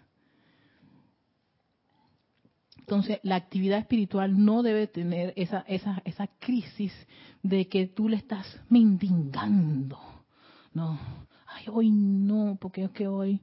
Entonces, 2.77 3.19
la 3.23 3.35
actividad 3.35 3.79
espiritual 3.79 4.43
no 4.45 4.63
debe 4.63 4.87
tener 4.87 5.33
esa, 5.35 5.65
esa, 5.67 6.01
esa 6.05 6.27
crisis 6.39 6.93
de 7.43 7.67
que 7.67 7.87
tú 7.87 8.07
le 8.07 8.15
estás 8.15 8.61
mendigando. 8.69 9.99
No, 10.73 10.97
ay, 11.47 11.65
hoy 11.69 11.91
no, 11.91 12.57
porque 12.61 12.85
es 12.85 12.91
que 12.91 13.07
hoy 13.07 13.41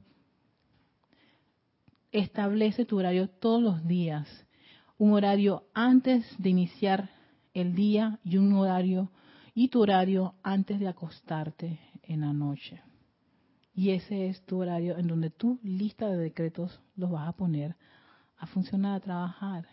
establece 2.11 2.85
tu 2.85 2.97
horario 2.97 3.29
todos 3.29 3.61
los 3.61 3.87
días. 3.87 4.27
Un 4.97 5.13
horario 5.13 5.67
antes 5.73 6.25
de 6.39 6.49
iniciar 6.49 7.09
el 7.53 7.75
día 7.75 8.19
y 8.23 8.37
un 8.37 8.53
horario 8.53 9.11
y 9.53 9.67
tu 9.67 9.81
horario 9.81 10.35
antes 10.41 10.79
de 10.79 10.87
acostarte 10.87 11.79
en 12.07 12.21
la 12.21 12.33
noche. 12.33 12.81
Y 13.73 13.91
ese 13.91 14.27
es 14.27 14.41
tu 14.45 14.61
horario 14.61 14.97
en 14.97 15.07
donde 15.07 15.29
tu 15.29 15.59
lista 15.63 16.07
de 16.07 16.17
decretos 16.17 16.79
los 16.95 17.11
vas 17.11 17.27
a 17.27 17.33
poner 17.33 17.75
a 18.37 18.47
funcionar, 18.47 18.95
a 18.95 18.99
trabajar. 18.99 19.67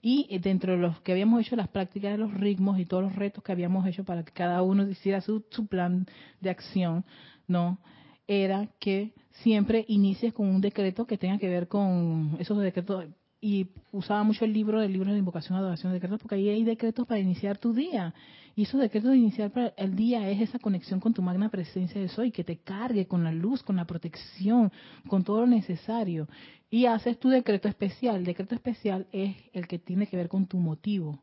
Y 0.00 0.38
dentro 0.38 0.72
de 0.72 0.78
los 0.78 1.00
que 1.00 1.12
habíamos 1.12 1.40
hecho 1.40 1.56
las 1.56 1.68
prácticas 1.68 2.12
de 2.12 2.18
los 2.18 2.32
ritmos 2.34 2.78
y 2.78 2.86
todos 2.86 3.02
los 3.02 3.16
retos 3.16 3.42
que 3.42 3.52
habíamos 3.52 3.86
hecho 3.86 4.04
para 4.04 4.24
que 4.24 4.32
cada 4.32 4.62
uno 4.62 4.88
hiciera 4.88 5.20
su, 5.20 5.44
su 5.50 5.66
plan 5.66 6.06
de 6.40 6.50
acción, 6.50 7.04
¿no? 7.46 7.78
Era 8.26 8.68
que 8.78 9.12
siempre 9.42 9.84
inicies 9.88 10.32
con 10.32 10.48
un 10.48 10.60
decreto 10.60 11.06
que 11.06 11.18
tenga 11.18 11.38
que 11.38 11.48
ver 11.48 11.68
con 11.68 12.36
esos 12.38 12.58
decretos 12.58 13.06
y 13.44 13.66
usaba 13.90 14.22
mucho 14.22 14.44
el 14.44 14.52
libro 14.52 14.80
del 14.80 14.92
libro 14.92 15.12
de 15.12 15.18
invocación, 15.18 15.58
adoración, 15.58 15.92
decretos, 15.92 16.20
porque 16.20 16.36
ahí 16.36 16.48
hay 16.48 16.62
decretos 16.62 17.08
para 17.08 17.18
iniciar 17.18 17.58
tu 17.58 17.74
día. 17.74 18.14
Y 18.54 18.62
esos 18.62 18.80
decretos 18.80 19.10
de 19.10 19.16
iniciar 19.16 19.74
el 19.76 19.96
día 19.96 20.30
es 20.30 20.40
esa 20.40 20.60
conexión 20.60 21.00
con 21.00 21.12
tu 21.12 21.22
magna 21.22 21.48
presencia 21.48 22.00
de 22.00 22.08
soy, 22.08 22.30
que 22.30 22.44
te 22.44 22.58
cargue 22.58 23.08
con 23.08 23.24
la 23.24 23.32
luz, 23.32 23.64
con 23.64 23.74
la 23.74 23.84
protección, 23.84 24.70
con 25.08 25.24
todo 25.24 25.40
lo 25.40 25.48
necesario. 25.48 26.28
Y 26.70 26.86
haces 26.86 27.18
tu 27.18 27.30
decreto 27.30 27.66
especial. 27.66 28.14
El 28.14 28.24
decreto 28.24 28.54
especial 28.54 29.08
es 29.10 29.34
el 29.52 29.66
que 29.66 29.80
tiene 29.80 30.06
que 30.06 30.16
ver 30.16 30.28
con 30.28 30.46
tu 30.46 30.58
motivo. 30.58 31.18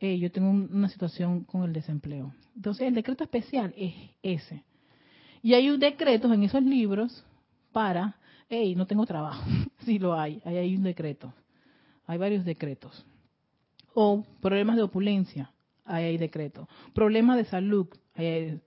Eh, 0.00 0.18
yo 0.18 0.32
tengo 0.32 0.48
una 0.48 0.88
situación 0.88 1.44
con 1.44 1.64
el 1.64 1.74
desempleo. 1.74 2.32
Entonces, 2.56 2.88
el 2.88 2.94
decreto 2.94 3.22
especial 3.22 3.74
es 3.76 3.92
ese. 4.22 4.64
Y 5.42 5.52
hay 5.52 5.76
decretos 5.76 6.32
en 6.32 6.44
esos 6.44 6.62
libros 6.62 7.22
para 7.70 8.16
hey, 8.48 8.74
no 8.74 8.86
tengo 8.86 9.06
trabajo. 9.06 9.42
sí 9.84 9.98
lo 9.98 10.18
hay, 10.18 10.40
ahí 10.44 10.56
hay 10.56 10.76
un 10.76 10.82
decreto. 10.82 11.32
Hay 12.06 12.18
varios 12.18 12.44
decretos. 12.44 13.04
O 13.94 14.24
problemas 14.40 14.76
de 14.76 14.82
opulencia, 14.82 15.52
ahí 15.84 16.04
hay 16.04 16.18
decretos. 16.18 16.68
Problemas 16.92 17.36
de 17.36 17.44
salud, 17.44 17.86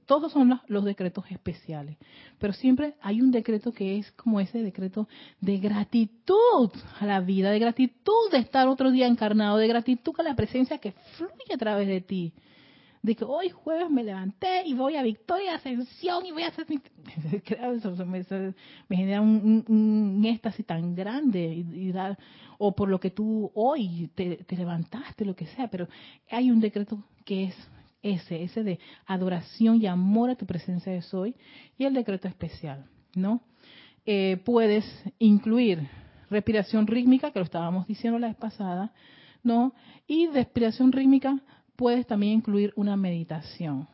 todos 0.06 0.32
son 0.32 0.60
los, 0.68 0.84
decretos 0.84 1.26
especiales. 1.30 1.98
Pero 2.38 2.54
siempre 2.54 2.96
hay 3.02 3.22
un 3.22 3.32
decreto 3.32 3.72
que 3.72 3.98
es 3.98 4.12
como 4.12 4.40
ese 4.40 4.62
decreto 4.62 5.08
de 5.40 5.58
gratitud 5.58 6.72
a 7.00 7.06
la 7.06 7.20
vida, 7.22 7.52
de 7.52 7.60
gratitud 7.60 8.32
de 8.32 8.40
estar 8.40 8.68
otro 8.68 8.92
día 8.92 9.08
encarnado, 9.08 9.58
de 9.58 9.68
gratitud 9.68 10.14
a 10.18 10.24
la 10.24 10.36
presencia 10.36 10.78
que 10.80 10.94
fluye 11.18 11.54
a 11.54 11.58
través 11.58 11.88
de 11.88 12.02
ti 12.02 12.34
de 13.02 13.16
que 13.16 13.24
hoy 13.24 13.50
jueves 13.50 13.90
me 13.90 14.04
levanté 14.04 14.66
y 14.66 14.74
voy 14.74 14.96
a 14.96 15.04
Victoria 15.04 15.56
Ascensión 15.56 16.26
y 16.26 16.32
voy 16.32 16.44
a 16.44 16.48
hacer 16.48 16.66
mi... 16.70 16.78
me, 18.90 18.98
genera 18.98 19.22
un, 19.22 20.24
éxtasis 20.26 20.66
tan 20.66 20.96
grande 20.96 21.66
y, 21.74 21.92
dar, 21.92 22.18
o 22.58 22.76
por 22.76 22.90
lo 22.90 23.00
que 23.00 23.12
tú 23.12 23.52
hoy 23.54 24.10
te, 24.16 24.46
levantaste, 24.50 25.26
lo 25.26 25.36
que 25.36 25.48
sea, 25.48 25.68
pero 25.68 25.88
hay 26.30 26.52
un 26.52 26.60
decreto 26.60 27.04
que 27.26 27.46
es 27.46 27.56
ese, 28.02 28.44
ese 28.44 28.64
de 28.64 28.80
adoración 29.06 29.82
y 29.82 29.88
amor 29.88 30.30
a 30.30 30.36
tu 30.36 30.46
presencia 30.46 30.92
de 30.92 31.02
soy 31.02 31.36
y 31.78 31.86
el 31.86 31.94
decreto 31.94 32.28
especial, 32.28 32.86
¿no? 33.16 33.42
Eh, 34.06 34.42
puedes 34.46 34.86
incluir 35.20 35.88
respiración 36.30 36.88
rítmica, 36.88 37.32
que 37.32 37.40
lo 37.40 37.46
estábamos 37.46 37.88
diciendo 37.88 38.20
la 38.20 38.28
vez 38.28 38.38
pasada, 38.38 38.94
¿no? 39.44 39.74
Y 40.08 40.28
respiración 40.28 40.92
rítmica 40.92 41.42
puedes 41.78 42.06
también 42.06 42.34
incluir 42.34 42.74
una 42.76 42.98
meditación. 42.98 43.88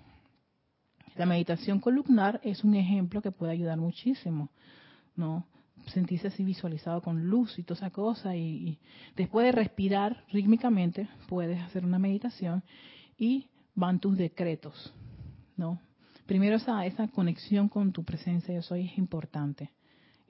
La 1.15 1.27
meditación 1.27 1.79
columnar 1.79 2.39
es 2.43 2.63
un 2.63 2.73
ejemplo 2.73 3.21
que 3.21 3.31
puede 3.31 3.51
ayudar 3.51 3.77
muchísimo, 3.77 4.49
¿no? 5.15 5.45
Sentirse 5.87 6.29
así 6.29 6.43
visualizado 6.43 7.01
con 7.01 7.27
luz 7.27 7.59
y 7.59 7.63
toda 7.63 7.77
esa 7.77 7.89
cosa 7.91 8.35
y, 8.35 8.79
después 9.15 9.45
de 9.45 9.51
respirar 9.51 10.23
rítmicamente 10.31 11.07
puedes 11.27 11.61
hacer 11.61 11.85
una 11.85 11.99
meditación 11.99 12.63
y 13.17 13.49
van 13.75 13.99
tus 13.99 14.17
decretos, 14.17 14.93
¿no? 15.57 15.79
Primero 16.25 16.55
esa, 16.55 16.85
esa 16.85 17.09
conexión 17.09 17.67
con 17.67 17.91
tu 17.91 18.05
presencia 18.05 18.55
yo 18.55 18.61
soy 18.61 18.85
es 18.85 18.97
importante, 18.97 19.71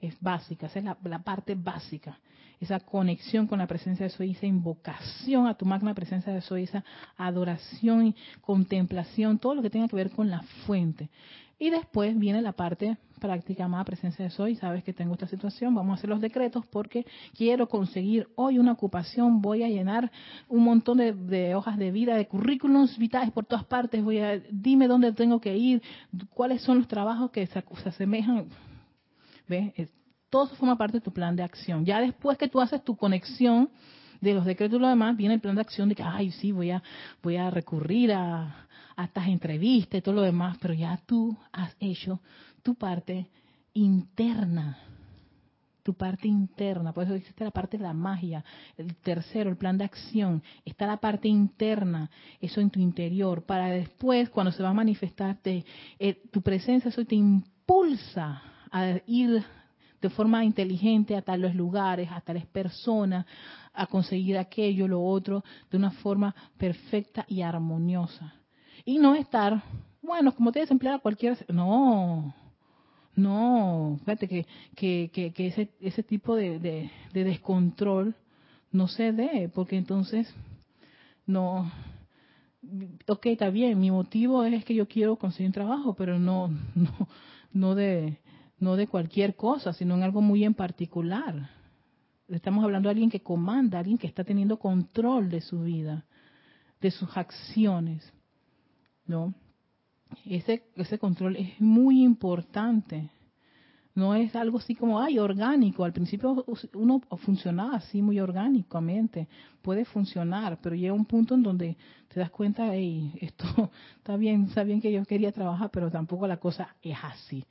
es 0.06 0.20
básica, 0.20 0.66
esa 0.66 0.78
es 0.78 0.84
la, 0.84 0.96
la 1.04 1.20
parte 1.20 1.54
básica 1.54 2.18
esa 2.60 2.80
conexión 2.80 3.46
con 3.46 3.58
la 3.58 3.66
presencia 3.66 4.04
de 4.04 4.10
Soy, 4.10 4.32
esa 4.32 4.46
invocación 4.46 5.46
a 5.46 5.54
tu 5.54 5.64
magna 5.64 5.94
presencia 5.94 6.32
de 6.32 6.40
Soy, 6.40 6.64
esa 6.64 6.84
adoración 7.16 8.06
y 8.06 8.14
contemplación, 8.40 9.38
todo 9.38 9.54
lo 9.54 9.62
que 9.62 9.70
tenga 9.70 9.88
que 9.88 9.96
ver 9.96 10.10
con 10.10 10.30
la 10.30 10.42
fuente. 10.66 11.10
Y 11.58 11.70
después 11.70 12.18
viene 12.18 12.42
la 12.42 12.52
parte 12.52 12.96
práctica, 13.20 13.68
más 13.68 13.86
presencia 13.86 14.24
de 14.24 14.30
Soy, 14.30 14.56
sabes 14.56 14.82
que 14.82 14.92
tengo 14.92 15.14
esta 15.14 15.28
situación, 15.28 15.74
vamos 15.74 15.92
a 15.92 15.94
hacer 15.98 16.10
los 16.10 16.20
decretos 16.20 16.66
porque 16.66 17.06
quiero 17.36 17.68
conseguir 17.68 18.28
hoy 18.34 18.58
una 18.58 18.72
ocupación, 18.72 19.40
voy 19.40 19.62
a 19.62 19.68
llenar 19.68 20.10
un 20.48 20.64
montón 20.64 20.98
de, 20.98 21.54
hojas 21.54 21.78
de 21.78 21.92
vida, 21.92 22.16
de 22.16 22.26
currículums 22.26 22.98
vitales 22.98 23.30
por 23.30 23.46
todas 23.46 23.64
partes, 23.64 24.02
voy 24.02 24.18
a, 24.18 24.38
dime 24.50 24.88
dónde 24.88 25.12
tengo 25.12 25.40
que 25.40 25.56
ir, 25.56 25.82
cuáles 26.30 26.60
son 26.62 26.78
los 26.78 26.88
trabajos 26.88 27.30
que 27.30 27.46
se, 27.46 27.62
se 27.82 27.88
asemejan. 27.88 28.48
¿Ves? 29.46 29.72
todo 30.34 30.46
eso 30.46 30.56
forma 30.56 30.76
parte 30.76 30.98
de 30.98 31.00
tu 31.00 31.12
plan 31.12 31.36
de 31.36 31.44
acción. 31.44 31.84
Ya 31.84 32.00
después 32.00 32.36
que 32.36 32.48
tú 32.48 32.60
haces 32.60 32.82
tu 32.82 32.96
conexión 32.96 33.70
de 34.20 34.34
los 34.34 34.44
decretos 34.44 34.78
y 34.78 34.82
lo 34.82 34.88
demás, 34.88 35.16
viene 35.16 35.34
el 35.34 35.40
plan 35.40 35.54
de 35.54 35.60
acción 35.60 35.88
de 35.88 35.94
que, 35.94 36.02
ay, 36.02 36.32
sí, 36.32 36.50
voy 36.50 36.72
a, 36.72 36.82
voy 37.22 37.36
a 37.36 37.50
recurrir 37.50 38.12
a, 38.12 38.66
estas 38.96 39.28
entrevistas 39.28 39.98
y 39.98 40.02
todo 40.02 40.16
lo 40.16 40.22
demás, 40.22 40.56
pero 40.60 40.74
ya 40.74 40.98
tú 41.06 41.36
has 41.52 41.76
hecho 41.78 42.20
tu 42.64 42.74
parte 42.74 43.28
interna, 43.74 44.78
tu 45.84 45.94
parte 45.94 46.26
interna, 46.26 46.92
por 46.92 47.04
eso 47.04 47.14
existe 47.14 47.44
la 47.44 47.52
parte 47.52 47.76
de 47.76 47.84
la 47.84 47.92
magia, 47.92 48.44
el 48.76 48.96
tercero, 48.96 49.50
el 49.50 49.56
plan 49.56 49.78
de 49.78 49.84
acción, 49.84 50.42
está 50.64 50.86
la 50.86 50.96
parte 50.96 51.28
interna, 51.28 52.10
eso 52.40 52.60
en 52.60 52.70
tu 52.70 52.80
interior, 52.80 53.44
para 53.44 53.68
después, 53.68 54.30
cuando 54.30 54.50
se 54.50 54.64
va 54.64 54.70
a 54.70 54.74
manifestarte, 54.74 55.64
eh, 55.98 56.22
tu 56.32 56.42
presencia, 56.42 56.88
eso 56.88 57.04
te 57.04 57.14
impulsa 57.14 58.42
a 58.74 59.00
ir 59.06 59.44
de 60.02 60.10
forma 60.10 60.44
inteligente 60.44 61.16
a 61.16 61.22
tales 61.22 61.54
lugares, 61.54 62.10
a 62.10 62.20
tales 62.20 62.44
personas, 62.46 63.24
a 63.72 63.86
conseguir 63.86 64.36
aquello, 64.36 64.88
lo 64.88 65.02
otro, 65.02 65.44
de 65.70 65.76
una 65.76 65.92
forma 65.92 66.34
perfecta 66.58 67.24
y 67.28 67.40
armoniosa. 67.40 68.34
Y 68.84 68.98
no 68.98 69.14
estar, 69.14 69.62
bueno, 70.02 70.34
como 70.34 70.50
te 70.50 70.58
desempleada 70.58 70.98
cualquiera, 70.98 71.36
no, 71.48 72.34
no, 73.14 73.96
fíjate 74.00 74.26
que, 74.28 74.46
que, 74.74 75.32
que, 75.32 75.46
ese, 75.46 75.70
ese 75.80 76.02
tipo 76.02 76.34
de, 76.34 76.58
de, 76.58 76.90
descontrol 77.24 78.16
no 78.72 78.88
se 78.88 79.12
dé, 79.12 79.48
porque 79.54 79.76
entonces 79.76 80.34
no, 81.26 81.70
ok, 83.06 83.26
está 83.26 83.50
bien, 83.50 83.78
mi 83.78 83.92
motivo 83.92 84.42
es 84.42 84.64
que 84.64 84.74
yo 84.74 84.88
quiero 84.88 85.14
conseguir 85.14 85.46
un 85.46 85.52
trabajo, 85.52 85.94
pero 85.94 86.18
no, 86.18 86.48
no, 86.74 87.08
no 87.52 87.74
de, 87.76 88.18
no 88.64 88.76
de 88.76 88.88
cualquier 88.88 89.36
cosa, 89.36 89.72
sino 89.72 89.94
en 89.94 90.02
algo 90.02 90.20
muy 90.20 90.42
en 90.42 90.54
particular. 90.54 91.50
Estamos 92.28 92.64
hablando 92.64 92.88
de 92.88 92.92
alguien 92.92 93.10
que 93.10 93.20
comanda, 93.20 93.78
alguien 93.78 93.98
que 93.98 94.06
está 94.06 94.24
teniendo 94.24 94.58
control 94.58 95.28
de 95.28 95.42
su 95.42 95.62
vida, 95.62 96.06
de 96.80 96.90
sus 96.90 97.14
acciones, 97.16 98.12
¿no? 99.06 99.34
Ese, 100.24 100.64
ese 100.76 100.98
control 100.98 101.36
es 101.36 101.60
muy 101.60 102.02
importante. 102.02 103.10
No 103.94 104.14
es 104.14 104.34
algo 104.34 104.58
así 104.58 104.74
como, 104.74 104.98
ay, 104.98 105.18
orgánico. 105.18 105.84
Al 105.84 105.92
principio 105.92 106.44
uno 106.72 107.00
funcionaba 107.18 107.76
así 107.76 108.00
muy 108.00 108.18
orgánicamente. 108.18 109.28
Puede 109.62 109.84
funcionar, 109.84 110.58
pero 110.62 110.74
llega 110.74 110.94
un 110.94 111.04
punto 111.04 111.34
en 111.34 111.42
donde 111.42 111.76
te 112.08 112.18
das 112.18 112.30
cuenta, 112.30 112.74
hey, 112.74 113.12
esto 113.20 113.44
está 113.98 114.16
bien, 114.16 114.44
está 114.44 114.64
bien 114.64 114.80
que 114.80 114.90
yo 114.90 115.04
quería 115.04 115.32
trabajar, 115.32 115.70
pero 115.70 115.90
tampoco 115.90 116.26
la 116.26 116.38
cosa 116.38 116.74
es 116.82 116.96
así. 117.02 117.44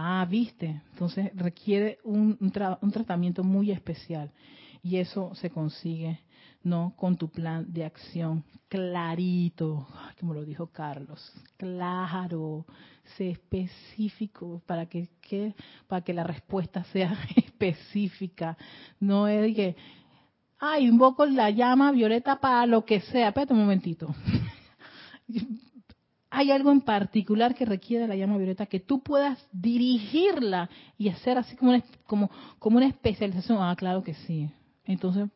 Ah, 0.00 0.24
viste. 0.30 0.80
Entonces 0.92 1.32
requiere 1.34 1.98
un, 2.04 2.38
un, 2.40 2.92
tratamiento 2.92 3.42
muy 3.42 3.72
especial. 3.72 4.30
Y 4.80 4.98
eso 4.98 5.34
se 5.34 5.50
consigue, 5.50 6.20
¿no? 6.62 6.94
Con 6.96 7.16
tu 7.16 7.28
plan 7.28 7.66
de 7.72 7.84
acción 7.84 8.44
clarito, 8.68 9.88
como 10.20 10.34
lo 10.34 10.44
dijo 10.44 10.68
Carlos. 10.68 11.32
Claro, 11.56 12.64
sé 13.16 13.30
específico 13.30 14.62
para 14.66 14.86
que, 14.86 15.08
para 15.88 16.02
que 16.02 16.14
la 16.14 16.22
respuesta 16.22 16.84
sea 16.92 17.12
específica. 17.36 18.56
No 19.00 19.26
es 19.26 19.52
que, 19.56 19.74
ay, 20.60 20.86
invoco 20.86 21.26
la 21.26 21.50
llama 21.50 21.90
violeta 21.90 22.38
para 22.38 22.66
lo 22.66 22.84
que 22.84 23.00
sea. 23.00 23.30
Espérate 23.30 23.52
un 23.52 23.58
momentito 23.58 24.14
hay 26.30 26.50
algo 26.50 26.70
en 26.70 26.80
particular 26.80 27.54
que 27.54 27.64
requiere 27.64 28.06
la 28.06 28.16
llama 28.16 28.36
violeta 28.36 28.66
que 28.66 28.80
tú 28.80 29.02
puedas 29.02 29.38
dirigirla 29.52 30.68
y 30.96 31.08
hacer 31.08 31.38
así 31.38 31.56
como 31.56 31.70
una, 31.70 31.82
como, 32.06 32.30
como 32.58 32.76
una 32.76 32.86
especialización. 32.86 33.58
Ah, 33.60 33.74
claro 33.76 34.02
que 34.02 34.14
sí. 34.14 34.50
Entonces, 34.84 35.28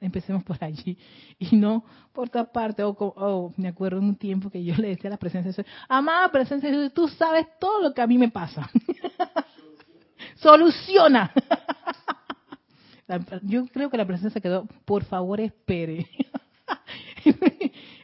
empecemos 0.00 0.44
por 0.44 0.62
allí 0.62 0.96
y 1.38 1.56
no 1.56 1.84
por 2.12 2.28
otra 2.28 2.44
parte. 2.44 2.82
O, 2.84 3.52
me 3.56 3.68
acuerdo 3.68 3.98
en 3.98 4.04
un 4.04 4.16
tiempo 4.16 4.50
que 4.50 4.62
yo 4.62 4.74
le 4.76 4.88
decía 4.88 5.08
a 5.08 5.12
la 5.12 5.16
presencia 5.16 5.52
de 5.52 5.68
amada 5.88 6.30
presencia 6.30 6.70
de 6.70 6.78
Dios, 6.78 6.94
tú 6.94 7.08
sabes 7.08 7.46
todo 7.58 7.82
lo 7.82 7.94
que 7.94 8.02
a 8.02 8.06
mí 8.06 8.18
me 8.18 8.30
pasa. 8.30 8.70
Soluciona. 10.36 11.32
yo 13.42 13.66
creo 13.66 13.90
que 13.90 13.96
la 13.96 14.06
presencia 14.06 14.40
quedó, 14.40 14.66
por 14.84 15.04
favor 15.04 15.40
espere. 15.40 16.08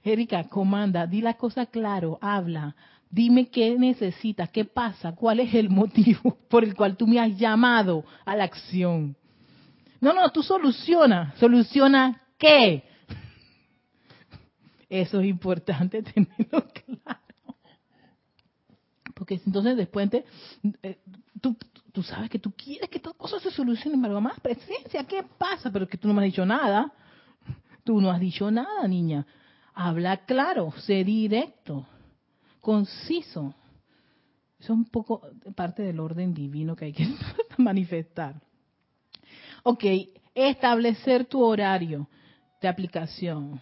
Erika, 0.06 0.44
comanda, 0.44 1.04
di 1.04 1.20
la 1.20 1.34
cosa 1.34 1.66
claro, 1.66 2.16
habla. 2.20 2.76
Dime 3.10 3.48
qué 3.48 3.76
necesitas, 3.76 4.48
qué 4.50 4.64
pasa, 4.64 5.16
cuál 5.16 5.40
es 5.40 5.52
el 5.52 5.68
motivo 5.80 6.38
por 6.48 6.62
el 6.62 6.76
cual 6.76 6.96
tú 6.96 7.08
me 7.08 7.18
has 7.18 7.36
llamado 7.36 8.04
a 8.24 8.36
la 8.36 8.44
acción. 8.44 9.16
No, 10.00 10.12
no, 10.12 10.30
tú 10.30 10.44
soluciona. 10.44 11.34
¿Soluciona 11.38 12.22
qué? 12.38 12.84
Eso 14.88 15.20
es 15.20 15.26
importante 15.26 16.02
tenerlo 16.14 16.64
claro. 16.72 17.20
Porque 19.12 19.40
entonces 19.44 19.76
después 19.76 20.08
te, 20.08 20.24
eh, 20.84 20.98
tú, 21.40 21.56
tú 21.90 22.02
sabes 22.04 22.30
que 22.30 22.38
tú 22.38 22.52
quieres 22.52 22.88
que 22.90 23.00
todas 23.00 23.16
cosas 23.16 23.42
se 23.42 23.50
solucionen, 23.50 24.00
pero 24.00 24.20
más 24.20 24.38
presencia, 24.38 25.02
¿qué 25.02 25.24
pasa? 25.24 25.72
Pero 25.72 25.88
que 25.88 25.98
tú 25.98 26.06
no 26.06 26.14
me 26.14 26.20
has 26.20 26.26
dicho 26.26 26.46
nada. 26.46 26.92
Tú 27.82 28.00
no 28.00 28.10
has 28.10 28.20
dicho 28.20 28.50
nada, 28.52 28.86
niña. 28.86 29.26
Habla 29.78 30.24
claro, 30.24 30.72
sé 30.86 31.04
directo, 31.04 31.86
conciso. 32.62 33.54
Eso 34.58 34.72
es 34.72 34.78
un 34.78 34.86
poco 34.86 35.20
parte 35.54 35.82
del 35.82 36.00
orden 36.00 36.32
divino 36.32 36.74
que 36.74 36.86
hay 36.86 36.92
que 36.94 37.06
manifestar. 37.58 38.40
Ok, 39.64 39.84
establecer 40.34 41.26
tu 41.26 41.42
horario 41.42 42.08
de 42.62 42.68
aplicación. 42.68 43.60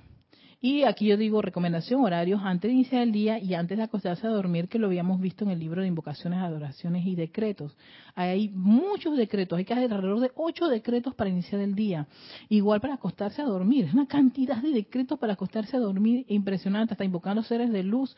Y 0.65 0.85
aquí 0.85 1.09
yo 1.09 1.19
digo 1.19 1.43
recomendación, 1.43 2.01
horarios 2.01 2.41
antes 2.43 2.71
de 2.71 2.73
iniciar 2.73 3.03
el 3.03 3.13
día 3.13 3.39
y 3.39 3.53
antes 3.53 3.77
de 3.77 3.85
acostarse 3.85 4.27
a 4.27 4.31
dormir, 4.31 4.67
que 4.67 4.79
lo 4.79 4.87
habíamos 4.87 5.21
visto 5.21 5.45
en 5.45 5.51
el 5.51 5.59
libro 5.59 5.83
de 5.83 5.89
invocaciones, 5.89 6.39
adoraciones 6.39 7.05
y 7.05 7.15
decretos. 7.15 7.77
Hay 8.15 8.49
muchos 8.49 9.15
decretos, 9.19 9.59
hay 9.59 9.67
que 9.67 9.75
hacer 9.75 9.93
alrededor 9.93 10.21
de 10.21 10.33
ocho 10.37 10.69
decretos 10.69 11.15
para 11.15 11.29
iniciar 11.29 11.61
el 11.61 11.75
día. 11.75 12.07
Igual 12.49 12.81
para 12.81 12.95
acostarse 12.95 13.43
a 13.43 13.45
dormir, 13.45 13.85
es 13.85 13.93
una 13.93 14.07
cantidad 14.07 14.57
de 14.57 14.71
decretos 14.71 15.19
para 15.19 15.35
acostarse 15.35 15.77
a 15.77 15.81
dormir 15.81 16.25
impresionante, 16.29 16.95
hasta 16.95 17.05
invocando 17.05 17.43
seres 17.43 17.71
de 17.71 17.83
luz, 17.83 18.17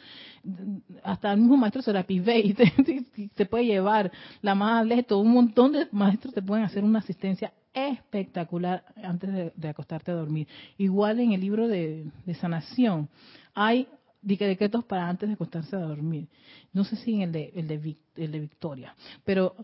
hasta 1.02 1.32
el 1.32 1.40
mismo 1.40 1.56
maestro 1.56 1.82
Serapis 1.82 2.24
Bey 2.24 2.54
te, 3.34 3.46
puede 3.46 3.64
llevar 3.64 4.12
la 4.40 4.54
más 4.54 4.86
todo 5.08 5.18
un 5.18 5.32
montón 5.32 5.72
de 5.72 5.88
maestros 5.90 6.32
te 6.32 6.42
pueden 6.42 6.64
hacer 6.64 6.84
una 6.84 7.00
asistencia 7.00 7.52
espectacular 7.76 8.84
antes 9.02 9.52
de, 9.54 9.68
acostarte 9.68 10.10
a 10.10 10.14
dormir. 10.14 10.48
Igual 10.78 11.20
en 11.20 11.32
el 11.32 11.40
libro 11.40 11.68
de, 11.68 12.10
sanación 12.40 13.08
hay 13.54 13.86
decretos 14.22 14.84
para 14.84 15.08
antes 15.08 15.28
de 15.28 15.34
acostarse 15.34 15.76
a 15.76 15.80
dormir. 15.80 16.26
No 16.72 16.84
sé 16.84 16.96
si 16.96 17.14
en 17.14 17.20
el 17.22 17.32
de, 17.32 17.52
el 17.54 17.68
de, 17.68 17.96
el 18.16 18.32
de 18.32 18.40
Victoria, 18.40 18.96
pero 19.24 19.54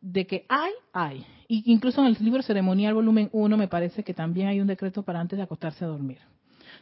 de 0.00 0.26
que 0.26 0.44
hay, 0.48 0.72
hay. 0.92 1.24
Y 1.46 1.72
incluso 1.72 2.00
en 2.00 2.08
el 2.08 2.16
libro 2.20 2.42
ceremonial 2.42 2.94
volumen 2.94 3.30
1 3.32 3.56
me 3.56 3.68
parece 3.68 4.02
que 4.02 4.12
también 4.12 4.48
hay 4.48 4.60
un 4.60 4.66
decreto 4.66 5.02
para 5.02 5.20
antes 5.20 5.36
de 5.36 5.44
acostarse 5.44 5.84
a 5.84 5.88
dormir. 5.88 6.18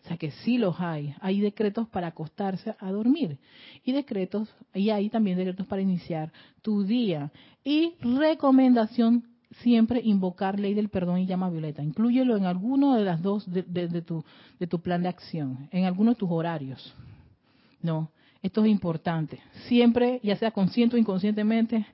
O 0.05 0.09
sea 0.09 0.17
que 0.17 0.31
sí 0.31 0.59
los 0.59 0.81
hay. 0.81 1.15
Hay 1.21 1.41
decretos 1.41 1.87
para 1.89 2.09
acostarse 2.09 2.75
a 2.79 2.91
dormir. 2.91 3.39
Y 3.85 3.93
decretos, 3.93 4.53
y 4.75 4.91
hay 4.91 5.11
también 5.11 5.37
decretos 5.37 5.67
para 5.67 5.83
iniciar 5.83 6.33
tu 6.63 6.83
día. 6.83 7.31
Y 7.63 7.95
recomendación 8.01 9.32
siempre 9.61 10.01
invocar 10.03 10.59
ley 10.59 10.75
del 10.75 10.89
perdón 10.89 11.19
y 11.19 11.27
llama 11.27 11.51
violeta. 11.51 11.83
Inclúyelo 11.83 12.37
en 12.37 12.47
alguno 12.47 12.95
de 12.95 13.05
las 13.05 13.23
dos 13.23 13.51
de, 13.51 13.63
tu, 14.03 14.25
de 14.59 14.67
tu 14.67 14.81
plan 14.81 15.03
de 15.03 15.09
acción, 15.09 15.69
en 15.71 15.85
alguno 15.85 16.13
de 16.13 16.17
tus 16.17 16.31
horarios. 16.31 16.95
No, 17.81 18.11
esto 18.43 18.65
es 18.65 18.71
importante. 18.71 19.41
Siempre, 19.67 20.21
ya 20.23 20.37
sea 20.37 20.51
consciente 20.51 20.97
o 20.97 20.99
inconscientemente, 20.99 21.87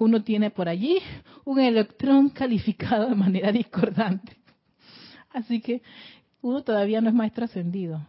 uno 0.00 0.22
tiene 0.22 0.50
por 0.50 0.68
allí 0.68 0.98
un 1.44 1.60
electrón 1.60 2.28
calificado 2.34 3.08
de 3.08 3.14
manera 3.14 3.52
discordante. 3.52 4.36
Así 5.30 5.60
que 5.60 5.82
uno 6.40 6.62
todavía 6.62 7.00
no 7.00 7.08
es 7.08 7.14
maestro 7.14 7.44
ascendido 7.44 8.00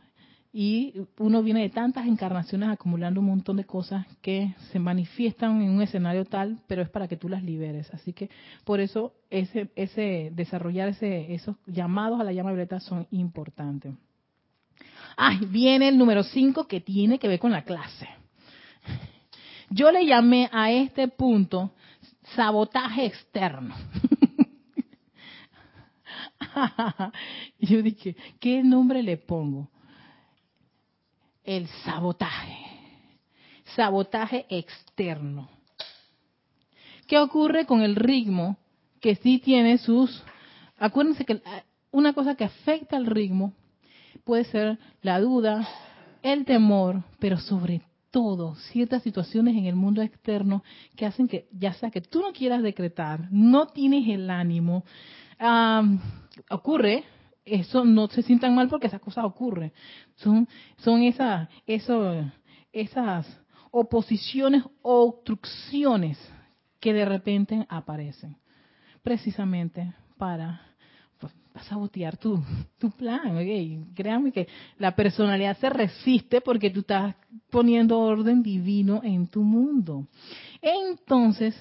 y 0.52 0.96
uno 1.20 1.44
viene 1.44 1.62
de 1.62 1.70
tantas 1.70 2.08
encarnaciones 2.08 2.70
acumulando 2.70 3.20
un 3.20 3.28
montón 3.28 3.58
de 3.58 3.66
cosas 3.66 4.08
que 4.22 4.56
se 4.72 4.80
manifiestan 4.80 5.62
en 5.62 5.70
un 5.70 5.82
escenario 5.82 6.26
tal, 6.26 6.60
pero 6.68 6.82
es 6.82 6.90
para 6.90 7.08
que 7.08 7.18
tú 7.18 7.30
las 7.30 7.44
liberes. 7.44 7.94
Así 7.94 8.14
que 8.14 8.32
por 8.64 8.80
eso 8.80 9.14
ese, 9.30 9.70
ese 9.76 10.32
desarrollar 10.34 10.90
ese, 10.90 11.34
esos 11.36 11.56
llamados 11.68 12.20
a 12.20 12.24
la 12.24 12.34
llama 12.34 12.50
violeta 12.50 12.80
son 12.80 13.06
importantes. 13.12 13.94
Ah, 15.18 15.38
viene 15.50 15.90
el 15.90 15.98
número 15.98 16.24
5 16.24 16.68
que 16.68 16.82
tiene 16.82 17.20
que 17.20 17.28
ver 17.28 17.40
con 17.40 17.52
la 17.52 17.64
clase. 17.64 18.08
Yo 19.70 19.92
le 19.92 20.06
llamé 20.06 20.50
a 20.52 20.72
este 20.72 21.10
punto 21.10 21.74
sabotaje 22.36 23.06
externo. 23.06 23.76
Yo 27.60 27.84
dije, 27.84 28.16
¿qué 28.40 28.64
nombre 28.64 29.04
le 29.04 29.18
pongo? 29.18 29.70
El 31.50 31.68
sabotaje. 31.84 32.58
Sabotaje 33.76 34.46
externo. 34.50 35.50
¿Qué 37.08 37.18
ocurre 37.18 37.66
con 37.66 37.82
el 37.82 37.96
ritmo? 37.96 38.56
Que 39.02 39.16
sí 39.16 39.40
tiene 39.40 39.80
sus... 39.80 40.24
Acuérdense 40.78 41.26
que 41.26 41.42
una 41.90 42.14
cosa 42.14 42.36
que 42.36 42.44
afecta 42.44 42.98
al 42.98 43.08
ritmo 43.08 43.54
puede 44.24 44.44
ser 44.44 44.78
la 45.02 45.20
duda, 45.20 45.68
el 46.22 46.46
temor, 46.46 47.04
pero 47.18 47.40
sobre 47.40 47.82
todo 48.12 48.54
ciertas 48.72 49.02
situaciones 49.02 49.58
en 49.58 49.66
el 49.66 49.76
mundo 49.76 50.04
externo 50.04 50.64
que 50.96 51.08
hacen 51.08 51.28
que, 51.28 51.48
ya 51.52 51.74
sea 51.74 51.90
que 51.90 52.02
tú 52.02 52.22
no 52.22 52.32
quieras 52.32 52.62
decretar, 52.62 53.28
no 53.32 53.68
tienes 53.68 54.08
el 54.08 54.30
ánimo, 54.30 54.84
ocurre, 56.50 57.06
eso 57.50 57.86
no 57.86 58.08
se 58.08 58.22
sientan 58.22 58.56
mal 58.56 58.68
porque 58.68 58.88
esas 58.88 59.02
cosas 59.02 59.26
ocurren. 59.26 59.72
Son, 60.16 60.48
son 60.78 61.04
esas, 61.04 61.50
esas 61.66 63.28
oposiciones 63.72 64.64
o 64.82 65.04
obstrucciones 65.04 66.18
que 66.80 66.94
de 66.94 67.06
repente 67.06 67.66
aparecen. 67.70 68.38
Precisamente 69.04 69.94
para, 70.18 70.62
pues, 71.20 71.34
sabotear 71.64 72.18
tu, 72.18 72.44
tu 72.78 72.92
plan. 72.92 73.36
¿okay? 73.36 73.86
Créanme 73.96 74.32
que 74.32 74.48
la 74.78 74.96
personalidad 74.96 75.58
se 75.58 75.70
resiste 75.70 76.42
porque 76.42 76.70
tú 76.70 76.82
estás 76.82 77.16
poniendo 77.50 78.00
orden 78.00 78.44
divino 78.44 79.02
en 79.04 79.28
tu 79.28 79.42
mundo. 79.42 80.08
Entonces, 80.62 81.56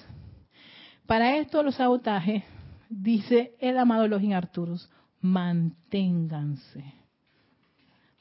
para 1.05 1.37
esto 1.37 1.63
los 1.63 1.75
sabotajes, 1.75 2.43
dice 2.89 3.55
el 3.59 3.77
amado 3.77 4.07
Login 4.07 4.33
Arturus, 4.33 4.89
manténganse, 5.21 6.83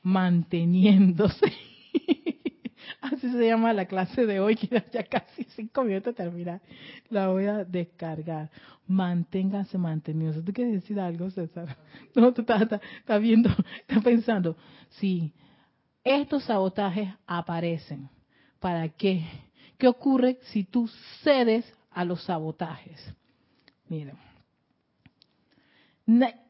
manteniéndose. 0.02 1.52
Así 3.00 3.30
se 3.30 3.46
llama 3.46 3.72
la 3.72 3.86
clase 3.86 4.26
de 4.26 4.40
hoy, 4.40 4.56
que 4.56 4.82
ya 4.92 5.04
casi 5.04 5.44
cinco 5.54 5.84
minutos 5.84 6.14
terminar. 6.14 6.60
La 7.10 7.28
voy 7.28 7.46
a 7.46 7.64
descargar. 7.64 8.50
Manténganse 8.86 9.78
manteniéndose. 9.78 10.42
¿Tú 10.42 10.52
quieres 10.52 10.74
decir 10.74 10.98
algo, 10.98 11.30
César? 11.30 11.76
No, 12.14 12.32
tú 12.32 12.40
estás, 12.40 12.62
estás 12.62 13.20
viendo, 13.20 13.50
estás 13.80 14.02
pensando. 14.02 14.56
Sí, 14.90 15.32
estos 16.02 16.44
sabotajes 16.44 17.08
aparecen. 17.26 18.08
¿Para 18.58 18.88
qué? 18.88 19.24
¿Qué 19.76 19.86
ocurre 19.86 20.38
si 20.42 20.64
tú 20.64 20.88
cedes 21.22 21.72
a 21.90 22.04
los 22.04 22.24
sabotajes? 22.24 23.14
Mira 23.88 24.14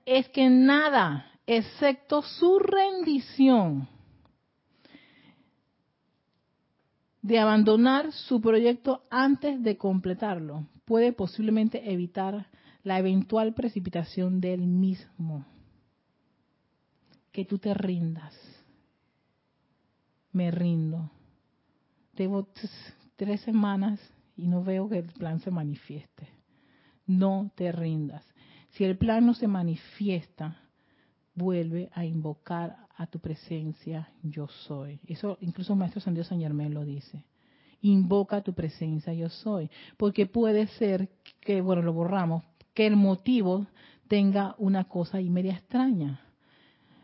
es 0.09 0.27
que 0.31 0.49
nada, 0.49 1.27
excepto 1.47 2.23
su 2.23 2.59
rendición 2.59 3.87
de 7.21 7.39
abandonar 7.39 8.13
su 8.13 8.41
proyecto 8.41 9.03
antes 9.11 9.63
de 9.63 9.77
completarlo, 9.77 10.67
puede 10.87 11.13
posiblemente 11.13 11.93
evitar 11.93 12.47
la 12.85 12.99
eventual 12.99 13.53
precipitación 13.53 14.41
del 14.41 14.67
mismo. 14.67 15.45
Que 17.31 17.45
tú 17.45 17.59
te 17.59 17.75
rindas. 17.75 18.35
Me 20.33 20.51
rindo. 20.51 21.11
Debo 22.15 22.49
tres 23.17 23.43
semanas 23.43 24.01
y 24.39 24.49
no 24.49 24.65
veo 24.65 24.89
que 24.89 25.01
el 25.01 25.13
plan 25.13 25.41
se 25.41 25.51
manifieste. 25.51 26.31
No 27.07 27.53
te 27.55 27.73
rindas. 27.73 28.25
Si 28.79 28.85
el 28.85 28.97
plan 28.97 29.27
no 29.27 29.35
se 29.35 29.49
manifiesta, 29.49 30.57
vuelve 31.35 31.91
a 31.95 32.05
invocar 32.05 32.77
a 32.97 33.09
tu 33.09 33.19
presencia, 33.19 34.09
yo 34.23 34.47
soy. 34.47 35.01
Eso 35.05 35.37
incluso 35.41 35.73
el 35.73 35.81
maestro 35.81 36.01
San 36.01 36.15
Dios 36.15 36.29
San 36.29 36.39
Germán 36.39 36.73
lo 36.73 36.85
dice. 36.85 37.25
Invoca 37.81 38.41
tu 38.41 38.55
presencia, 38.55 39.13
yo 39.13 39.31
soy. 39.31 39.69
Porque 39.97 40.27
puede 40.27 40.69
ser 40.69 41.09
que, 41.41 41.61
bueno, 41.61 41.83
lo 41.83 41.93
borramos, 41.93 42.45
que 42.73 42.87
el 42.87 42.95
motivo 42.95 43.67
tenga 44.07 44.55
una 44.59 44.85
cosa 44.85 45.21
y 45.21 45.29
media 45.29 45.55
extraña. 45.55 46.21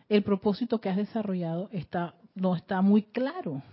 El 0.08 0.22
propósito 0.22 0.80
que 0.80 0.90
has 0.90 0.96
desarrollado 0.96 1.70
está, 1.72 2.14
no 2.36 2.54
está 2.54 2.82
muy 2.82 3.02
claro. 3.02 3.64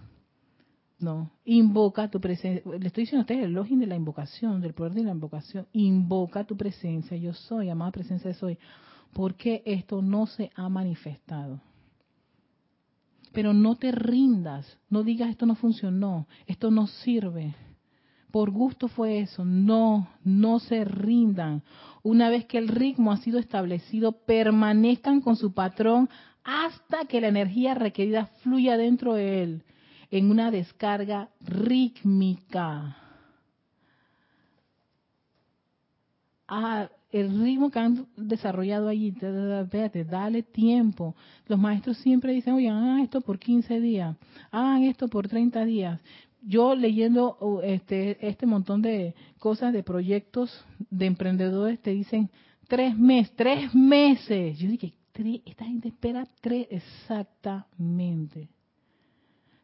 No, 1.01 1.31
invoca 1.45 2.09
tu 2.09 2.21
presencia. 2.21 2.61
Le 2.77 2.87
estoy 2.87 3.03
diciendo 3.03 3.21
a 3.21 3.25
ustedes 3.25 3.45
el 3.45 3.53
login 3.53 3.79
de 3.79 3.87
la 3.87 3.95
invocación, 3.95 4.61
del 4.61 4.73
poder 4.73 4.93
de 4.93 5.03
la 5.03 5.11
invocación. 5.11 5.67
Invoca 5.73 6.43
tu 6.43 6.55
presencia, 6.55 7.17
yo 7.17 7.33
soy, 7.33 7.69
amada 7.69 7.91
presencia 7.91 8.29
de 8.29 8.35
soy. 8.35 8.57
Porque 9.11 9.63
esto 9.65 10.01
no 10.01 10.27
se 10.27 10.51
ha 10.55 10.69
manifestado? 10.69 11.59
Pero 13.33 13.53
no 13.53 13.75
te 13.77 13.91
rindas, 13.91 14.77
no 14.89 15.03
digas 15.03 15.29
esto 15.29 15.45
no 15.45 15.55
funcionó, 15.55 16.27
esto 16.45 16.69
no 16.69 16.85
sirve. 16.85 17.55
Por 18.29 18.51
gusto 18.51 18.87
fue 18.87 19.19
eso, 19.19 19.43
no, 19.43 20.07
no 20.23 20.59
se 20.59 20.85
rindan. 20.85 21.63
Una 22.03 22.29
vez 22.29 22.45
que 22.45 22.57
el 22.57 22.67
ritmo 22.67 23.11
ha 23.11 23.17
sido 23.17 23.39
establecido, 23.39 24.11
permanezcan 24.25 25.21
con 25.21 25.35
su 25.35 25.53
patrón 25.53 26.09
hasta 26.43 27.05
que 27.05 27.21
la 27.21 27.27
energía 27.27 27.73
requerida 27.73 28.27
fluya 28.43 28.77
dentro 28.77 29.15
de 29.15 29.43
él 29.43 29.63
en 30.11 30.29
una 30.29 30.51
descarga 30.51 31.29
rítmica. 31.39 32.97
ah, 36.51 36.89
el 37.11 37.41
ritmo 37.41 37.71
que 37.71 37.79
han 37.79 38.07
desarrollado 38.15 38.87
allí, 38.87 39.09
espérate, 39.09 40.05
dale 40.05 40.43
tiempo. 40.43 41.15
Los 41.47 41.59
maestros 41.59 41.97
siempre 41.97 42.33
dicen, 42.33 42.53
oye, 42.53 42.69
hagan 42.69 42.99
esto 42.99 43.21
por 43.21 43.39
15 43.39 43.79
días, 43.79 44.15
hagan 44.51 44.83
esto 44.83 45.07
por 45.07 45.27
30 45.27 45.65
días. 45.65 45.99
Yo 46.41 46.75
leyendo 46.75 47.37
uh, 47.39 47.59
este, 47.61 48.25
este 48.27 48.45
montón 48.45 48.81
de 48.81 49.13
cosas, 49.39 49.73
de 49.73 49.83
proyectos 49.83 50.65
de 50.89 51.05
emprendedores, 51.05 51.79
te 51.79 51.91
dicen 51.91 52.29
tres 52.67 52.97
meses, 52.97 53.33
tres 53.35 53.75
meses. 53.75 54.57
Yo 54.57 54.69
dije, 54.69 54.93
esta 55.45 55.65
gente 55.65 55.89
espera 55.89 56.25
tres 56.41 56.67
exactamente. 56.69 58.49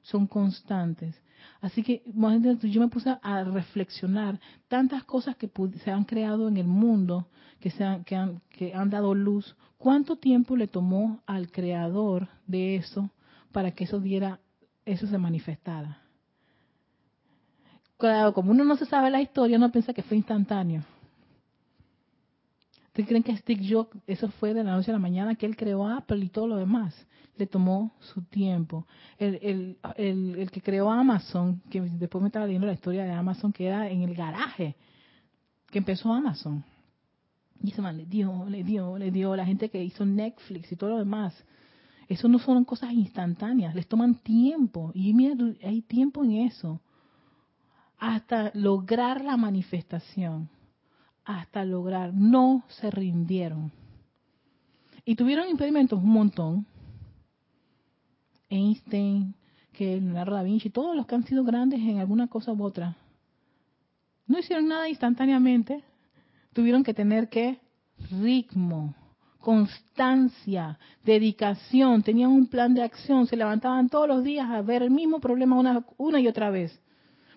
Son 0.07 0.25
constantes. 0.25 1.21
Así 1.59 1.83
que 1.83 2.01
yo 2.05 2.81
me 2.81 2.87
puse 2.87 3.17
a 3.21 3.43
reflexionar 3.43 4.39
tantas 4.67 5.03
cosas 5.03 5.35
que 5.35 5.49
se 5.83 5.91
han 5.91 6.05
creado 6.05 6.47
en 6.47 6.57
el 6.57 6.67
mundo, 6.67 7.27
que, 7.59 7.71
se 7.71 7.83
han, 7.83 8.03
que, 8.03 8.15
han, 8.15 8.41
que 8.49 8.73
han 8.73 8.89
dado 8.89 9.13
luz. 9.13 9.55
¿Cuánto 9.77 10.15
tiempo 10.15 10.55
le 10.55 10.67
tomó 10.67 11.21
al 11.25 11.51
creador 11.51 12.29
de 12.45 12.77
eso 12.77 13.09
para 13.51 13.71
que 13.71 13.83
eso 13.83 13.99
diera, 13.99 14.39
eso 14.85 15.07
se 15.07 15.17
manifestara? 15.17 16.01
Claro, 17.97 18.33
como 18.33 18.51
uno 18.51 18.63
no 18.63 18.77
se 18.77 18.85
sabe 18.85 19.09
la 19.09 19.21
historia, 19.21 19.57
uno 19.57 19.71
piensa 19.71 19.93
que 19.93 20.03
fue 20.03 20.17
instantáneo. 20.17 20.83
¿Ustedes 22.97 23.09
creen 23.09 23.21
que 23.21 23.37
Steve 23.37 23.63
Jobs, 23.69 23.95
eso 24.07 24.27
fue 24.39 24.55
de 24.55 24.63
la 24.63 24.71
noche 24.71 24.89
a 24.89 24.93
la 24.93 24.99
mañana 24.99 25.35
que 25.35 25.45
él 25.45 25.55
creó 25.55 25.87
Apple 25.87 26.17
y 26.17 26.29
todo 26.29 26.47
lo 26.47 26.55
demás? 26.55 26.95
Le 27.37 27.45
tomó 27.45 27.93
su 27.99 28.23
tiempo. 28.23 28.87
El, 29.19 29.77
el, 29.97 30.35
el, 30.35 30.49
que 30.49 30.63
creó 30.63 30.89
Amazon, 30.89 31.61
que 31.69 31.79
después 31.79 32.23
me 32.23 32.29
estaba 32.29 32.47
leyendo 32.47 32.65
la 32.65 32.73
historia 32.73 33.03
de 33.03 33.11
Amazon, 33.11 33.53
que 33.53 33.67
era 33.67 33.87
en 33.87 34.01
el 34.01 34.15
garaje, 34.15 34.75
que 35.69 35.77
empezó 35.77 36.11
Amazon. 36.11 36.63
Y 37.61 37.69
ese 37.69 37.83
man 37.83 37.97
le 37.97 38.07
dio, 38.07 38.45
le 38.49 38.63
dio, 38.63 38.97
le 38.97 39.11
dio. 39.11 39.35
La 39.35 39.45
gente 39.45 39.69
que 39.69 39.83
hizo 39.83 40.03
Netflix 40.03 40.71
y 40.71 40.75
todo 40.75 40.89
lo 40.89 40.97
demás. 40.97 41.35
Eso 42.09 42.27
no 42.27 42.39
son 42.39 42.65
cosas 42.65 42.93
instantáneas, 42.93 43.75
les 43.75 43.85
toman 43.85 44.15
tiempo. 44.15 44.91
Y 44.95 45.13
mira, 45.13 45.35
hay 45.63 45.83
tiempo 45.83 46.23
en 46.23 46.31
eso. 46.47 46.81
Hasta 47.99 48.49
lograr 48.55 49.23
la 49.23 49.37
manifestación 49.37 50.49
hasta 51.27 51.65
lograr, 51.65 52.13
no 52.13 52.63
se 52.69 52.89
rindieron. 52.89 53.71
Y 55.03 55.15
tuvieron 55.15 55.49
impedimentos 55.49 56.01
un 56.01 56.09
montón. 56.09 56.65
Einstein, 58.49 59.35
que 59.73 59.99
Leonardo 59.99 60.35
da 60.35 60.43
Vinci, 60.43 60.69
todos 60.69 60.95
los 60.95 61.05
que 61.05 61.15
han 61.15 61.25
sido 61.25 61.43
grandes 61.43 61.81
en 61.81 61.99
alguna 61.99 62.27
cosa 62.27 62.53
u 62.53 62.63
otra. 62.63 62.95
No 64.25 64.39
hicieron 64.39 64.69
nada 64.69 64.87
instantáneamente. 64.87 65.83
Tuvieron 66.53 66.83
que 66.83 66.93
tener 66.93 67.27
que 67.27 67.59
ritmo, 68.09 68.95
constancia, 69.39 70.79
dedicación, 71.03 72.03
tenían 72.03 72.31
un 72.31 72.47
plan 72.47 72.73
de 72.73 72.83
acción, 72.83 73.27
se 73.27 73.35
levantaban 73.35 73.89
todos 73.89 74.07
los 74.07 74.23
días 74.23 74.49
a 74.49 74.61
ver 74.61 74.81
el 74.81 74.91
mismo 74.91 75.19
problema 75.19 75.59
una, 75.59 75.85
una 75.97 76.21
y 76.21 76.27
otra 76.27 76.49
vez. 76.49 76.79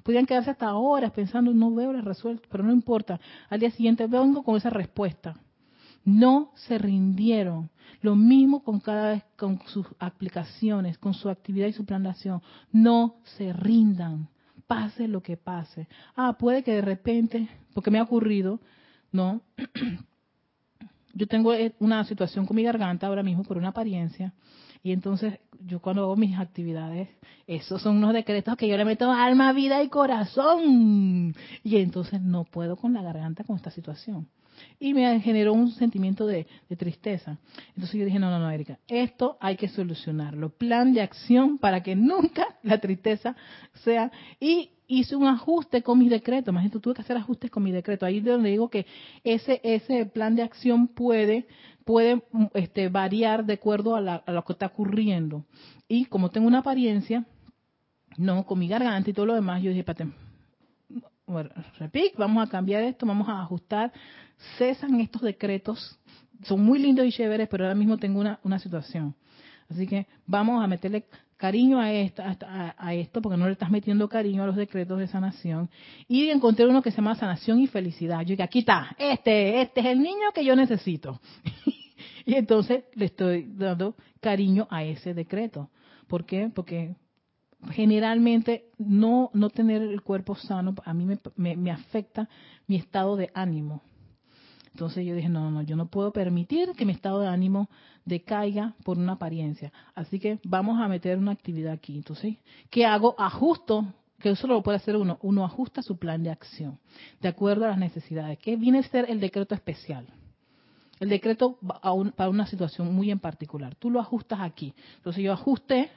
Podían 0.03 0.27
quedarse 0.27 0.51
hasta 0.51 0.75
horas 0.75 1.13
pensando, 1.13 1.53
no 1.53 1.75
veo 1.75 1.93
la 1.93 2.01
resuelto, 2.01 2.49
pero 2.51 2.65
no 2.65 2.73
importa. 2.73 3.21
Al 3.49 3.61
día 3.61 3.71
siguiente 3.71 4.07
vengo 4.07 4.43
con 4.43 4.57
esa 4.57 4.71
respuesta. 4.71 5.37
No 6.05 6.53
se 6.55 6.79
rindieron. 6.79 7.71
Lo 8.01 8.17
mismo 8.17 8.63
con 8.63 8.81
cada 8.81 9.13
vez 9.13 9.25
con 9.37 9.61
sus 9.67 9.87
aplicaciones, 9.99 10.99
con 10.99 11.13
su 11.13 11.29
actividad 11.29 11.67
y 11.67 11.73
su 11.73 11.85
planación. 11.85 12.43
No 12.73 13.17
se 13.37 13.53
rindan. 13.53 14.29
Pase 14.67 15.09
lo 15.09 15.23
que 15.23 15.37
pase. 15.37 15.89
Ah, 16.15 16.37
puede 16.39 16.63
que 16.63 16.73
de 16.73 16.81
repente, 16.81 17.49
porque 17.75 17.91
me 17.91 17.99
ha 17.99 18.05
ocurrido, 18.05 18.61
¿no? 19.13 19.43
Yo 21.13 21.27
tengo 21.27 21.53
eh, 21.53 21.75
una 21.81 22.05
situación 22.05 22.47
con 22.47 22.57
mi 22.57 22.63
garganta 22.63 23.09
ahora 23.09 23.23
mismo 23.23 23.43
por 23.43 23.59
una 23.59 23.69
apariencia 23.69 24.33
y 24.83 24.93
entonces 24.93 25.39
yo 25.67 25.81
cuando 25.81 26.03
hago 26.03 26.17
mis 26.17 26.39
actividades, 26.39 27.09
esos 27.47 27.83
son 27.83 27.97
unos 27.99 28.15
decretos 28.15 28.57
que 28.57 28.67
yo 28.67 28.77
le 28.77 28.85
meto 28.85 29.11
alma, 29.11 29.53
vida 29.53 29.83
y 29.83 29.89
corazón. 29.89 31.35
Y 31.63 31.77
entonces 31.77 32.23
no 32.23 32.45
puedo 32.45 32.77
con 32.77 32.95
la 32.95 33.03
garganta 33.03 33.45
con 33.45 33.57
esta 33.57 33.71
situación. 33.71 34.29
Y 34.79 34.95
me 34.95 35.21
generó 35.21 35.53
un 35.53 35.71
sentimiento 35.73 36.27
de, 36.27 36.47
de 36.69 36.77
tristeza. 36.77 37.39
Entonces 37.69 37.99
yo 37.99 38.05
dije, 38.05 38.19
no, 38.19 38.31
no, 38.31 38.39
no, 38.39 38.51
Erika, 38.51 38.79
esto 38.89 39.37
hay 39.41 39.57
que 39.57 39.69
solucionarlo. 39.69 40.51
Plan 40.51 40.93
de 40.93 41.03
acción 41.03 41.59
para 41.59 41.83
que 41.83 41.95
nunca 41.97 42.47
la 42.63 42.79
tristeza 42.79 43.37
sea... 43.75 44.11
Y 44.39 44.71
hice 44.91 45.15
un 45.15 45.27
ajuste 45.27 45.83
con 45.83 45.99
mis 45.99 46.11
decretos. 46.11 46.53
Imagínate, 46.53 46.81
tuve 46.81 46.95
que 46.95 47.03
hacer 47.03 47.17
ajustes 47.17 47.51
con 47.51 47.63
mi 47.63 47.71
decreto. 47.71 48.05
Ahí 48.05 48.19
es 48.19 48.25
donde 48.25 48.51
digo 48.51 48.69
que 48.69 48.87
ese, 49.23 49.61
ese 49.63 50.05
plan 50.07 50.35
de 50.35 50.43
acción 50.43 50.89
puede 50.89 51.47
puede 51.85 52.23
mm, 52.31 52.47
este, 52.55 52.89
variar 52.89 53.45
de 53.45 53.55
acuerdo 53.55 53.97
a, 53.97 54.23
lo 54.27 54.45
que 54.45 54.53
está 54.53 54.67
ocurriendo. 54.67 55.45
Y 55.89 56.05
como 56.05 56.31
tengo 56.31 56.47
una 56.47 56.59
apariencia, 56.59 57.25
no, 58.17 58.45
con 58.45 58.59
mi 58.59 58.69
garganta 58.69 59.11
y 59.11 59.13
todo 59.13 59.27
lo 59.27 59.35
demás, 59.35 59.63
yo 59.63 59.71
dije, 59.71 59.85
pate, 59.85 60.07
bueno, 61.27 61.51
vamos 62.17 62.47
a 62.47 62.51
cambiar 62.51 62.83
esto, 62.83 63.07
vamos 63.07 63.29
a 63.29 63.43
ajustar, 63.43 63.93
cesan 64.59 65.01
estos 65.01 65.23
decretos, 65.23 65.99
son 66.45 66.63
muy 66.65 66.79
lindos 66.79 67.07
y 67.07 67.13
chéveres, 67.13 67.49
pero 67.49 67.65
ahora 67.65 67.75
mismo 67.75 67.99
tengo 67.99 68.21
una, 68.21 68.39
una 68.43 68.59
situación. 68.59 69.15
Así 69.69 69.87
que 69.87 70.07
vamos 70.27 70.63
a 70.63 70.67
meterle 70.67 71.07
cariño 71.41 71.81
a, 71.81 71.91
esta, 71.91 72.37
a, 72.77 72.95
esto, 72.95 73.23
porque 73.23 73.39
no 73.39 73.47
le 73.47 73.53
estás 73.53 73.71
metiendo 73.71 74.11
cariño 74.11 74.43
a 74.43 74.47
los 74.47 74.57
decretos 74.57 74.99
de 74.99 75.07
sanación. 75.07 75.71
Y 76.07 76.29
encontré 76.29 76.67
uno 76.67 76.83
que 76.83 76.91
se 76.91 76.99
llama 76.99 77.15
sanación 77.15 77.61
y 77.61 77.67
felicidad. 77.67 78.21
Yo 78.21 78.33
dije, 78.33 78.43
aquí 78.43 78.59
está, 78.59 78.95
este, 78.99 79.63
este 79.63 79.81
es 79.81 79.87
el 79.87 80.03
niño 80.03 80.33
que 80.35 80.45
yo 80.45 80.55
necesito. 80.55 81.19
y 82.27 82.35
entonces 82.35 82.85
le 82.95 83.07
estoy 83.07 83.47
dando 83.57 83.97
cariño 84.21 84.69
a 84.71 84.85
ese 84.85 85.15
decreto. 85.15 85.71
¿Por 86.09 86.27
qué? 86.27 86.51
Porque 86.55 86.95
generalmente 87.71 88.67
no, 88.77 89.31
no 89.33 89.49
tener 89.49 89.81
el 89.81 90.03
cuerpo 90.03 90.35
sano 90.35 90.75
a 90.85 90.93
mí 90.93 91.07
me, 91.07 91.57
me 91.57 91.71
afecta 91.71 92.29
mi 92.67 92.77
estado 92.77 93.17
de 93.17 93.31
ánimo. 93.33 93.81
Entonces 94.73 95.05
yo 95.05 95.15
dije, 95.15 95.29
no, 95.29 95.51
no, 95.51 95.63
yo 95.63 95.77
no 95.77 95.87
puedo 95.87 96.13
permitir 96.13 96.71
que 96.77 96.85
mi 96.85 96.93
estado 96.93 97.21
de 97.21 97.29
ánimo 97.29 97.69
decaiga 98.05 98.75
por 98.85 98.99
una 98.99 99.13
apariencia. 99.13 99.73
Así 99.95 100.19
que 100.19 100.39
vamos 100.45 100.81
a 100.81 100.89
meter 100.89 101.19
una 101.19 101.33
actividad 101.33 101.73
aquí. 101.73 101.97
Entonces, 101.97 102.37
¿qué 102.71 102.87
hago? 102.87 103.15
Ajusto, 103.19 103.87
que 104.21 104.31
eso 104.31 104.47
lo 104.47 104.63
puede 104.63 104.77
hacer 104.77 104.97
uno. 104.97 105.19
Uno 105.23 105.45
ajusta 105.45 105.83
su 105.83 105.99
plan 105.99 106.23
de 106.23 106.31
acción 106.31 106.79
de 107.21 107.29
acuerdo 107.29 107.65
a 107.65 107.69
las 107.69 107.79
necesidades. 107.79 108.39
¿Qué 108.39 108.57
viene 108.57 108.79
a 108.79 108.83
ser 108.85 109.11
el 109.11 109.21
decreto 109.21 109.55
especial? 109.55 110.07
El 111.01 111.09
decreto 111.09 111.59
para 112.17 112.29
una 112.29 112.47
situación 112.47 112.95
muy 112.95 113.11
en 113.11 113.19
particular. 113.19 113.75
Tú 113.75 113.91
lo 113.91 114.01
ajustas 114.01 114.41
aquí. 114.41 114.75
Entonces 114.97 115.25
yo 115.25 115.33
ajusté, 115.33 115.91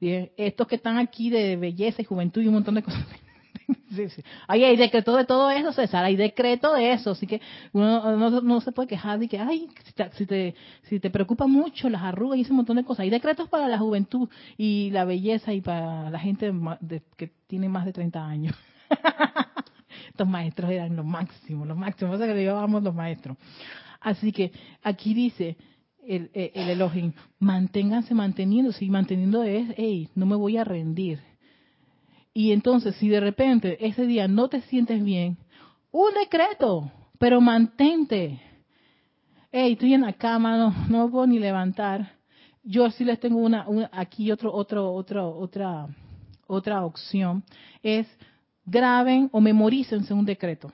estos 0.00 0.66
que 0.66 0.76
están 0.76 0.98
aquí 0.98 1.30
de 1.30 1.56
belleza 1.56 2.02
y 2.02 2.04
juventud 2.04 2.42
y 2.42 2.48
un 2.48 2.54
montón 2.54 2.74
de 2.74 2.82
cosas 2.82 3.06
Sí, 3.90 4.08
sí. 4.08 4.22
Ahí 4.46 4.64
hay 4.64 4.76
decreto 4.76 5.16
de 5.16 5.24
todo 5.24 5.50
eso, 5.50 5.72
César, 5.72 6.04
hay 6.04 6.16
decreto 6.16 6.72
de 6.74 6.92
eso, 6.92 7.10
así 7.10 7.26
que 7.26 7.40
uno 7.72 8.16
no, 8.16 8.60
se 8.60 8.72
puede 8.72 8.88
quejar 8.88 9.18
de 9.18 9.28
que, 9.28 9.38
ay, 9.38 9.68
si 10.14 10.26
te, 10.26 10.54
si 10.82 11.00
te, 11.00 11.10
preocupa 11.10 11.46
mucho 11.46 11.88
las 11.88 12.02
arrugas 12.02 12.38
y 12.38 12.42
ese 12.42 12.52
montón 12.52 12.76
de 12.76 12.84
cosas. 12.84 13.00
Hay 13.00 13.10
decretos 13.10 13.48
para 13.48 13.68
la 13.68 13.78
juventud 13.78 14.28
y 14.56 14.90
la 14.90 15.04
belleza 15.04 15.52
y 15.52 15.60
para 15.60 16.10
la 16.10 16.18
gente 16.18 16.52
que 17.16 17.32
tiene 17.46 17.68
más 17.68 17.84
de 17.84 17.92
30 17.92 18.24
años. 18.24 18.54
Estos 20.08 20.28
maestros 20.28 20.70
eran 20.70 20.96
lo 20.96 21.04
máximo, 21.04 21.64
lo 21.64 21.74
máximo, 21.74 22.12
o 22.12 22.18
sea 22.18 22.26
que 22.26 22.34
le 22.34 22.42
llevábamos 22.42 22.82
los 22.82 22.94
maestros. 22.94 23.36
Así 24.00 24.32
que 24.32 24.52
aquí 24.82 25.14
dice, 25.14 25.56
el, 26.06 26.30
el, 26.32 26.50
el 26.54 26.70
Elohim, 26.70 27.12
manténganse 27.38 28.14
manteniéndose 28.14 28.84
y 28.84 28.90
manteniendo 28.90 29.42
es, 29.42 29.68
hey, 29.76 30.08
no 30.14 30.26
me 30.26 30.36
voy 30.36 30.56
a 30.56 30.64
rendir. 30.64 31.29
Y 32.32 32.52
entonces, 32.52 32.94
si 32.96 33.08
de 33.08 33.20
repente 33.20 33.84
ese 33.84 34.06
día 34.06 34.28
no 34.28 34.48
te 34.48 34.60
sientes 34.62 35.02
bien, 35.02 35.36
un 35.90 36.14
decreto, 36.14 36.90
pero 37.18 37.40
mantente. 37.40 38.40
Hey, 39.50 39.72
estoy 39.72 39.94
en 39.94 40.02
la 40.02 40.12
cama, 40.12 40.56
no, 40.56 40.74
no 40.88 41.10
puedo 41.10 41.26
ni 41.26 41.38
levantar. 41.38 42.12
Yo 42.62 42.90
sí 42.90 43.04
les 43.04 43.18
tengo 43.18 43.38
una, 43.38 43.66
aquí 43.92 44.30
otro, 44.30 44.52
otro, 44.52 44.92
otro, 44.92 45.36
otra, 45.36 45.88
otra 46.46 46.84
opción. 46.84 47.42
Es 47.82 48.06
graben 48.64 49.28
o 49.32 49.40
memorícense 49.40 50.14
un 50.14 50.24
decreto. 50.24 50.72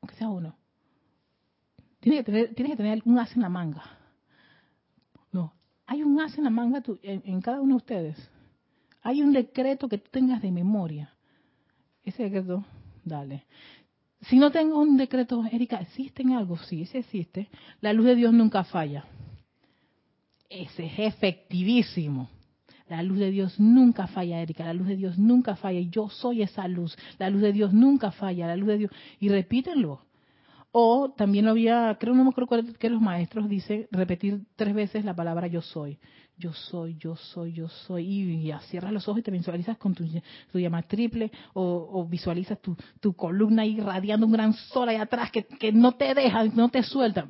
Aunque 0.00 0.16
sea 0.16 0.28
uno. 0.28 0.56
Tienes 2.00 2.20
que 2.20 2.24
tener, 2.24 2.54
tienes 2.54 2.72
que 2.72 2.76
tener 2.76 3.02
un 3.04 3.18
as 3.18 3.34
en 3.34 3.42
la 3.42 3.48
manga. 3.48 3.82
No, 5.30 5.52
hay 5.86 6.02
un 6.02 6.18
as 6.20 6.36
en 6.38 6.44
la 6.44 6.50
manga 6.50 6.82
en 7.02 7.40
cada 7.42 7.60
uno 7.60 7.74
de 7.74 7.76
ustedes. 7.76 8.33
Hay 9.04 9.22
un 9.22 9.32
decreto 9.32 9.86
que 9.86 9.98
tú 9.98 10.10
tengas 10.10 10.40
de 10.40 10.50
memoria. 10.50 11.12
Ese 12.02 12.24
decreto, 12.24 12.64
dale. 13.04 13.44
Si 14.22 14.36
no 14.36 14.50
tengo 14.50 14.80
un 14.80 14.96
decreto, 14.96 15.44
Erika, 15.52 15.76
¿existe 15.76 16.24
algo? 16.34 16.56
Sí, 16.56 16.82
ese 16.82 16.98
existe. 16.98 17.48
La 17.82 17.92
luz 17.92 18.06
de 18.06 18.14
Dios 18.14 18.32
nunca 18.32 18.64
falla. 18.64 19.04
Ese 20.48 20.86
es 20.86 20.98
efectivísimo. 20.98 22.30
La 22.88 23.02
luz 23.02 23.18
de 23.18 23.30
Dios 23.30 23.60
nunca 23.60 24.06
falla, 24.06 24.40
Erika. 24.40 24.64
La 24.64 24.72
luz 24.72 24.86
de 24.86 24.96
Dios 24.96 25.18
nunca 25.18 25.54
falla. 25.54 25.80
Yo 25.80 26.08
soy 26.08 26.40
esa 26.40 26.66
luz. 26.66 26.96
La 27.18 27.28
luz 27.28 27.42
de 27.42 27.52
Dios 27.52 27.74
nunca 27.74 28.10
falla. 28.10 28.46
La 28.46 28.56
luz 28.56 28.68
de 28.68 28.78
Dios. 28.78 28.90
Y 29.20 29.28
repítenlo. 29.28 30.00
O 30.72 31.12
también 31.12 31.44
lo 31.44 31.50
había, 31.50 31.96
creo, 32.00 32.14
no 32.14 32.24
me 32.24 32.30
acuerdo 32.30 32.72
que 32.78 32.90
los 32.90 33.00
maestros 33.00 33.48
dicen 33.48 33.86
repetir 33.90 34.46
tres 34.56 34.74
veces 34.74 35.04
la 35.04 35.14
palabra 35.14 35.46
yo 35.46 35.60
soy. 35.60 35.98
Yo 36.36 36.52
soy, 36.52 36.96
yo 36.96 37.16
soy, 37.16 37.52
yo 37.52 37.68
soy. 37.68 38.06
Y 38.06 38.44
ya 38.44 38.58
cierras 38.60 38.92
los 38.92 39.08
ojos 39.08 39.20
y 39.20 39.22
te 39.22 39.30
visualizas 39.30 39.78
con 39.78 39.94
tu, 39.94 40.04
llama 40.52 40.82
triple 40.82 41.30
o, 41.52 42.06
visualizas 42.08 42.60
tu, 42.60 42.76
tu, 43.00 43.14
columna 43.14 43.64
irradiando 43.64 44.26
un 44.26 44.32
gran 44.32 44.52
sol 44.52 44.88
ahí 44.88 44.96
atrás 44.96 45.30
que, 45.30 45.44
que 45.44 45.72
no 45.72 45.92
te 45.92 46.14
deja, 46.14 46.44
no 46.44 46.68
te 46.68 46.82
suelta. 46.82 47.26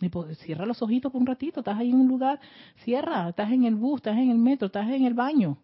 Y 0.00 0.08
pues, 0.08 0.38
cierra 0.38 0.66
los 0.66 0.80
ojitos 0.82 1.10
por 1.10 1.20
un 1.20 1.26
ratito, 1.26 1.60
estás 1.60 1.78
ahí 1.78 1.90
en 1.90 1.96
un 1.96 2.08
lugar, 2.08 2.40
cierra, 2.84 3.28
estás 3.28 3.50
en 3.50 3.64
el 3.64 3.74
bus, 3.74 3.98
estás 3.98 4.16
en 4.16 4.30
el 4.30 4.38
metro, 4.38 4.66
estás 4.66 4.88
en 4.88 5.04
el 5.04 5.14
baño. 5.14 5.58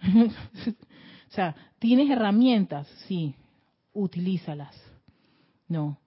o 0.02 1.30
sea, 1.30 1.54
tienes 1.78 2.08
herramientas, 2.10 2.86
sí, 3.06 3.34
utilízalas. 3.92 4.80
No, 5.66 5.98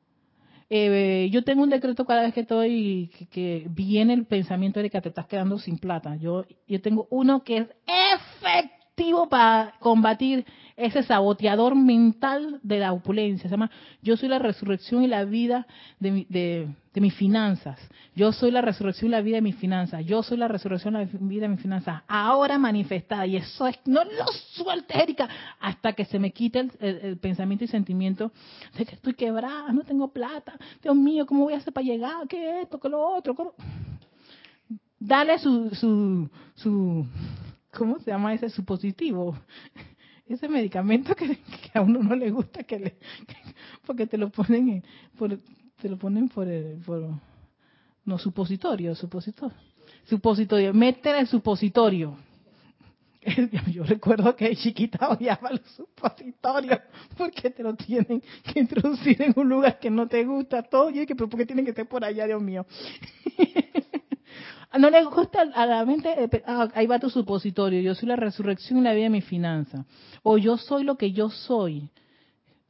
eh, 0.69 1.29
yo 1.31 1.43
tengo 1.43 1.63
un 1.63 1.69
decreto 1.69 2.05
cada 2.05 2.23
vez 2.23 2.33
que 2.33 2.41
estoy, 2.41 3.09
que, 3.31 3.67
viene 3.69 4.13
el 4.13 4.25
pensamiento 4.25 4.81
de 4.81 4.89
que 4.89 5.01
te 5.01 5.09
estás 5.09 5.27
quedando 5.27 5.59
sin 5.59 5.77
plata. 5.77 6.15
Yo, 6.17 6.45
yo 6.67 6.81
tengo 6.81 7.07
uno 7.09 7.43
que 7.43 7.57
es 7.57 7.67
efectivo 7.87 9.29
para 9.29 9.75
combatir 9.79 10.45
ese 10.77 11.01
saboteador 11.01 11.75
mental 11.75 12.59
de 12.61 12.77
la 12.77 12.93
opulencia. 12.93 13.49
Se 13.49 13.53
llama 13.53 13.71
Yo 14.03 14.15
soy 14.15 14.29
la 14.29 14.37
resurrección 14.37 15.03
y 15.03 15.07
la 15.07 15.25
vida 15.25 15.65
de, 15.99 16.67
mis 16.93 17.13
finanzas. 17.15 17.79
Yo 18.15 18.31
soy 18.31 18.51
la 18.51 18.61
resurrección 18.61 19.09
y 19.09 19.11
la 19.11 19.21
vida 19.21 19.37
de 19.37 19.41
mis 19.41 19.55
finanzas. 19.55 20.05
Yo 20.05 20.21
soy 20.21 20.37
la 20.37 20.47
resurrección 20.47 20.95
y 20.95 20.97
la 20.99 21.09
vida 21.19 21.41
de 21.43 21.47
mis 21.49 21.61
finanzas. 21.61 22.03
Ahora 22.07 22.59
manifestada. 22.59 23.25
Y 23.25 23.37
eso 23.37 23.67
es, 23.67 23.79
no 23.85 24.03
lo 24.03 24.25
sueltes, 24.53 24.95
Erika, 24.95 25.27
hasta 25.59 25.93
que 25.93 26.05
se 26.05 26.19
me 26.19 26.31
quite 26.31 26.69
el, 26.79 27.17
pensamiento 27.17 27.65
y 27.65 27.67
sentimiento 27.67 28.31
de 28.77 28.85
que 28.85 28.95
estoy 28.95 29.15
quebrada, 29.15 29.71
no 29.73 29.81
tengo 29.81 30.07
plata. 30.09 30.53
Dios 30.81 30.95
mío, 30.95 31.25
¿cómo 31.25 31.45
voy 31.45 31.55
a 31.55 31.57
hacer 31.57 31.73
para 31.73 31.85
llegar? 31.85 32.27
¿Qué 32.27 32.61
esto? 32.61 32.79
¿Qué 32.79 32.87
lo 32.87 33.01
otro? 33.01 33.55
Dale 34.99 35.39
su, 35.39 35.71
su, 35.71 36.29
su, 36.55 37.05
¿cómo 37.75 37.99
se 37.99 38.11
llama 38.11 38.35
ese 38.35 38.49
supositivo? 38.49 39.35
Ese 40.29 40.47
medicamento 40.47 41.15
que, 41.15 41.39
a 41.73 41.81
uno 41.81 41.99
no 42.03 42.15
le 42.15 42.31
gusta 42.31 42.63
que 42.63 42.79
le 42.79 42.97
porque 43.85 44.07
te 44.07 44.17
lo 44.17 44.29
ponen 44.29 44.69
en, 44.69 44.83
por, 45.17 45.37
te 45.81 45.89
lo 45.89 45.97
ponen 45.97 46.29
por, 46.29 46.47
el, 46.47 46.77
por 46.85 47.09
no 48.05 48.17
supositorio 48.17 48.95
supositorio 48.95 49.55
supositorio 50.05 50.73
métele 50.73 51.19
el 51.19 51.27
supositorio. 51.27 52.17
Yo 53.71 53.83
recuerdo 53.83 54.35
que 54.35 54.55
chiquita 54.55 55.09
odiaba 55.09 55.51
los 55.51 55.69
supositorios 55.75 56.79
porque 57.17 57.49
te 57.49 57.61
lo 57.63 57.75
tienen 57.75 58.21
que 58.43 58.59
introducir 58.59 59.21
en 59.21 59.33
un 59.35 59.49
lugar 59.49 59.79
que 59.79 59.89
no 59.89 60.07
te 60.07 60.23
gusta 60.23 60.63
todo 60.63 60.89
y 60.89 61.05
que 61.05 61.15
pero 61.15 61.27
por 61.27 61.39
qué 61.39 61.45
tienen 61.45 61.65
que 61.65 61.71
estar 61.71 61.87
por 61.87 62.05
allá 62.05 62.25
Dios 62.25 62.41
mío 62.41 62.65
no 64.77 64.89
le 64.89 65.03
gusta 65.05 65.41
a 65.53 65.65
la 65.65 65.85
mente, 65.85 66.23
eh, 66.23 66.43
ah, 66.45 66.67
ahí 66.73 66.87
va 66.87 66.99
tu 66.99 67.09
supositorio, 67.09 67.81
yo 67.81 67.95
soy 67.95 68.09
la 68.09 68.15
resurrección 68.15 68.79
y 68.79 68.81
la 68.81 68.93
vida 68.93 69.03
de 69.03 69.09
mi 69.09 69.21
finanza. 69.21 69.85
O 70.23 70.37
yo 70.37 70.57
soy 70.57 70.83
lo 70.83 70.97
que 70.97 71.11
yo 71.11 71.29
soy. 71.29 71.89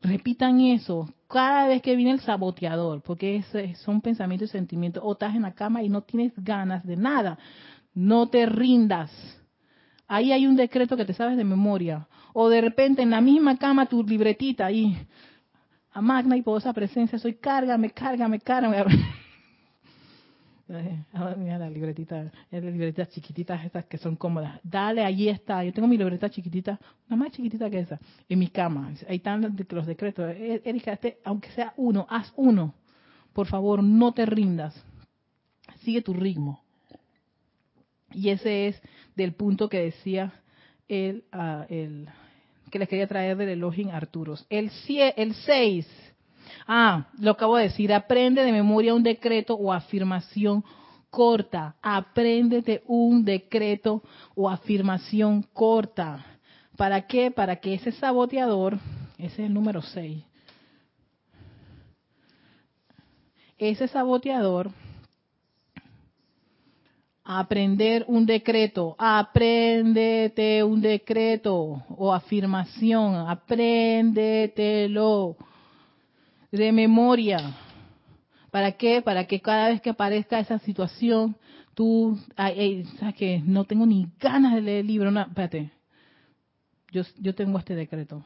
Repitan 0.01 0.60
eso 0.62 1.10
cada 1.28 1.68
vez 1.68 1.82
que 1.82 1.95
viene 1.95 2.12
el 2.12 2.20
saboteador, 2.20 3.01
porque 3.01 3.43
son 3.84 4.01
pensamientos 4.01 4.49
y 4.49 4.51
sentimientos. 4.51 5.03
O 5.05 5.14
estás 5.14 5.36
en 5.36 5.41
la 5.41 5.53
cama 5.53 5.84
y 5.84 5.89
no 5.89 6.01
tienes 6.01 6.34
ganas 6.38 6.86
de 6.86 6.95
nada. 6.95 7.38
No 7.93 8.28
te 8.28 8.45
rindas. 8.45 9.12
Ahí 10.08 10.32
hay 10.32 10.47
un 10.47 10.55
decreto 10.55 10.95
que 10.95 11.05
te 11.05 11.14
sabes 11.14 11.36
de 11.36 11.43
memoria. 11.43 12.08
O 12.34 12.49
de 12.49 12.62
repente 12.62 13.01
en 13.01 13.10
la 13.10 13.22
misma 13.22 13.58
cama 13.58 13.88
tu 13.88 14.03
libretita 14.03 14.68
ahí. 14.68 14.97
A 15.91 16.01
magna 16.01 16.38
y 16.38 16.43
poderosa 16.43 16.74
presencia, 16.74 17.18
soy 17.18 17.36
cárgame, 17.36 17.89
cárgame, 17.89 18.39
cárgame. 18.39 18.78
Mira 21.38 21.57
la 21.57 21.70
libretita, 21.70 22.32
las 22.51 22.63
libretitas 22.63 23.09
chiquititas 23.09 23.63
estas 23.63 23.86
que 23.86 23.97
son 23.97 24.15
cómodas. 24.15 24.59
Dale, 24.63 25.03
allí 25.03 25.30
está. 25.30 25.63
Yo 25.63 25.72
tengo 25.72 25.88
mi 25.88 25.97
libreta 25.97 26.30
chiquitita, 26.30 26.80
una 27.07 27.18
más 27.18 27.32
chiquitita 27.32 27.70
que 27.70 27.80
esa, 27.80 27.99
en 28.28 28.39
mi 28.39 28.47
cama. 28.47 28.93
Ahí 29.07 29.18
están 29.18 29.55
los 29.70 29.86
decretos. 29.86 30.30
Eh, 30.36 30.61
Erika, 30.65 30.93
este, 30.93 31.20
aunque 31.24 31.49
sea 31.51 31.74
uno, 31.78 32.05
haz 32.09 32.34
uno. 32.36 32.74
Por 33.34 33.47
favor, 33.47 33.82
no 33.82 34.13
te 34.13 34.26
rindas. 34.26 34.76
Sigue 35.84 36.01
tu 36.01 36.13
ritmo. 36.13 36.61
Y 38.11 38.30
ese 38.30 38.68
es 38.68 38.82
del 39.15 39.34
punto 39.34 39.70
que 39.70 39.80
decía 39.80 40.34
el, 40.88 41.24
uh, 41.34 41.63
el 41.70 42.09
que 42.72 42.80
les 42.80 42.89
quería 42.89 43.07
traer 43.07 43.38
del 43.38 43.49
Elohim 43.49 43.89
Arturos. 43.89 44.45
El 44.49 44.70
6 44.72 45.88
Ah, 46.68 47.08
lo 47.20 47.32
acabo 47.32 47.58
de 47.58 47.64
decir, 47.64 47.93
aprende 47.93 48.43
de 48.43 48.52
memoria 48.52 48.93
un 48.93 49.04
decreto 49.04 49.56
o 49.56 49.72
afirmación 49.72 50.64
corta. 51.10 51.76
Apréndete 51.82 52.84
un 52.88 53.24
decreto 53.24 54.04
o 54.36 54.50
afirmación 54.50 55.43
corta. 55.54 56.26
¿Para 56.76 57.08
qué? 57.08 57.32
Para 57.32 57.56
que 57.56 57.74
ese 57.74 57.91
saboteador, 57.91 58.78
ese 59.18 59.26
es 59.26 59.39
el 59.39 59.54
número 59.54 59.82
6, 59.82 60.24
ese 63.58 63.88
saboteador, 63.88 64.70
aprender 67.24 68.06
un 68.08 68.28
decreto, 68.28 68.95
apréndete 69.00 70.64
un 70.64 70.80
decreto 70.80 71.84
o 71.89 72.14
afirmación, 72.14 73.16
apréndetelo 73.28 75.36
de 76.52 76.72
memoria. 76.72 77.56
¿Para 78.52 78.74
qué? 78.74 79.02
Para 79.02 79.26
que 79.26 79.41
cada 79.41 79.70
vez 79.70 79.82
que 79.82 79.89
aparezca 79.89 80.39
esa 80.39 80.60
situación, 80.60 81.36
tú, 81.74 82.20
ay, 82.36 82.86
¿sabes 83.00 83.16
que 83.16 83.41
No 83.45 83.66
tengo 83.66 83.86
ni 83.86 84.10
ganas 84.20 84.56
de 84.56 84.62
leer 84.62 84.80
el 84.80 84.88
libro. 84.88 85.12
No, 85.12 85.22
espérate. 85.22 85.72
Yo, 86.91 87.04
yo 87.20 87.36
tengo 87.36 87.60
este 87.60 87.76
decreto 87.76 88.24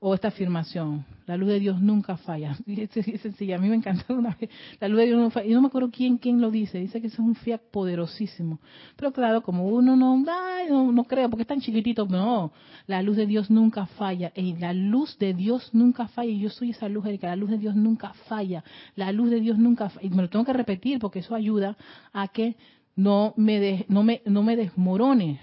o 0.00 0.14
esta 0.14 0.28
afirmación, 0.28 1.04
la 1.28 1.36
luz 1.36 1.50
de 1.50 1.60
Dios 1.60 1.80
nunca 1.80 2.16
falla. 2.16 2.56
Es 2.66 3.20
sencilla, 3.20 3.56
a 3.56 3.58
mí 3.58 3.68
me 3.68 3.76
encantó 3.76 4.14
una 4.18 4.36
vez, 4.40 4.50
la 4.80 4.88
luz 4.88 5.00
de 5.00 5.06
Dios 5.06 5.18
nunca 5.18 5.34
falla. 5.34 5.46
Y 5.46 5.52
no 5.52 5.60
me 5.60 5.68
acuerdo 5.68 5.90
quién, 5.90 6.16
quién 6.16 6.40
lo 6.40 6.50
dice, 6.50 6.78
dice 6.78 7.00
que 7.00 7.08
eso 7.08 7.22
es 7.22 7.28
un 7.28 7.34
fiat 7.34 7.60
poderosísimo. 7.70 8.60
Pero 8.96 9.12
claro, 9.12 9.42
como 9.42 9.68
uno 9.68 9.94
no, 9.94 10.16
no, 10.16 10.92
no 10.92 11.04
cree, 11.04 11.28
porque 11.28 11.42
es 11.42 11.48
tan 11.48 11.60
chiquitito, 11.60 12.06
no, 12.06 12.50
la 12.86 13.02
luz 13.02 13.16
de 13.16 13.26
Dios 13.26 13.50
nunca 13.50 13.86
falla. 13.86 14.32
Y 14.34 14.56
la 14.56 14.72
luz 14.72 15.18
de 15.18 15.34
Dios 15.34 15.70
nunca 15.74 16.08
falla. 16.08 16.30
Y 16.30 16.40
yo 16.40 16.48
soy 16.48 16.70
esa 16.70 16.88
luz, 16.88 17.04
Erika, 17.04 17.28
la 17.28 17.36
luz 17.36 17.50
de 17.50 17.58
Dios 17.58 17.76
nunca 17.76 18.14
falla. 18.28 18.64
La 18.96 19.12
luz 19.12 19.30
de 19.30 19.40
Dios 19.40 19.58
nunca 19.58 19.90
falla. 19.90 20.06
Y 20.06 20.10
me 20.10 20.22
lo 20.22 20.30
tengo 20.30 20.46
que 20.46 20.54
repetir 20.54 20.98
porque 20.98 21.18
eso 21.18 21.34
ayuda 21.34 21.76
a 22.12 22.28
que 22.28 22.56
no 22.96 23.34
me, 23.36 23.84
no 23.88 24.02
me, 24.02 24.22
no 24.24 24.42
me 24.42 24.56
desmorone. 24.56 25.40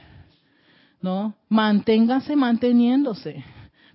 ¿no? 1.02 1.36
Manténganse 1.50 2.36
manteniéndose. 2.36 3.44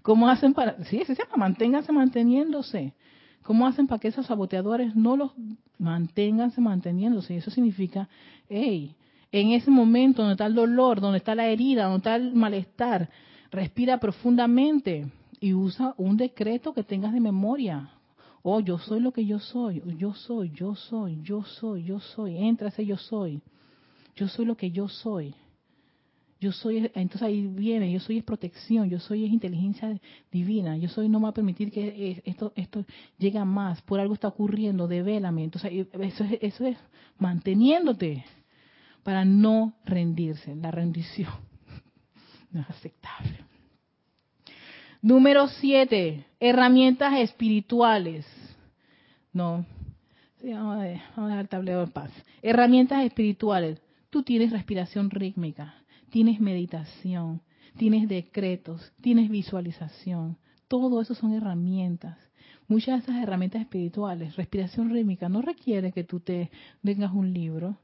¿Cómo 0.02 0.28
hacen 0.28 0.54
para, 0.54 0.82
sí, 0.84 1.02
se 1.04 1.14
llama, 1.14 1.36
manténganse 1.36 1.92
manteniéndose? 1.92 2.94
¿Cómo 3.42 3.66
hacen 3.66 3.86
para 3.86 3.98
que 3.98 4.08
esos 4.08 4.26
saboteadores 4.26 4.94
no 4.94 5.16
los 5.16 5.32
manténganse 5.78 6.60
manteniéndose? 6.60 7.34
Y 7.34 7.36
eso 7.38 7.50
significa, 7.50 8.08
hey, 8.48 8.94
en 9.32 9.52
ese 9.52 9.70
momento 9.70 10.22
donde 10.22 10.34
está 10.34 10.46
el 10.46 10.54
dolor, 10.54 11.00
donde 11.00 11.18
está 11.18 11.34
la 11.34 11.46
herida, 11.46 11.84
donde 11.84 11.98
está 11.98 12.16
el 12.16 12.34
malestar, 12.34 13.08
respira 13.50 13.98
profundamente 13.98 15.06
y 15.40 15.54
usa 15.54 15.94
un 15.96 16.16
decreto 16.16 16.72
que 16.74 16.82
tengas 16.82 17.12
de 17.12 17.20
memoria. 17.20 17.90
Oh, 18.42 18.60
yo 18.60 18.78
soy 18.78 19.00
lo 19.00 19.12
que 19.12 19.26
yo 19.26 19.38
soy, 19.38 19.82
yo 19.98 20.14
soy, 20.14 20.50
yo 20.50 20.74
soy, 20.74 21.20
yo 21.22 21.44
soy, 21.44 21.84
yo 21.84 22.00
soy, 22.00 22.38
entra 22.38 22.68
ese 22.68 22.86
yo 22.86 22.96
soy. 22.96 23.42
Yo 24.16 24.28
soy 24.28 24.44
lo 24.44 24.56
que 24.56 24.70
yo 24.70 24.88
soy. 24.88 25.34
Yo 26.40 26.52
soy, 26.52 26.90
entonces 26.94 27.22
ahí 27.22 27.46
viene, 27.46 27.92
yo 27.92 28.00
soy 28.00 28.16
es 28.16 28.24
protección, 28.24 28.88
yo 28.88 28.98
soy 28.98 29.26
es 29.26 29.30
inteligencia 29.30 30.00
divina, 30.32 30.78
yo 30.78 30.88
soy 30.88 31.06
no 31.06 31.20
va 31.20 31.28
a 31.28 31.34
permitir 31.34 31.70
que 31.70 31.88
eh, 31.88 32.22
esto 32.24 32.54
esto 32.56 32.82
llegue 33.18 33.38
a 33.38 33.44
más, 33.44 33.82
por 33.82 34.00
algo 34.00 34.14
está 34.14 34.28
ocurriendo, 34.28 34.88
devélame. 34.88 35.44
Entonces 35.44 35.86
eso 35.92 36.24
es, 36.24 36.38
eso 36.40 36.64
es 36.64 36.78
manteniéndote 37.18 38.24
para 39.02 39.26
no 39.26 39.74
rendirse, 39.84 40.56
la 40.56 40.70
rendición 40.70 41.30
no 42.50 42.62
es 42.62 42.70
aceptable. 42.70 43.44
Número 45.02 45.46
siete, 45.46 46.24
herramientas 46.40 47.18
espirituales. 47.18 48.26
No, 49.30 49.66
vamos 50.42 50.76
a, 50.76 50.84
vamos 51.16 51.18
a 51.18 51.26
dejar 51.26 51.40
el 51.40 51.48
tablero 51.48 51.82
en 51.82 51.90
paz. 51.90 52.10
Herramientas 52.40 53.04
espirituales. 53.04 53.78
Tú 54.08 54.22
tienes 54.22 54.50
respiración 54.50 55.10
rítmica 55.10 55.74
tienes 56.10 56.40
meditación, 56.40 57.42
tienes 57.76 58.08
decretos, 58.08 58.92
tienes 59.00 59.30
visualización. 59.30 60.36
Todo 60.68 61.00
eso 61.00 61.14
son 61.14 61.32
herramientas. 61.32 62.18
Muchas 62.68 62.98
de 62.98 63.12
esas 63.12 63.22
herramientas 63.22 63.62
espirituales, 63.62 64.36
respiración 64.36 64.90
rítmica, 64.90 65.28
no 65.28 65.42
requiere 65.42 65.92
que 65.92 66.04
tú 66.04 66.20
te 66.20 66.50
vengas 66.82 67.12
un 67.12 67.32
libro. 67.32 67.78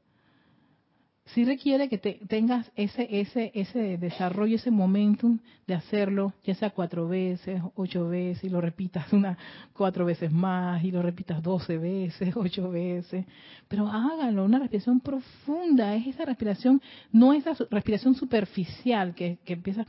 Sí 1.27 1.45
requiere 1.45 1.89
que 1.89 1.99
te, 1.99 2.21
tengas 2.29 2.71
ese, 2.77 3.07
ese, 3.11 3.51
ese 3.55 3.99
desarrollo, 3.99 4.57
ese 4.57 4.71
momentum 4.71 5.39
de 5.67 5.75
hacerlo, 5.75 6.33
ya 6.45 6.55
sea 6.55 6.71
cuatro 6.71 7.09
veces, 7.09 7.61
ocho 7.75 8.09
veces, 8.09 8.45
y 8.45 8.49
lo 8.49 8.61
repitas 8.61 9.13
una 9.13 9.37
cuatro 9.73 10.05
veces 10.05 10.31
más, 10.31 10.83
y 10.85 10.91
lo 10.91 11.03
repitas 11.03 11.43
doce 11.43 11.79
veces, 11.79 12.33
ocho 12.37 12.71
veces, 12.71 13.25
pero 13.69 13.89
hágalo, 13.89 14.45
una 14.45 14.59
respiración 14.59 15.01
profunda, 15.01 15.95
es 15.95 16.07
esa 16.07 16.25
respiración, 16.25 16.81
no 17.13 17.33
esa 17.33 17.55
respiración 17.71 18.15
superficial 18.15 19.15
que, 19.15 19.39
que 19.45 19.55
empieza 19.55 19.87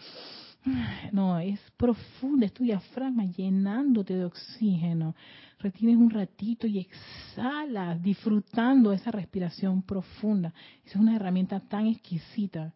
no, 1.11 1.39
es 1.39 1.59
profunda, 1.77 2.45
es 2.45 2.53
tu 2.53 2.63
diafragma 2.63 3.25
llenándote 3.25 4.15
de 4.15 4.25
oxígeno. 4.25 5.15
Retienes 5.59 5.97
un 5.97 6.09
ratito 6.09 6.67
y 6.67 6.79
exhalas, 6.79 8.01
disfrutando 8.01 8.93
esa 8.93 9.11
respiración 9.11 9.81
profunda. 9.81 10.53
Esa 10.85 10.95
es 10.95 11.01
una 11.01 11.15
herramienta 11.15 11.59
tan 11.59 11.87
exquisita. 11.87 12.73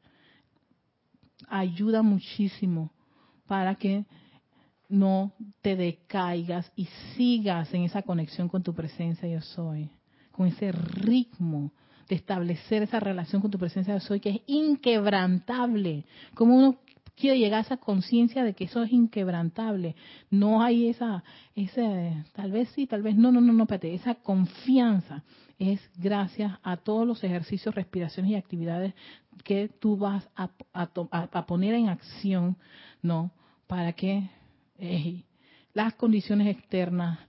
Ayuda 1.48 2.02
muchísimo 2.02 2.92
para 3.48 3.76
que 3.76 4.06
no 4.90 5.32
te 5.62 5.76
decaigas 5.76 6.72
y 6.76 6.86
sigas 7.16 7.74
en 7.74 7.84
esa 7.84 8.02
conexión 8.02 8.50
con 8.50 8.62
tu 8.62 8.74
presencia 8.74 9.28
yo 9.28 9.42
soy, 9.42 9.90
con 10.32 10.48
ese 10.48 10.72
ritmo 10.72 11.72
de 12.10 12.16
establecer 12.16 12.84
esa 12.84 13.00
relación 13.00 13.42
con 13.42 13.52
tu 13.52 13.58
presencia 13.58 13.94
yo 13.94 14.00
soy 14.02 14.20
que 14.20 14.30
es 14.30 14.42
inquebrantable. 14.48 16.06
Como 16.34 16.58
uno 16.58 16.78
quiere 17.22 17.38
llegar 17.38 17.60
a 17.60 17.62
esa 17.62 17.78
conciencia 17.78 18.44
de 18.44 18.54
que 18.54 18.64
eso 18.64 18.82
es 18.82 18.92
inquebrantable. 18.92 19.96
No 20.32 20.64
hay 20.64 20.88
esa, 20.88 21.24
esa, 21.56 22.26
tal 22.34 22.52
vez 22.52 22.68
sí, 22.70 22.88
tal 22.88 23.04
vez 23.04 23.16
no, 23.16 23.32
no, 23.32 23.40
no, 23.40 23.54
no, 23.54 23.64
espérate, 23.64 23.94
esa 23.94 24.16
confianza 24.16 25.24
es 25.60 25.80
gracias 25.96 26.58
a 26.64 26.78
todos 26.78 27.08
los 27.08 27.24
ejercicios, 27.24 27.76
respiraciones 27.76 28.32
y 28.32 28.36
actividades 28.36 28.96
que 29.44 29.70
tú 29.80 29.96
vas 29.96 30.28
a, 30.36 30.50
poner 31.46 31.76
en 31.76 31.90
acción, 31.90 32.58
¿no? 33.04 33.32
Para 33.68 33.94
que 33.94 34.28
las 35.74 35.94
condiciones 35.94 36.48
externas 36.48 37.20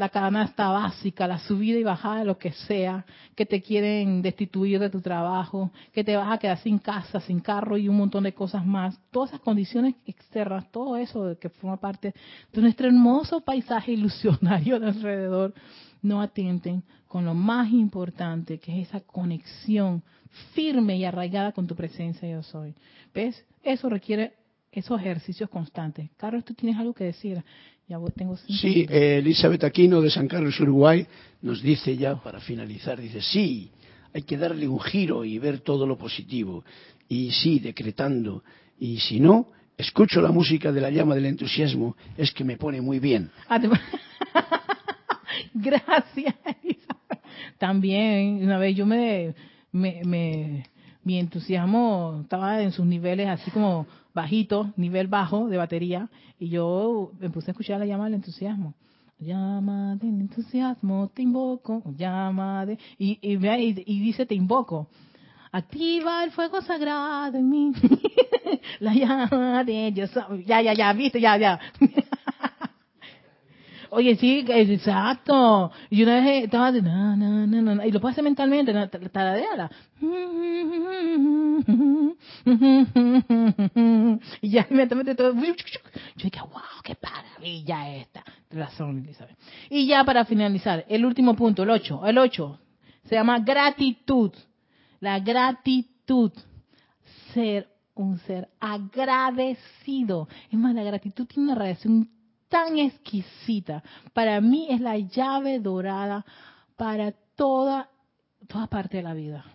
la 0.00 0.08
canasta 0.08 0.68
básica, 0.68 1.28
la 1.28 1.38
subida 1.38 1.78
y 1.78 1.84
bajada 1.84 2.20
de 2.20 2.24
lo 2.24 2.38
que 2.38 2.52
sea, 2.52 3.04
que 3.36 3.44
te 3.44 3.60
quieren 3.60 4.22
destituir 4.22 4.80
de 4.80 4.88
tu 4.88 5.02
trabajo, 5.02 5.70
que 5.92 6.02
te 6.02 6.16
vas 6.16 6.32
a 6.32 6.38
quedar 6.38 6.56
sin 6.58 6.78
casa, 6.78 7.20
sin 7.20 7.40
carro 7.40 7.76
y 7.76 7.86
un 7.86 7.98
montón 7.98 8.24
de 8.24 8.32
cosas 8.32 8.64
más. 8.64 8.98
Todas 9.10 9.30
esas 9.30 9.42
condiciones 9.42 9.94
externas, 10.06 10.70
todo 10.72 10.96
eso 10.96 11.36
que 11.38 11.50
forma 11.50 11.76
parte 11.76 12.14
de 12.50 12.62
nuestro 12.62 12.86
hermoso 12.86 13.42
paisaje 13.42 13.92
ilusionario 13.92 14.80
de 14.80 14.86
alrededor, 14.86 15.54
no 16.00 16.22
atienden 16.22 16.82
con 17.06 17.26
lo 17.26 17.34
más 17.34 17.70
importante, 17.70 18.58
que 18.58 18.80
es 18.80 18.88
esa 18.88 19.00
conexión 19.00 20.02
firme 20.54 20.96
y 20.96 21.04
arraigada 21.04 21.52
con 21.52 21.66
tu 21.66 21.76
presencia 21.76 22.26
yo 22.26 22.42
soy. 22.42 22.74
¿Ves? 23.12 23.44
Eso 23.62 23.90
requiere 23.90 24.32
esos 24.72 24.98
ejercicios 24.98 25.50
constantes. 25.50 26.08
Carlos, 26.16 26.44
tú 26.44 26.54
tienes 26.54 26.78
algo 26.78 26.94
que 26.94 27.04
decir 27.04 27.44
sí, 28.48 28.86
eh, 28.88 29.18
Elizabeth 29.18 29.64
Aquino 29.64 30.00
de 30.00 30.10
San 30.10 30.28
Carlos, 30.28 30.58
Uruguay, 30.60 31.06
nos 31.42 31.62
dice 31.62 31.96
ya 31.96 32.16
para 32.16 32.40
finalizar, 32.40 33.00
dice, 33.00 33.20
sí, 33.20 33.70
hay 34.12 34.22
que 34.22 34.36
darle 34.36 34.68
un 34.68 34.80
giro 34.80 35.24
y 35.24 35.38
ver 35.38 35.60
todo 35.60 35.86
lo 35.86 35.96
positivo. 35.96 36.64
Y 37.08 37.30
sí, 37.32 37.58
decretando. 37.58 38.42
Y 38.78 38.98
si 38.98 39.18
no, 39.18 39.48
escucho 39.76 40.20
la 40.20 40.30
música 40.30 40.70
de 40.72 40.80
la 40.80 40.90
llama 40.90 41.14
del 41.14 41.26
entusiasmo, 41.26 41.96
es 42.16 42.32
que 42.32 42.44
me 42.44 42.56
pone 42.56 42.80
muy 42.80 42.98
bien. 42.98 43.30
Ah, 43.48 43.60
Gracias, 45.54 46.34
También, 47.58 48.44
una 48.44 48.58
vez 48.58 48.76
yo 48.76 48.86
me, 48.86 49.34
me, 49.72 50.64
mi 51.02 51.18
entusiasmo 51.18 52.20
estaba 52.22 52.62
en 52.62 52.72
sus 52.72 52.86
niveles 52.86 53.28
así 53.28 53.50
como 53.50 53.86
bajito, 54.14 54.72
nivel 54.76 55.06
bajo 55.08 55.48
de 55.48 55.56
batería, 55.56 56.08
y 56.38 56.48
yo 56.48 57.12
me 57.18 57.30
puse 57.30 57.50
a 57.50 57.52
escuchar 57.52 57.78
la 57.78 57.86
llama 57.86 58.04
del 58.04 58.14
entusiasmo. 58.14 58.74
Llama 59.18 59.96
del 59.96 60.20
entusiasmo, 60.20 61.10
te 61.12 61.22
invoco, 61.22 61.82
llama 61.96 62.64
de... 62.64 62.78
Y, 62.98 63.18
y, 63.20 63.38
y, 63.38 64.00
dice 64.00 64.24
te 64.24 64.34
invoco. 64.34 64.88
Activa 65.52 66.24
el 66.24 66.30
fuego 66.30 66.62
sagrado 66.62 67.36
en 67.36 67.50
mí. 67.50 67.72
la 68.80 68.94
llama 68.94 69.64
de 69.64 69.90
Dios. 69.92 70.10
Ya, 70.46 70.62
ya, 70.62 70.72
ya, 70.72 70.92
viste, 70.94 71.20
ya, 71.20 71.36
ya. 71.36 71.60
Oye, 73.90 74.16
sí, 74.16 74.44
exacto. 74.48 75.70
Y 75.90 76.02
una 76.02 76.20
vez 76.20 76.44
estaba 76.44 76.72
de 76.72 76.82
na, 76.82 77.16
na, 77.16 77.46
na, 77.46 77.86
y 77.86 77.90
lo 77.90 78.00
puedes 78.00 78.14
hacer 78.14 78.24
mentalmente, 78.24 78.72
taradeala. 79.10 79.70
Y 84.42 84.50
ya 84.50 84.66
inmediatamente 84.70 85.14
todo. 85.14 85.34
Yo 85.34 85.54
dije, 86.24 86.40
wow, 86.40 86.82
qué 86.82 86.96
maravilla 87.02 87.96
esta. 87.96 88.24
Razón, 88.50 89.04
Elizabeth. 89.04 89.36
Y 89.68 89.86
ya 89.86 90.04
para 90.04 90.24
finalizar, 90.24 90.84
el 90.88 91.04
último 91.04 91.34
punto, 91.34 91.62
el 91.62 91.70
8. 91.70 92.06
El 92.06 92.18
8 92.18 92.58
se 93.04 93.14
llama 93.14 93.38
gratitud. 93.40 94.32
La 95.00 95.20
gratitud. 95.20 96.32
Ser 97.34 97.68
un 97.94 98.18
ser 98.18 98.48
agradecido. 98.58 100.28
Es 100.50 100.58
más, 100.58 100.74
la 100.74 100.82
gratitud 100.82 101.26
tiene 101.26 101.52
una 101.52 101.60
relación 101.60 102.08
tan 102.50 102.78
exquisita. 102.78 103.82
Para 104.12 104.42
mí 104.42 104.66
es 104.68 104.82
la 104.82 104.98
llave 104.98 105.58
dorada 105.60 106.26
para 106.76 107.12
toda, 107.34 107.88
toda 108.46 108.66
parte 108.66 108.98
de 108.98 109.02
la 109.02 109.14
vida. 109.14 109.46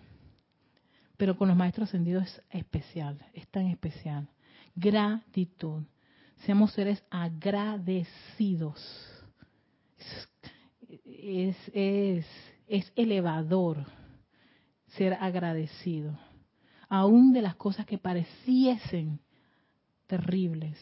Pero 1.18 1.38
con 1.38 1.48
los 1.48 1.56
maestros 1.56 1.90
ascendidos 1.90 2.24
es 2.24 2.42
especial, 2.50 3.24
es 3.34 3.48
tan 3.50 3.68
especial. 3.68 4.28
Gratitud. 4.74 5.84
Seamos 6.38 6.74
seres 6.74 7.04
agradecidos. 7.12 8.82
Es, 11.06 11.56
es, 11.74 12.26
es 12.68 12.92
elevador 12.96 13.86
ser 14.88 15.14
agradecido. 15.14 16.18
Aún 16.88 17.34
de 17.34 17.42
las 17.42 17.56
cosas 17.56 17.86
que 17.86 17.98
pareciesen 17.98 19.20
terribles, 20.08 20.78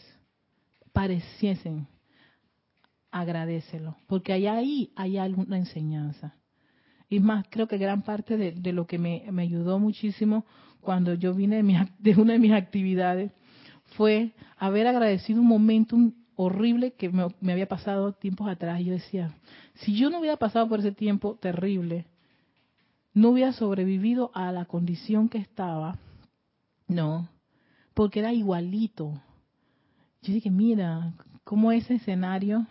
pareciesen 0.91 1.87
agradecelo, 3.13 3.95
porque 4.07 4.33
allá 4.33 4.55
ahí 4.55 4.91
hay 4.95 5.17
alguna 5.17 5.57
enseñanza. 5.57 6.33
Y 7.07 7.19
más, 7.19 7.45
creo 7.49 7.67
que 7.67 7.77
gran 7.77 8.01
parte 8.01 8.37
de, 8.37 8.73
lo 8.73 8.87
que 8.87 8.97
me, 8.97 9.23
ayudó 9.39 9.77
muchísimo 9.77 10.45
cuando 10.81 11.13
yo 11.13 11.35
vine 11.35 11.61
de, 11.61 11.87
de, 11.99 12.19
una 12.19 12.33
de 12.33 12.39
mis 12.39 12.51
actividades 12.51 13.31
fue 13.95 14.33
haber 14.57 14.87
agradecido 14.87 15.41
un 15.41 15.47
momento 15.47 15.95
horrible 16.35 16.93
que 16.93 17.09
me, 17.09 17.27
me, 17.39 17.51
había 17.51 17.67
pasado 17.67 18.13
tiempos 18.13 18.49
atrás. 18.49 18.81
Yo 18.83 18.93
decía, 18.93 19.31
si 19.75 19.95
yo 19.95 20.09
no 20.09 20.19
hubiera 20.19 20.37
pasado 20.37 20.67
por 20.67 20.79
ese 20.79 20.91
tiempo 20.91 21.37
terrible, 21.39 22.07
no 23.13 23.29
hubiera 23.29 23.53
sobrevivido 23.53 24.31
a 24.33 24.51
la 24.51 24.65
condición 24.65 25.29
que 25.29 25.37
estaba, 25.37 25.99
no, 26.87 27.29
porque 27.93 28.21
era 28.21 28.33
igualito. 28.33 29.21
Yo 30.23 30.33
dije, 30.33 30.49
mira, 30.49 31.13
cómo 31.43 31.71
ese 31.71 31.95
escenario 31.95 32.65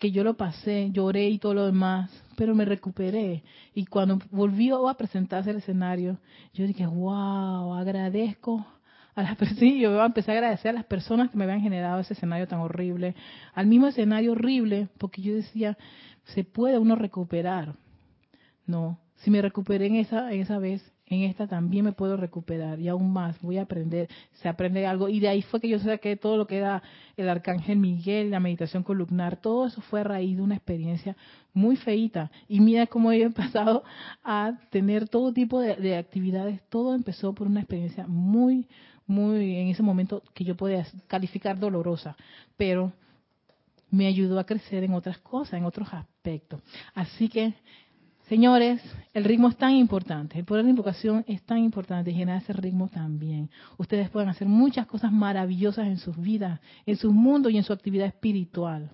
que 0.00 0.10
yo 0.10 0.24
lo 0.24 0.34
pasé, 0.34 0.90
lloré 0.92 1.28
y 1.28 1.38
todo 1.38 1.52
lo 1.52 1.66
demás, 1.66 2.10
pero 2.34 2.54
me 2.54 2.64
recuperé. 2.64 3.44
Y 3.74 3.84
cuando 3.84 4.18
volvió 4.30 4.88
a 4.88 4.96
presentarse 4.96 5.50
el 5.50 5.58
escenario, 5.58 6.18
yo 6.54 6.66
dije, 6.66 6.86
wow, 6.86 7.74
agradezco 7.74 8.66
a 9.14 9.22
las 9.22 9.36
personas, 9.38 9.74
yo 9.74 10.02
empecé 10.02 10.30
a 10.30 10.34
agradecer 10.34 10.70
a 10.70 10.72
las 10.72 10.86
personas 10.86 11.30
que 11.30 11.36
me 11.36 11.44
habían 11.44 11.60
generado 11.60 12.00
ese 12.00 12.14
escenario 12.14 12.48
tan 12.48 12.60
horrible, 12.60 13.14
al 13.54 13.66
mismo 13.66 13.88
escenario 13.88 14.32
horrible, 14.32 14.88
porque 14.96 15.20
yo 15.20 15.34
decía, 15.34 15.76
se 16.24 16.44
puede 16.44 16.78
uno 16.78 16.96
recuperar. 16.96 17.74
No, 18.66 18.98
si 19.16 19.30
me 19.30 19.42
recuperé 19.42 19.86
en 19.86 19.96
esa, 19.96 20.32
en 20.32 20.40
esa 20.40 20.58
vez, 20.58 20.82
en 21.10 21.24
esta 21.24 21.48
también 21.48 21.84
me 21.84 21.92
puedo 21.92 22.16
recuperar 22.16 22.78
y 22.78 22.88
aún 22.88 23.12
más 23.12 23.40
voy 23.42 23.58
a 23.58 23.62
aprender, 23.62 24.08
se 24.34 24.48
aprende 24.48 24.86
algo. 24.86 25.08
Y 25.08 25.18
de 25.18 25.28
ahí 25.28 25.42
fue 25.42 25.60
que 25.60 25.68
yo 25.68 25.80
saqué 25.80 26.16
todo 26.16 26.36
lo 26.36 26.46
que 26.46 26.58
era 26.58 26.82
el 27.16 27.28
arcángel 27.28 27.78
Miguel, 27.78 28.30
la 28.30 28.38
meditación 28.38 28.84
columnar, 28.84 29.36
todo 29.36 29.66
eso 29.66 29.80
fue 29.82 30.00
a 30.00 30.04
raíz 30.04 30.36
de 30.36 30.42
una 30.42 30.54
experiencia 30.54 31.16
muy 31.52 31.76
feita 31.76 32.30
y 32.48 32.60
mira 32.60 32.86
cómo 32.86 33.10
he 33.10 33.28
pasado 33.30 33.82
a 34.22 34.52
tener 34.70 35.08
todo 35.08 35.32
tipo 35.32 35.58
de, 35.60 35.96
actividades, 35.96 36.60
todo 36.68 36.94
empezó 36.94 37.34
por 37.34 37.48
una 37.48 37.60
experiencia 37.60 38.06
muy, 38.06 38.68
muy 39.04 39.56
en 39.56 39.68
ese 39.68 39.82
momento 39.82 40.22
que 40.32 40.44
yo 40.44 40.56
podía 40.56 40.86
calificar 41.08 41.58
dolorosa, 41.58 42.16
pero 42.56 42.92
me 43.90 44.06
ayudó 44.06 44.38
a 44.38 44.46
crecer 44.46 44.84
en 44.84 44.94
otras 44.94 45.18
cosas, 45.18 45.54
en 45.54 45.64
otros 45.64 45.92
aspectos. 45.92 46.62
Así 46.94 47.28
que 47.28 47.54
Señores, 48.30 48.80
el 49.12 49.24
ritmo 49.24 49.48
es 49.48 49.56
tan 49.56 49.72
importante, 49.72 50.38
el 50.38 50.44
poder 50.44 50.62
de 50.62 50.70
invocación 50.70 51.24
es 51.26 51.42
tan 51.42 51.58
importante 51.58 52.12
y 52.12 52.14
generar 52.14 52.40
ese 52.40 52.52
ritmo 52.52 52.86
también. 52.86 53.50
Ustedes 53.76 54.08
pueden 54.08 54.28
hacer 54.28 54.46
muchas 54.46 54.86
cosas 54.86 55.10
maravillosas 55.10 55.88
en 55.88 55.96
sus 55.96 56.16
vidas, 56.16 56.60
en 56.86 56.96
su 56.96 57.10
mundo 57.10 57.50
y 57.50 57.56
en 57.56 57.64
su 57.64 57.72
actividad 57.72 58.06
espiritual. 58.06 58.92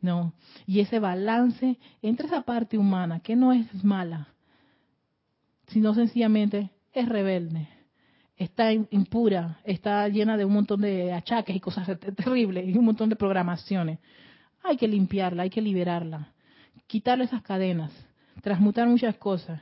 ¿No? 0.00 0.34
Y 0.66 0.80
ese 0.80 0.98
balance 0.98 1.78
entre 2.02 2.26
esa 2.26 2.42
parte 2.42 2.76
humana, 2.76 3.20
que 3.20 3.36
no 3.36 3.52
es 3.52 3.84
mala, 3.84 4.30
sino 5.68 5.94
sencillamente 5.94 6.70
es 6.92 7.08
rebelde, 7.08 7.68
está 8.36 8.72
impura, 8.72 9.60
está 9.62 10.08
llena 10.08 10.36
de 10.36 10.44
un 10.44 10.54
montón 10.54 10.80
de 10.80 11.12
achaques 11.12 11.54
y 11.54 11.60
cosas 11.60 11.86
terribles 12.16 12.68
y 12.68 12.76
un 12.76 12.84
montón 12.84 13.10
de 13.10 13.14
programaciones. 13.14 14.00
Hay 14.64 14.76
que 14.76 14.88
limpiarla, 14.88 15.44
hay 15.44 15.50
que 15.50 15.62
liberarla, 15.62 16.32
quitarle 16.88 17.26
esas 17.26 17.42
cadenas, 17.42 17.92
transmutar 18.40 18.88
muchas 18.88 19.16
cosas 19.16 19.60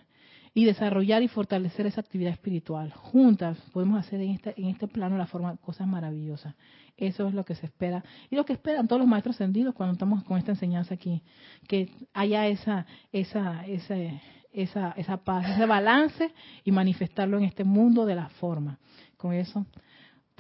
y 0.53 0.65
desarrollar 0.65 1.23
y 1.23 1.29
fortalecer 1.29 1.87
esa 1.87 2.01
actividad 2.01 2.33
espiritual. 2.33 2.93
Juntas 2.93 3.59
podemos 3.73 3.99
hacer 3.99 4.21
en 4.21 4.31
este, 4.31 4.55
en 4.61 4.69
este 4.69 4.89
plano 4.89 5.17
la 5.17 5.27
forma 5.27 5.57
cosas 5.59 5.87
maravillosas. 5.87 6.55
Eso 6.97 7.29
es 7.29 7.35
lo 7.35 7.45
que 7.45 7.55
se 7.55 7.67
espera 7.67 8.05
y 8.31 8.37
lo 8.37 8.45
que 8.45 8.53
esperan 8.53 8.89
todos 8.89 9.01
los 9.01 9.09
maestros 9.09 9.37
ascendidos 9.37 9.75
cuando 9.75 9.95
estamos 9.95 10.25
con 10.25 10.39
esta 10.39 10.53
enseñanza 10.53 10.95
aquí, 10.95 11.23
que 11.67 11.91
haya 12.13 12.47
esa 12.47 12.87
esa 13.13 13.65
ese 13.67 14.21
esa, 14.53 14.93
esa 14.97 15.19
paz, 15.19 15.49
ese 15.49 15.67
balance 15.67 16.33
y 16.65 16.73
manifestarlo 16.73 17.39
en 17.39 17.45
este 17.45 17.65
mundo 17.65 18.05
de 18.05 18.17
la 18.17 18.29
forma. 18.29 18.79
Con 19.17 19.33
eso, 19.33 19.67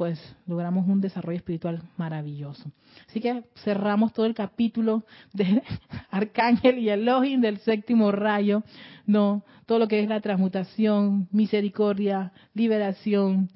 pues 0.01 0.19
logramos 0.47 0.89
un 0.89 1.03
desarrollo 1.03 1.37
espiritual 1.37 1.83
maravilloso. 1.99 2.73
Así 3.07 3.21
que 3.21 3.45
cerramos 3.63 4.15
todo 4.15 4.25
el 4.25 4.33
capítulo 4.33 5.05
de 5.35 5.63
Arcángel 6.11 6.79
y 6.79 6.89
Elohim 6.89 7.43
del 7.43 7.59
séptimo 7.59 8.11
rayo, 8.11 8.63
no, 9.05 9.45
todo 9.67 9.79
lo 9.79 9.89
que 9.89 10.01
es 10.01 10.09
la 10.09 10.23
transmutación, 10.23 11.29
misericordia, 11.33 12.33
liberación, 12.55 13.51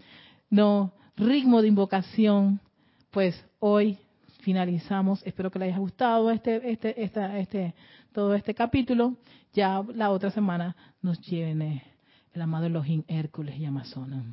no, 0.50 0.92
ritmo 1.16 1.62
de 1.62 1.68
invocación, 1.68 2.60
pues 3.10 3.42
hoy 3.58 3.96
finalizamos. 4.40 5.22
Espero 5.24 5.50
que 5.50 5.60
les 5.60 5.68
haya 5.68 5.78
gustado 5.78 6.30
este, 6.30 6.70
este, 6.70 7.02
esta, 7.02 7.38
este, 7.38 7.74
todo 8.12 8.34
este 8.34 8.52
capítulo. 8.52 9.16
Ya 9.54 9.82
la 9.94 10.10
otra 10.10 10.30
semana 10.30 10.76
nos 11.00 11.18
lleve 11.22 11.82
el 12.34 12.42
amado 12.42 12.66
Elohim 12.66 13.02
Hércules 13.08 13.58
y 13.58 13.64
Amazona. 13.64 14.26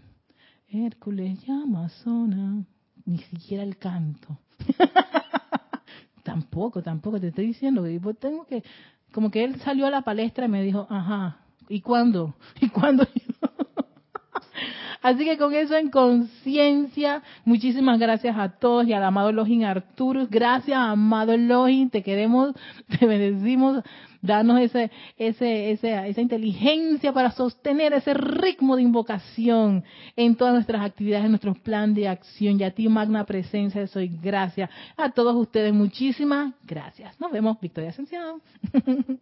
Hércules 0.72 1.40
y 1.48 1.52
Amazona. 1.52 2.64
Ni 3.06 3.18
siquiera 3.20 3.64
el 3.64 3.78
canto. 3.78 4.38
tampoco, 6.24 6.82
tampoco. 6.82 7.20
Te 7.20 7.28
estoy 7.28 7.48
diciendo 7.48 7.84
que 7.84 8.00
tengo 8.20 8.46
que. 8.46 8.64
Como 9.12 9.30
que 9.30 9.44
él 9.44 9.60
salió 9.62 9.88
a 9.88 9.90
la 9.90 10.04
palestra 10.04 10.46
y 10.46 10.50
me 10.50 10.64
dijo, 10.64 10.88
ajá, 10.90 11.40
¿y 11.68 11.82
cuándo? 11.82 12.36
¿Y 12.62 12.70
cuándo? 12.70 13.06
Así 15.02 15.26
que 15.26 15.38
con 15.38 15.54
eso 15.54 15.76
en 15.76 15.90
conciencia, 15.90 17.24
muchísimas 17.44 18.00
gracias 18.00 18.38
a 18.38 18.50
todos 18.50 18.88
y 18.88 18.94
al 18.94 19.04
amado 19.04 19.30
Elohim 19.30 19.64
Arturus. 19.64 20.30
Gracias, 20.30 20.78
amado 20.78 21.34
Elohim, 21.34 21.90
te 21.90 22.04
queremos, 22.04 22.54
te 23.00 23.06
bendecimos. 23.06 23.84
Danos 24.22 24.60
ese, 24.60 24.92
ese, 25.18 25.72
esa 25.72 26.22
inteligencia 26.22 27.12
para 27.12 27.32
sostener 27.32 27.94
ese 27.94 28.14
ritmo 28.14 28.76
de 28.76 28.84
invocación 28.84 29.84
en 30.16 30.36
todas 30.36 30.54
nuestras 30.54 30.84
actividades, 30.84 31.26
en 31.26 31.32
nuestro 31.32 31.54
plan 31.56 31.94
de 31.94 32.08
acción. 32.08 32.60
Y 32.60 32.64
a 32.64 32.72
ti, 32.72 32.88
magna 32.88 33.26
presencia, 33.26 33.86
soy 33.88 34.10
gracias. 34.22 34.70
A 34.96 35.10
todos 35.10 35.36
ustedes, 35.36 35.74
muchísimas 35.74 36.54
gracias. 36.64 37.20
Nos 37.20 37.32
vemos, 37.32 37.60
Victoria 37.60 37.90
Ascensión. 37.90 38.42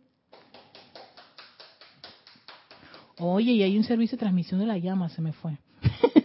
Oye, 3.19 3.51
y 3.51 3.63
hay 3.63 3.77
un 3.77 3.83
servicio 3.83 4.15
de 4.15 4.19
transmisión 4.19 4.59
de 4.59 4.65
la 4.65 4.77
llama, 4.77 5.09
se 5.09 5.21
me 5.21 5.33
fue. 5.33 5.57